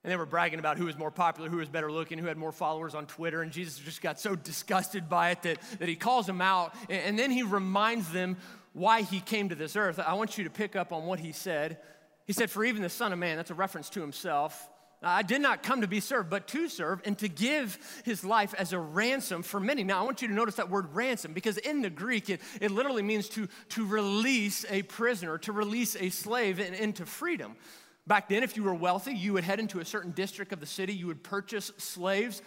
and 0.04 0.10
they 0.10 0.16
were 0.16 0.26
bragging 0.26 0.58
about 0.58 0.78
who 0.78 0.86
was 0.86 0.98
more 0.98 1.12
popular, 1.12 1.48
who 1.48 1.58
was 1.58 1.68
better 1.68 1.90
looking, 1.90 2.18
who 2.18 2.26
had 2.26 2.36
more 2.36 2.50
followers 2.50 2.94
on 2.94 3.06
Twitter. 3.06 3.40
And 3.40 3.52
Jesus 3.52 3.78
just 3.78 4.02
got 4.02 4.18
so 4.18 4.34
disgusted 4.34 5.08
by 5.08 5.30
it 5.30 5.42
that, 5.42 5.58
that 5.78 5.88
he 5.88 5.94
calls 5.94 6.26
them 6.26 6.40
out. 6.40 6.74
And, 6.90 7.02
and 7.02 7.18
then 7.18 7.30
he 7.30 7.44
reminds 7.44 8.10
them 8.10 8.36
why 8.72 9.02
he 9.02 9.20
came 9.20 9.50
to 9.50 9.54
this 9.54 9.76
earth. 9.76 10.00
I 10.00 10.14
want 10.14 10.38
you 10.38 10.44
to 10.44 10.50
pick 10.50 10.74
up 10.74 10.92
on 10.92 11.06
what 11.06 11.20
he 11.20 11.30
said. 11.30 11.78
He 12.26 12.32
said, 12.32 12.50
For 12.50 12.64
even 12.64 12.82
the 12.82 12.88
Son 12.88 13.12
of 13.12 13.18
Man, 13.18 13.36
that's 13.36 13.52
a 13.52 13.54
reference 13.54 13.90
to 13.90 14.00
himself, 14.00 14.68
I 15.02 15.22
did 15.22 15.40
not 15.40 15.62
come 15.62 15.80
to 15.80 15.88
be 15.88 16.00
served, 16.00 16.30
but 16.30 16.46
to 16.48 16.68
serve 16.68 17.00
and 17.04 17.18
to 17.18 17.28
give 17.28 17.78
his 18.04 18.24
life 18.24 18.54
as 18.56 18.72
a 18.72 18.78
ransom 18.78 19.42
for 19.42 19.58
many. 19.58 19.82
Now, 19.82 20.00
I 20.00 20.02
want 20.04 20.22
you 20.22 20.28
to 20.28 20.34
notice 20.34 20.56
that 20.56 20.70
word 20.70 20.94
ransom 20.94 21.32
because 21.32 21.58
in 21.58 21.82
the 21.82 21.90
Greek, 21.90 22.30
it, 22.30 22.40
it 22.60 22.70
literally 22.70 23.02
means 23.02 23.28
to, 23.30 23.48
to 23.70 23.86
release 23.86 24.64
a 24.70 24.82
prisoner, 24.82 25.38
to 25.38 25.52
release 25.52 25.96
a 25.96 26.10
slave 26.10 26.60
in, 26.60 26.74
into 26.74 27.04
freedom. 27.04 27.56
Back 28.06 28.28
then, 28.28 28.42
if 28.42 28.56
you 28.56 28.62
were 28.62 28.74
wealthy, 28.74 29.12
you 29.12 29.32
would 29.32 29.44
head 29.44 29.60
into 29.60 29.80
a 29.80 29.84
certain 29.84 30.12
district 30.12 30.52
of 30.52 30.60
the 30.60 30.66
city, 30.66 30.92
you 30.92 31.06
would 31.08 31.22
purchase 31.22 31.72
slaves. 31.78 32.42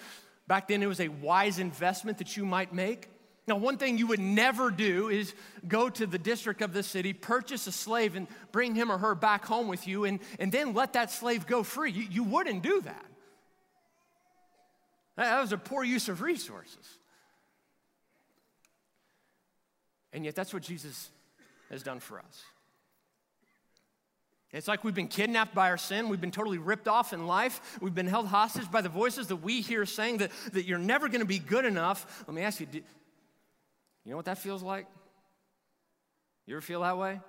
Back 0.48 0.68
then, 0.68 0.84
it 0.84 0.88
was 0.88 1.00
a 1.00 1.08
wise 1.08 1.60
investment 1.60 2.20
that 2.20 2.38
you 2.38 2.46
might 2.46 2.74
make. 2.74 3.10
Now, 3.48 3.58
one 3.58 3.78
thing 3.78 4.00
you 4.00 4.08
would 4.08 4.20
never 4.20 4.72
do 4.72 5.10
is 5.10 5.36
go 5.68 5.90
to 5.90 6.08
the 6.08 6.18
district 6.18 6.62
of 6.62 6.74
the 6.74 6.82
city, 6.82 7.14
purchase 7.14 7.68
a 7.68 7.72
slave, 7.72 8.16
and 8.16 8.28
bring 8.52 8.74
him 8.74 8.92
or 8.92 8.98
her 8.98 9.14
back 9.14 9.46
home 9.46 9.68
with 9.68 9.88
you, 9.88 10.06
and, 10.06 10.20
and 10.40 10.52
then 10.52 10.74
let 10.74 10.94
that 10.94 11.12
slave 11.12 11.46
go 11.46 11.62
free. 11.62 11.92
You, 11.92 12.08
you 12.10 12.24
wouldn't 12.24 12.64
do 12.64 12.82
that. 12.82 13.06
That 15.16 15.40
was 15.40 15.52
a 15.52 15.58
poor 15.58 15.84
use 15.84 16.10
of 16.10 16.22
resources. 16.22 16.86
And 20.12 20.26
yet, 20.26 20.34
that's 20.34 20.54
what 20.54 20.64
Jesus 20.64 21.12
has 21.70 21.84
done 21.84 22.00
for 22.00 22.18
us. 22.20 22.44
It's 24.52 24.68
like 24.68 24.84
we've 24.84 24.96
been 24.96 25.10
kidnapped 25.10 25.54
by 25.54 25.70
our 25.70 25.78
sin. 25.78 26.08
We've 26.08 26.22
been 26.22 26.32
totally 26.32 26.58
ripped 26.58 26.88
off 26.88 27.12
in 27.12 27.28
life. 27.28 27.78
We've 27.82 27.94
been 27.94 28.08
held 28.08 28.28
hostage 28.28 28.72
by 28.72 28.82
the 28.82 28.90
voices 28.90 29.28
that 29.28 29.38
we 29.38 29.60
hear 29.60 29.86
saying 29.86 30.18
that, 30.18 30.32
that 30.54 30.66
you're 30.66 30.80
never 30.80 31.10
going 31.10 31.20
to 31.20 31.26
be 31.26 31.40
good 31.40 31.66
enough. 31.66 32.24
Let 32.26 32.34
me 32.34 32.42
ask 32.42 32.62
you 32.62 32.68
you 34.06 34.12
know 34.12 34.18
what 34.18 34.26
that 34.26 34.38
feels 34.38 34.62
like? 34.62 34.86
You 36.46 36.56
ever 36.56 36.62
feel 36.62 36.82
that 36.82 36.98
way? 36.98 37.20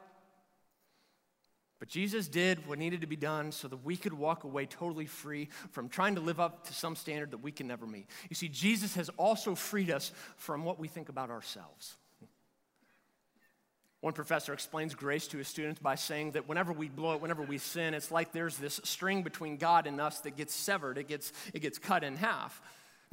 But 1.78 1.88
Jesus 1.88 2.28
did 2.28 2.66
what 2.66 2.78
needed 2.78 3.02
to 3.02 3.06
be 3.06 3.16
done 3.16 3.52
so 3.52 3.68
that 3.68 3.84
we 3.84 3.96
could 3.96 4.14
walk 4.14 4.44
away 4.44 4.66
totally 4.66 5.06
free 5.06 5.48
from 5.72 5.88
trying 5.88 6.14
to 6.14 6.20
live 6.20 6.40
up 6.40 6.66
to 6.66 6.74
some 6.74 6.96
standard 6.96 7.32
that 7.32 7.42
we 7.42 7.52
can 7.52 7.66
never 7.66 7.86
meet. 7.86 8.06
You 8.30 8.36
see, 8.36 8.48
Jesus 8.48 8.94
has 8.94 9.10
also 9.18 9.54
freed 9.54 9.90
us 9.90 10.12
from 10.36 10.64
what 10.64 10.78
we 10.78 10.88
think 10.88 11.08
about 11.08 11.30
ourselves. 11.30 11.96
One 14.00 14.12
professor 14.12 14.52
explains 14.52 14.94
grace 14.94 15.26
to 15.28 15.38
his 15.38 15.48
students 15.48 15.80
by 15.80 15.96
saying 15.96 16.32
that 16.32 16.48
whenever 16.48 16.72
we 16.72 16.88
blow 16.88 17.14
it, 17.14 17.20
whenever 17.20 17.42
we 17.42 17.58
sin, 17.58 17.92
it's 17.92 18.10
like 18.10 18.32
there's 18.32 18.56
this 18.56 18.80
string 18.84 19.22
between 19.22 19.56
God 19.56 19.86
and 19.86 20.00
us 20.00 20.20
that 20.20 20.36
gets 20.36 20.54
severed, 20.54 20.96
it 20.96 21.08
gets, 21.08 21.32
it 21.52 21.60
gets 21.60 21.78
cut 21.78 22.04
in 22.04 22.16
half. 22.16 22.62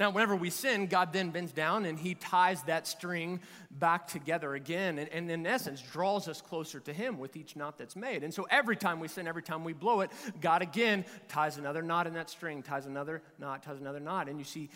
Now, 0.00 0.10
whenever 0.10 0.34
we 0.34 0.50
sin, 0.50 0.86
God 0.86 1.12
then 1.12 1.30
bends 1.30 1.52
down 1.52 1.84
and 1.84 1.96
he 1.96 2.14
ties 2.14 2.62
that 2.64 2.86
string 2.86 3.40
back 3.70 4.08
together 4.08 4.54
again, 4.54 4.98
and, 4.98 5.08
and, 5.10 5.30
in 5.30 5.46
essence 5.46 5.80
draws 5.80 6.26
us 6.26 6.40
closer 6.40 6.80
to 6.80 6.92
him 6.92 7.18
with 7.18 7.36
each 7.36 7.54
knot 7.54 7.78
that's 7.78 7.94
made. 7.94 8.24
And 8.24 8.34
so 8.34 8.44
every 8.50 8.76
time 8.76 8.98
we 8.98 9.06
sin, 9.06 9.28
every 9.28 9.42
time 9.42 9.62
we 9.62 9.72
blow 9.72 10.00
it, 10.00 10.10
God 10.40 10.62
again 10.62 11.04
ties 11.28 11.58
another 11.58 11.80
knot 11.80 12.08
in 12.08 12.14
that 12.14 12.28
string, 12.28 12.62
ties 12.62 12.86
another 12.86 13.22
knot, 13.38 13.62
ties 13.62 13.80
another 13.80 14.00
knot. 14.00 14.28
And 14.28 14.38
you 14.38 14.44
see, 14.44 14.68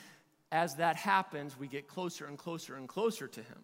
as 0.52 0.76
that 0.76 0.94
happens, 0.94 1.58
we 1.58 1.66
get 1.66 1.88
closer 1.88 2.26
and 2.26 2.38
closer 2.38 2.76
and 2.76 2.88
closer 2.88 3.26
to 3.26 3.40
him. 3.40 3.58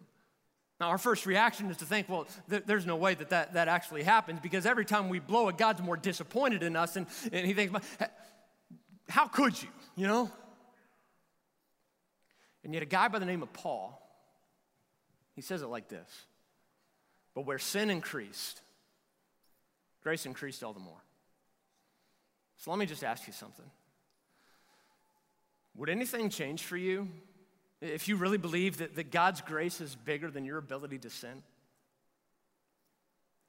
Now, 0.81 0.89
our 0.89 0.97
first 0.97 1.25
reaction 1.25 1.69
is 1.71 1.77
to 1.77 1.85
think, 1.85 2.09
well, 2.09 2.27
th- 2.49 2.63
there's 2.65 2.85
no 2.85 2.97
way 2.97 3.13
that, 3.15 3.29
that 3.29 3.53
that 3.53 3.69
actually 3.69 4.03
happens 4.03 4.41
because 4.41 4.65
every 4.65 4.83
time 4.83 5.07
we 5.07 5.19
blow 5.19 5.47
it, 5.47 5.57
God's 5.57 5.81
more 5.81 5.95
disappointed 5.95 6.63
in 6.63 6.75
us. 6.75 6.97
And, 6.97 7.07
and 7.31 7.47
he 7.47 7.53
thinks, 7.53 7.79
how 9.07 9.27
could 9.27 9.61
you, 9.61 9.69
you 9.95 10.07
know? 10.07 10.29
And 12.65 12.73
yet, 12.73 12.81
a 12.81 12.87
guy 12.87 13.07
by 13.07 13.19
the 13.19 13.27
name 13.27 13.43
of 13.43 13.53
Paul, 13.53 14.01
he 15.35 15.41
says 15.41 15.61
it 15.61 15.67
like 15.67 15.87
this 15.87 16.09
But 17.35 17.45
where 17.45 17.59
sin 17.59 17.91
increased, 17.91 18.59
grace 20.03 20.25
increased 20.25 20.63
all 20.63 20.73
the 20.73 20.79
more. 20.79 21.03
So 22.57 22.71
let 22.71 22.79
me 22.79 22.87
just 22.87 23.03
ask 23.03 23.27
you 23.27 23.33
something. 23.33 23.65
Would 25.75 25.89
anything 25.89 26.29
change 26.29 26.63
for 26.63 26.75
you 26.75 27.07
if 27.81 28.07
you 28.07 28.15
really 28.15 28.37
believe 28.39 28.77
that, 28.77 28.95
that 28.95 29.11
God's 29.11 29.41
grace 29.41 29.79
is 29.79 29.95
bigger 29.95 30.31
than 30.31 30.43
your 30.43 30.57
ability 30.57 30.97
to 30.99 31.09
sin? 31.11 31.43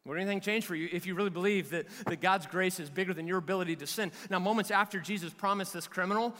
Would 0.04 0.18
anything 0.18 0.40
change 0.40 0.66
for 0.66 0.74
you 0.74 0.88
if 0.92 1.06
you 1.06 1.14
really 1.14 1.30
believe 1.30 1.70
that, 1.70 1.86
that 2.06 2.20
God's 2.20 2.46
grace 2.46 2.78
is 2.78 2.90
bigger 2.90 3.14
than 3.14 3.26
your 3.26 3.38
ability 3.38 3.76
to 3.76 3.86
sin? 3.86 4.12
Now, 4.28 4.40
moments 4.40 4.70
after 4.70 5.00
Jesus 5.00 5.32
promised 5.32 5.72
this 5.72 5.88
criminal 5.88 6.34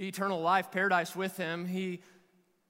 eternal 0.00 0.40
life, 0.40 0.70
paradise 0.70 1.14
with 1.14 1.36
him, 1.36 1.66
he 1.66 2.00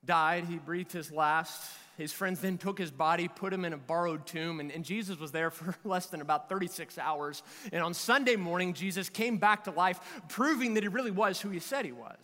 died, 0.05 0.45
he 0.45 0.59
breathed 0.59 0.93
his 0.93 1.13
last. 1.13 1.71
His 1.97 2.13
friends 2.13 2.41
then 2.41 2.57
took 2.57 2.79
his 2.79 2.91
body, 2.91 3.29
put 3.29 3.53
him 3.53 3.65
in 3.65 3.75
a 3.75 3.77
borrowed 3.77 4.27
tomb, 4.27 4.59
and, 4.59 4.71
and, 4.73 4.87
Jesus 4.87 5.19
was 5.19 5.33
there 5.33 5.51
for 5.51 5.75
less 5.85 6.07
than 6.07 6.23
about 6.23 6.49
36 6.49 6.97
hours. 6.97 7.43
And 7.73 7.83
on 7.83 7.93
Sunday 7.93 8.37
morning, 8.37 8.73
Jesus 8.73 9.11
came 9.11 9.37
back 9.37 9.65
to 9.65 9.71
life, 9.71 10.01
proving 10.29 10.75
that 10.75 10.83
he 10.83 10.89
really 10.89 11.11
was 11.11 11.41
who 11.41 11.51
he 11.51 11.59
said 11.59 11.85
he 11.85 11.93
was. 11.93 12.17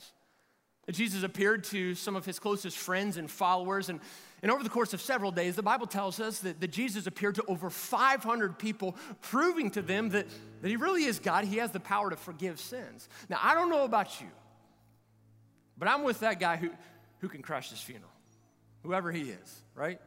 Jesus 0.91 1.25
appeared 1.25 1.65
to 1.65 1.95
some 1.95 2.15
of 2.15 2.25
his 2.25 2.39
closest 2.39 2.79
friends 2.79 3.17
and 3.17 3.29
followers. 3.31 3.89
And, 3.89 4.01
and 4.41 4.53
over 4.53 4.63
the 4.63 4.71
course 4.71 4.95
of 4.95 5.01
several 5.01 5.33
days, 5.33 5.57
the 5.57 5.63
Bible 5.63 5.87
tells 5.87 6.21
us 6.21 6.39
that, 6.41 6.61
that 6.61 6.71
Jesus 6.71 7.09
appeared 7.09 7.35
to 7.35 7.45
over 7.49 7.71
500 7.71 8.59
people, 8.59 8.97
proving 9.21 9.71
to 9.73 9.83
them 9.83 10.11
that, 10.11 10.27
that 10.63 10.69
he 10.69 10.77
really 10.77 11.05
is 11.05 11.19
God. 11.19 11.45
He 11.45 11.57
has 11.57 11.73
the 11.73 11.81
power 11.81 12.11
to 12.11 12.17
forgive 12.17 12.61
sins. 12.61 13.09
Now, 13.29 13.41
I 13.43 13.55
don't 13.55 13.69
know 13.69 13.85
about 13.85 14.21
you, 14.21 14.29
but 15.79 15.89
I'm 15.89 16.03
with 16.03 16.21
that 16.21 16.41
guy 16.41 16.57
who, 16.57 16.71
who 17.19 17.29
can 17.29 17.43
crash 17.43 17.71
his 17.71 17.81
funeral, 17.81 18.11
whoever 18.83 19.13
he 19.13 19.31
is, 19.31 19.63
right? 19.75 20.01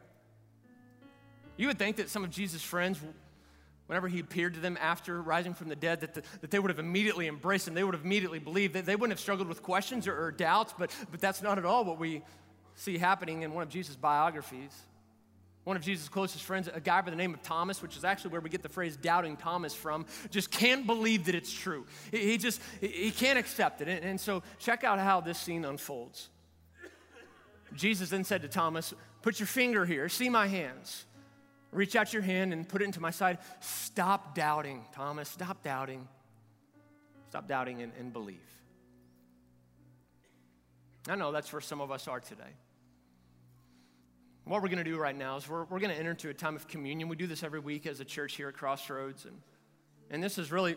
You 1.56 1.66
would 1.68 1.78
think 1.78 1.96
that 1.96 2.08
some 2.08 2.24
of 2.24 2.30
Jesus' 2.30 2.62
friends 2.62 2.98
whenever 3.90 4.06
he 4.06 4.20
appeared 4.20 4.54
to 4.54 4.60
them 4.60 4.78
after 4.80 5.20
rising 5.20 5.52
from 5.52 5.68
the 5.68 5.74
dead, 5.74 6.00
that, 6.00 6.14
the, 6.14 6.22
that 6.42 6.52
they 6.52 6.60
would 6.60 6.70
have 6.70 6.78
immediately 6.78 7.26
embraced 7.26 7.66
him. 7.66 7.74
They 7.74 7.82
would 7.82 7.94
have 7.94 8.04
immediately 8.04 8.38
believed. 8.38 8.74
That 8.74 8.86
they 8.86 8.94
wouldn't 8.94 9.10
have 9.10 9.18
struggled 9.18 9.48
with 9.48 9.64
questions 9.64 10.06
or, 10.06 10.16
or 10.16 10.30
doubts, 10.30 10.72
but, 10.78 10.92
but 11.10 11.20
that's 11.20 11.42
not 11.42 11.58
at 11.58 11.64
all 11.64 11.84
what 11.84 11.98
we 11.98 12.22
see 12.76 12.98
happening 12.98 13.42
in 13.42 13.52
one 13.52 13.64
of 13.64 13.68
Jesus' 13.68 13.96
biographies. 13.96 14.70
One 15.70 15.76
of 15.76 15.84
Jesus' 15.84 16.08
closest 16.08 16.42
friends, 16.42 16.68
a 16.74 16.80
guy 16.80 17.00
by 17.00 17.10
the 17.10 17.16
name 17.16 17.32
of 17.32 17.42
Thomas, 17.42 17.80
which 17.80 17.96
is 17.96 18.04
actually 18.04 18.32
where 18.32 18.40
we 18.40 18.50
get 18.50 18.60
the 18.60 18.68
phrase 18.68 18.96
doubting 18.96 19.36
Thomas 19.36 19.72
from, 19.72 20.04
just 20.28 20.50
can't 20.50 20.84
believe 20.84 21.26
that 21.26 21.36
it's 21.36 21.52
true. 21.52 21.86
He 22.10 22.38
just, 22.38 22.60
he 22.80 23.12
can't 23.12 23.38
accept 23.38 23.80
it. 23.80 24.02
And, 24.02 24.20
so 24.20 24.42
check 24.58 24.82
out 24.82 24.98
how 24.98 25.20
this 25.20 25.38
scene 25.38 25.64
unfolds. 25.64 26.28
Jesus 27.72 28.10
then 28.10 28.24
said 28.24 28.42
to 28.42 28.48
Thomas, 28.48 28.92
Put 29.22 29.38
your 29.38 29.46
finger 29.46 29.86
here, 29.86 30.08
see 30.08 30.28
my 30.28 30.48
hands. 30.48 31.04
Reach 31.70 31.94
out 31.94 32.12
your 32.12 32.22
hand 32.22 32.52
and 32.52 32.68
put 32.68 32.82
it 32.82 32.86
into 32.86 33.00
my 33.00 33.12
side. 33.12 33.38
Stop 33.60 34.34
doubting, 34.34 34.84
Thomas. 34.92 35.28
Stop 35.28 35.62
doubting. 35.62 36.08
Stop 37.28 37.46
doubting 37.46 37.80
and, 37.80 37.92
and 37.96 38.12
believe. 38.12 38.40
I 41.08 41.14
know 41.14 41.30
that's 41.30 41.52
where 41.52 41.60
some 41.60 41.80
of 41.80 41.92
us 41.92 42.08
are 42.08 42.18
today. 42.18 42.56
What 44.50 44.62
we're 44.62 44.68
going 44.68 44.78
to 44.78 44.90
do 44.90 44.98
right 44.98 45.16
now 45.16 45.36
is 45.36 45.48
we're, 45.48 45.62
we're 45.66 45.78
going 45.78 45.92
to 45.92 45.96
enter 45.96 46.10
into 46.10 46.28
a 46.28 46.34
time 46.34 46.56
of 46.56 46.66
communion. 46.66 47.08
We 47.08 47.14
do 47.14 47.28
this 47.28 47.44
every 47.44 47.60
week 47.60 47.86
as 47.86 48.00
a 48.00 48.04
church 48.04 48.34
here 48.34 48.48
at 48.48 48.54
Crossroads. 48.54 49.24
And, 49.24 49.40
and 50.10 50.20
this 50.20 50.38
is 50.38 50.50
really 50.50 50.74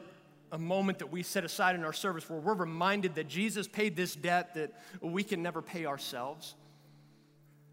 a 0.52 0.60
moment 0.60 1.00
that 1.00 1.12
we 1.12 1.24
set 1.24 1.44
aside 1.44 1.74
in 1.74 1.84
our 1.84 1.92
service 1.92 2.30
where 2.30 2.40
we're 2.40 2.54
reminded 2.54 3.16
that 3.16 3.28
Jesus 3.28 3.68
paid 3.68 3.96
this 3.96 4.16
debt 4.16 4.54
that 4.54 4.80
we 5.02 5.24
can 5.24 5.42
never 5.42 5.64
pay 5.64 5.88
ourselves. 5.88 6.54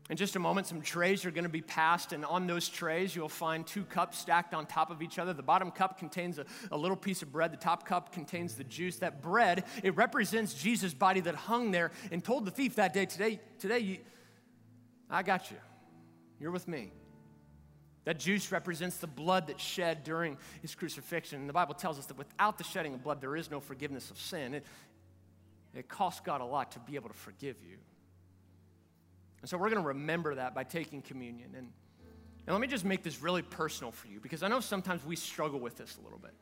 In 0.08 0.16
just 0.16 0.36
a 0.36 0.38
moment, 0.38 0.68
some 0.68 0.80
trays 0.80 1.26
are 1.26 1.30
going 1.30 1.44
to 1.44 1.50
be 1.50 1.60
passed, 1.60 2.14
and 2.14 2.24
on 2.24 2.46
those 2.46 2.70
trays, 2.70 3.14
you'll 3.14 3.28
find 3.28 3.66
two 3.66 3.84
cups 3.84 4.18
stacked 4.18 4.54
on 4.54 4.64
top 4.64 4.90
of 4.90 5.02
each 5.02 5.18
other. 5.18 5.34
The 5.34 5.42
bottom 5.42 5.70
cup 5.70 5.98
contains 5.98 6.38
a, 6.38 6.46
a, 6.72 6.78
little 6.78 6.96
piece 6.96 7.20
of 7.20 7.30
bread, 7.30 7.52
the 7.52 7.58
top 7.58 7.86
cup 7.86 8.10
contains 8.10 8.54
the 8.54 8.64
juice. 8.64 8.96
That 8.96 9.20
bread, 9.20 9.64
it 9.82 9.94
represents 9.96 10.54
Jesus' 10.54 10.94
body 10.94 11.20
that 11.20 11.34
hung 11.34 11.72
there 11.72 11.90
and 12.10 12.24
told 12.24 12.46
the 12.46 12.50
thief 12.50 12.76
that 12.76 12.94
day, 12.94 13.04
Today, 13.04 13.38
today 13.58 13.80
you, 13.80 13.98
I 15.10 15.22
got 15.22 15.50
you. 15.50 15.58
You're 16.40 16.50
with 16.50 16.66
me. 16.66 16.90
That 18.05 18.18
juice 18.18 18.50
represents 18.50 18.96
the 18.96 19.07
blood 19.07 19.48
that 19.48 19.61
shed 19.61 20.05
during 20.05 20.38
his 20.62 20.74
crucifixion. 20.74 21.40
And 21.40 21.48
the 21.48 21.53
Bible 21.53 21.74
tells 21.74 21.98
us 21.98 22.07
that 22.07 22.16
without 22.16 22.57
the 22.57 22.64
shedding 22.64 22.94
of 22.94 23.05
blood, 23.05 23.20
there 23.20 23.37
is 23.37 23.50
no 23.50 23.61
forgiveness 23.61 24.11
of 24.11 24.18
sin. 24.18 24.55
It, 24.55 24.64
it 25.74 25.88
costs 25.88 26.20
God 26.20 26.40
a 26.40 26.44
lot 26.44 26.72
to 26.72 26.79
be 26.81 26.94
able 26.94 27.11
to 27.11 27.14
forgive 27.14 27.57
you. 27.62 27.76
And 29.42 29.48
so 29.48 29.59
we're 29.59 29.68
going 29.68 29.83
to 29.83 29.88
remember 29.88 30.35
that 30.35 30.55
by 30.55 30.64
taking 30.64 31.03
communion. 31.03 31.50
And, 31.57 31.68
and 32.46 32.55
let 32.55 32.61
me 32.61 32.66
just 32.66 32.85
make 32.85 33.03
this 33.03 33.22
really 33.22 33.42
personal 33.42 33.92
for 33.92 34.09
you 34.09 34.18
because 34.18 34.42
I 34.42 34.48
know 34.48 34.61
sometimes 34.61 35.05
we 35.05 35.16
struggle 35.16 35.61
with 35.61 35.76
this 35.76 35.96
a 35.96 36.00
little 36.00 36.18
bit. 36.18 36.35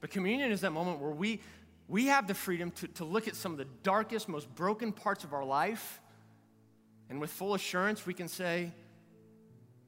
But 0.00 0.10
communion 0.10 0.52
is 0.52 0.60
that 0.60 0.70
moment 0.70 1.00
where 1.00 1.10
we, 1.10 1.40
we 1.88 2.06
have 2.06 2.26
the 2.26 2.34
freedom 2.34 2.70
to, 2.72 2.88
to 2.88 3.04
look 3.04 3.28
at 3.28 3.34
some 3.34 3.52
of 3.52 3.58
the 3.58 3.66
darkest, 3.82 4.28
most 4.28 4.54
broken 4.54 4.92
parts 4.92 5.24
of 5.24 5.32
our 5.32 5.44
life, 5.44 6.00
and 7.08 7.20
with 7.20 7.30
full 7.30 7.54
assurance, 7.54 8.06
we 8.06 8.14
can 8.14 8.28
say, 8.28 8.72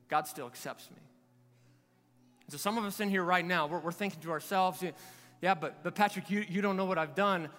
God 0.09 0.27
still 0.27 0.47
accepts 0.47 0.91
me. 0.91 1.03
So, 2.49 2.57
some 2.57 2.79
of 2.79 2.85
us 2.85 2.99
in 3.01 3.11
here 3.11 3.23
right 3.23 3.45
now, 3.45 3.67
we're, 3.67 3.81
we're 3.81 3.93
thinking 3.93 4.21
to 4.23 4.31
ourselves, 4.31 4.83
yeah, 5.43 5.55
but, 5.55 5.83
but 5.83 5.95
Patrick, 5.95 6.31
you, 6.31 6.45
you 6.49 6.63
don't 6.63 6.77
know 6.77 6.87
what 6.87 6.97
I've 6.97 7.15
done. 7.15 7.51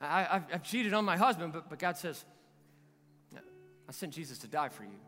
I, 0.00 0.22
have 0.22 0.46
I've 0.54 0.62
cheated 0.62 0.94
on 0.94 1.04
my 1.04 1.16
husband, 1.16 1.52
but, 1.52 1.68
but 1.68 1.78
God 1.78 1.98
says, 1.98 2.24
I 3.36 3.92
sent 3.92 4.14
Jesus 4.14 4.38
to 4.38 4.46
die 4.46 4.70
for 4.70 4.84
you. 4.84 4.98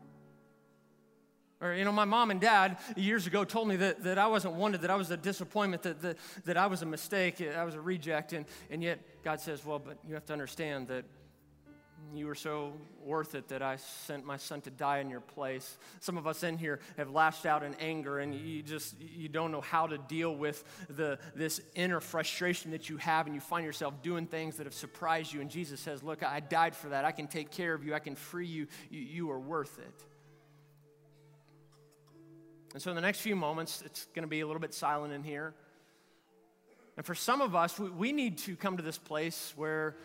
Or, 1.61 1.73
you 1.73 1.85
know, 1.85 1.93
my 1.93 2.05
mom 2.05 2.29
and 2.29 2.41
dad 2.41 2.77
years 2.97 3.25
ago 3.25 3.45
told 3.45 3.69
me 3.69 3.77
that, 3.77 4.03
that 4.03 4.17
I 4.17 4.27
wasn't 4.27 4.55
wanted, 4.55 4.81
that 4.81 4.91
I 4.91 4.95
was 4.95 5.09
a 5.11 5.17
disappointment, 5.17 5.83
that, 5.83 6.01
that, 6.01 6.17
that 6.43 6.57
I 6.57 6.67
was 6.67 6.81
a 6.81 6.85
mistake, 6.85 7.41
I 7.41 7.63
was 7.63 7.73
a 7.73 7.81
reject. 7.81 8.33
And, 8.33 8.45
and 8.69 8.83
yet 8.83 8.99
God 9.23 9.39
says, 9.39 9.65
well, 9.65 9.79
but 9.79 9.97
you 10.05 10.13
have 10.13 10.25
to 10.25 10.33
understand 10.33 10.89
that 10.89 11.05
you 12.17 12.27
were 12.27 12.35
so 12.35 12.73
worth 13.03 13.35
it 13.35 13.47
that 13.49 13.61
I 13.61 13.77
sent 13.77 14.25
my 14.25 14.37
son 14.37 14.61
to 14.61 14.69
die 14.69 14.99
in 14.99 15.09
your 15.09 15.21
place. 15.21 15.77
Some 15.99 16.17
of 16.17 16.27
us 16.27 16.43
in 16.43 16.57
here 16.57 16.79
have 16.97 17.09
lashed 17.09 17.45
out 17.45 17.63
in 17.63 17.75
anger 17.75 18.19
and 18.19 18.33
you 18.33 18.61
just 18.61 18.95
you 18.99 19.29
don't 19.29 19.51
know 19.51 19.61
how 19.61 19.87
to 19.87 19.97
deal 19.97 20.35
with 20.35 20.63
the 20.89 21.19
this 21.35 21.61
inner 21.75 21.99
frustration 21.99 22.71
that 22.71 22.89
you 22.89 22.97
have 22.97 23.25
and 23.25 23.35
you 23.35 23.41
find 23.41 23.65
yourself 23.65 24.01
doing 24.01 24.25
things 24.25 24.57
that 24.57 24.65
have 24.65 24.73
surprised 24.73 25.33
you 25.33 25.41
and 25.41 25.49
Jesus 25.49 25.79
says, 25.79 26.03
"Look, 26.03 26.23
I 26.23 26.39
died 26.39 26.75
for 26.75 26.89
that. 26.89 27.05
I 27.05 27.11
can 27.11 27.27
take 27.27 27.51
care 27.51 27.73
of 27.73 27.83
you. 27.83 27.93
I 27.93 27.99
can 27.99 28.15
free 28.15 28.47
you. 28.47 28.67
You, 28.89 29.01
you 29.01 29.31
are 29.31 29.39
worth 29.39 29.79
it." 29.79 30.05
And 32.73 32.81
so 32.81 32.89
in 32.89 32.95
the 32.95 33.01
next 33.01 33.19
few 33.19 33.35
moments, 33.35 33.83
it's 33.85 34.05
going 34.07 34.23
to 34.23 34.27
be 34.27 34.41
a 34.41 34.47
little 34.47 34.61
bit 34.61 34.73
silent 34.73 35.13
in 35.13 35.23
here. 35.23 35.53
And 36.97 37.05
for 37.05 37.15
some 37.15 37.41
of 37.41 37.55
us, 37.55 37.79
we, 37.79 37.89
we 37.89 38.11
need 38.11 38.39
to 38.39 38.55
come 38.55 38.77
to 38.77 38.83
this 38.83 38.97
place 38.97 39.53
where 39.55 39.95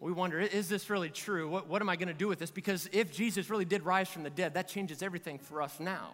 we 0.00 0.12
wonder, 0.12 0.38
is 0.40 0.68
this 0.68 0.90
really 0.90 1.08
true? 1.08 1.48
What, 1.48 1.68
what 1.68 1.80
am 1.80 1.88
I 1.88 1.96
going 1.96 2.08
to 2.08 2.14
do 2.14 2.28
with 2.28 2.38
this? 2.38 2.50
Because 2.50 2.88
if 2.92 3.12
Jesus 3.12 3.48
really 3.48 3.64
did 3.64 3.84
rise 3.84 4.08
from 4.08 4.22
the 4.22 4.30
dead, 4.30 4.54
that 4.54 4.68
changes 4.68 5.02
everything 5.02 5.38
for 5.38 5.62
us 5.62 5.80
now. 5.80 6.12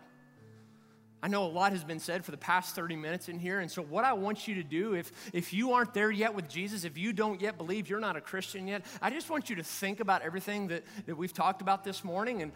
I 1.23 1.29
know 1.29 1.45
a 1.45 1.49
lot 1.49 1.73
has 1.73 1.85
been 1.85 1.99
said 1.99 2.25
for 2.25 2.31
the 2.31 2.39
past 2.39 2.75
30 2.75 2.97
minutes 2.97 3.29
in 3.29 3.39
here. 3.39 3.61
And 3.61 3.71
so, 3.71 3.83
what 3.83 4.05
I 4.05 4.15
want 4.15 4.49
you 4.49 4.55
to 4.55 4.63
do, 4.63 4.95
if, 4.95 5.13
if 5.35 5.53
you 5.53 5.73
aren't 5.73 5.93
there 5.93 6.11
yet 6.11 6.35
with 6.35 6.49
Jesus, 6.49 6.85
if 6.85 6.97
you 6.97 7.13
don't 7.13 7.41
yet 7.41 7.59
believe 7.59 7.91
you're 7.91 8.01
not 8.01 8.17
a 8.17 8.21
Christian 8.21 8.67
yet, 8.67 8.87
I 9.03 9.11
just 9.11 9.29
want 9.29 9.51
you 9.51 9.57
to 9.57 9.63
think 9.63 10.01
about 10.01 10.23
everything 10.23 10.69
that, 10.69 10.83
that 11.07 11.17
we've 11.17 11.33
talked 11.33 11.61
about 11.61 11.85
this 11.85 12.05
morning 12.05 12.41
and, 12.41 12.53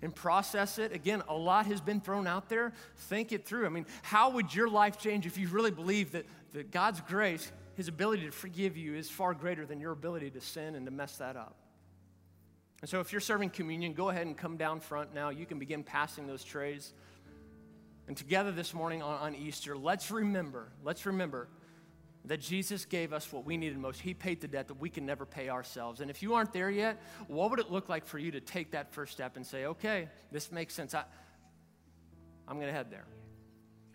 and 0.00 0.14
process 0.14 0.78
it. 0.78 0.92
Again, 0.92 1.22
a 1.28 1.34
lot 1.34 1.66
has 1.66 1.82
been 1.82 2.00
thrown 2.00 2.26
out 2.26 2.48
there. 2.48 2.72
Think 2.96 3.32
it 3.32 3.44
through. 3.44 3.66
I 3.66 3.68
mean, 3.68 3.84
how 4.02 4.30
would 4.30 4.54
your 4.54 4.70
life 4.70 4.98
change 4.98 5.26
if 5.26 5.36
you 5.36 5.48
really 5.48 5.70
believe 5.70 6.12
that, 6.12 6.24
that 6.54 6.70
God's 6.70 7.02
grace 7.02 7.52
his 7.78 7.86
ability 7.86 8.26
to 8.26 8.32
forgive 8.32 8.76
you 8.76 8.96
is 8.96 9.08
far 9.08 9.32
greater 9.34 9.64
than 9.64 9.78
your 9.78 9.92
ability 9.92 10.30
to 10.30 10.40
sin 10.40 10.74
and 10.74 10.84
to 10.84 10.90
mess 10.90 11.18
that 11.18 11.36
up. 11.36 11.54
And 12.80 12.90
so, 12.90 12.98
if 12.98 13.12
you're 13.12 13.20
serving 13.20 13.50
communion, 13.50 13.92
go 13.92 14.08
ahead 14.08 14.26
and 14.26 14.36
come 14.36 14.56
down 14.56 14.80
front 14.80 15.14
now. 15.14 15.28
You 15.30 15.46
can 15.46 15.60
begin 15.60 15.84
passing 15.84 16.26
those 16.26 16.42
trays. 16.42 16.92
And 18.08 18.16
together 18.16 18.50
this 18.50 18.74
morning 18.74 19.00
on, 19.00 19.20
on 19.20 19.34
Easter, 19.36 19.76
let's 19.78 20.10
remember, 20.10 20.72
let's 20.82 21.06
remember 21.06 21.46
that 22.24 22.40
Jesus 22.40 22.84
gave 22.84 23.12
us 23.12 23.32
what 23.32 23.44
we 23.44 23.56
needed 23.56 23.78
most. 23.78 24.00
He 24.00 24.12
paid 24.12 24.40
the 24.40 24.48
debt 24.48 24.66
that 24.66 24.80
we 24.80 24.90
can 24.90 25.06
never 25.06 25.24
pay 25.24 25.48
ourselves. 25.48 26.00
And 26.00 26.10
if 26.10 26.20
you 26.20 26.34
aren't 26.34 26.52
there 26.52 26.70
yet, 26.70 27.00
what 27.28 27.48
would 27.50 27.60
it 27.60 27.70
look 27.70 27.88
like 27.88 28.06
for 28.06 28.18
you 28.18 28.32
to 28.32 28.40
take 28.40 28.72
that 28.72 28.92
first 28.92 29.12
step 29.12 29.36
and 29.36 29.46
say, 29.46 29.66
okay, 29.66 30.08
this 30.32 30.50
makes 30.50 30.74
sense. 30.74 30.94
I, 30.94 31.04
I'm 32.48 32.56
going 32.56 32.66
to 32.66 32.72
head 32.72 32.90
there. 32.90 33.06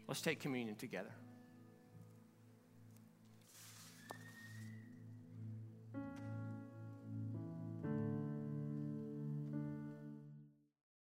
Let's 0.08 0.22
take 0.22 0.40
communion 0.40 0.76
together. 0.76 1.12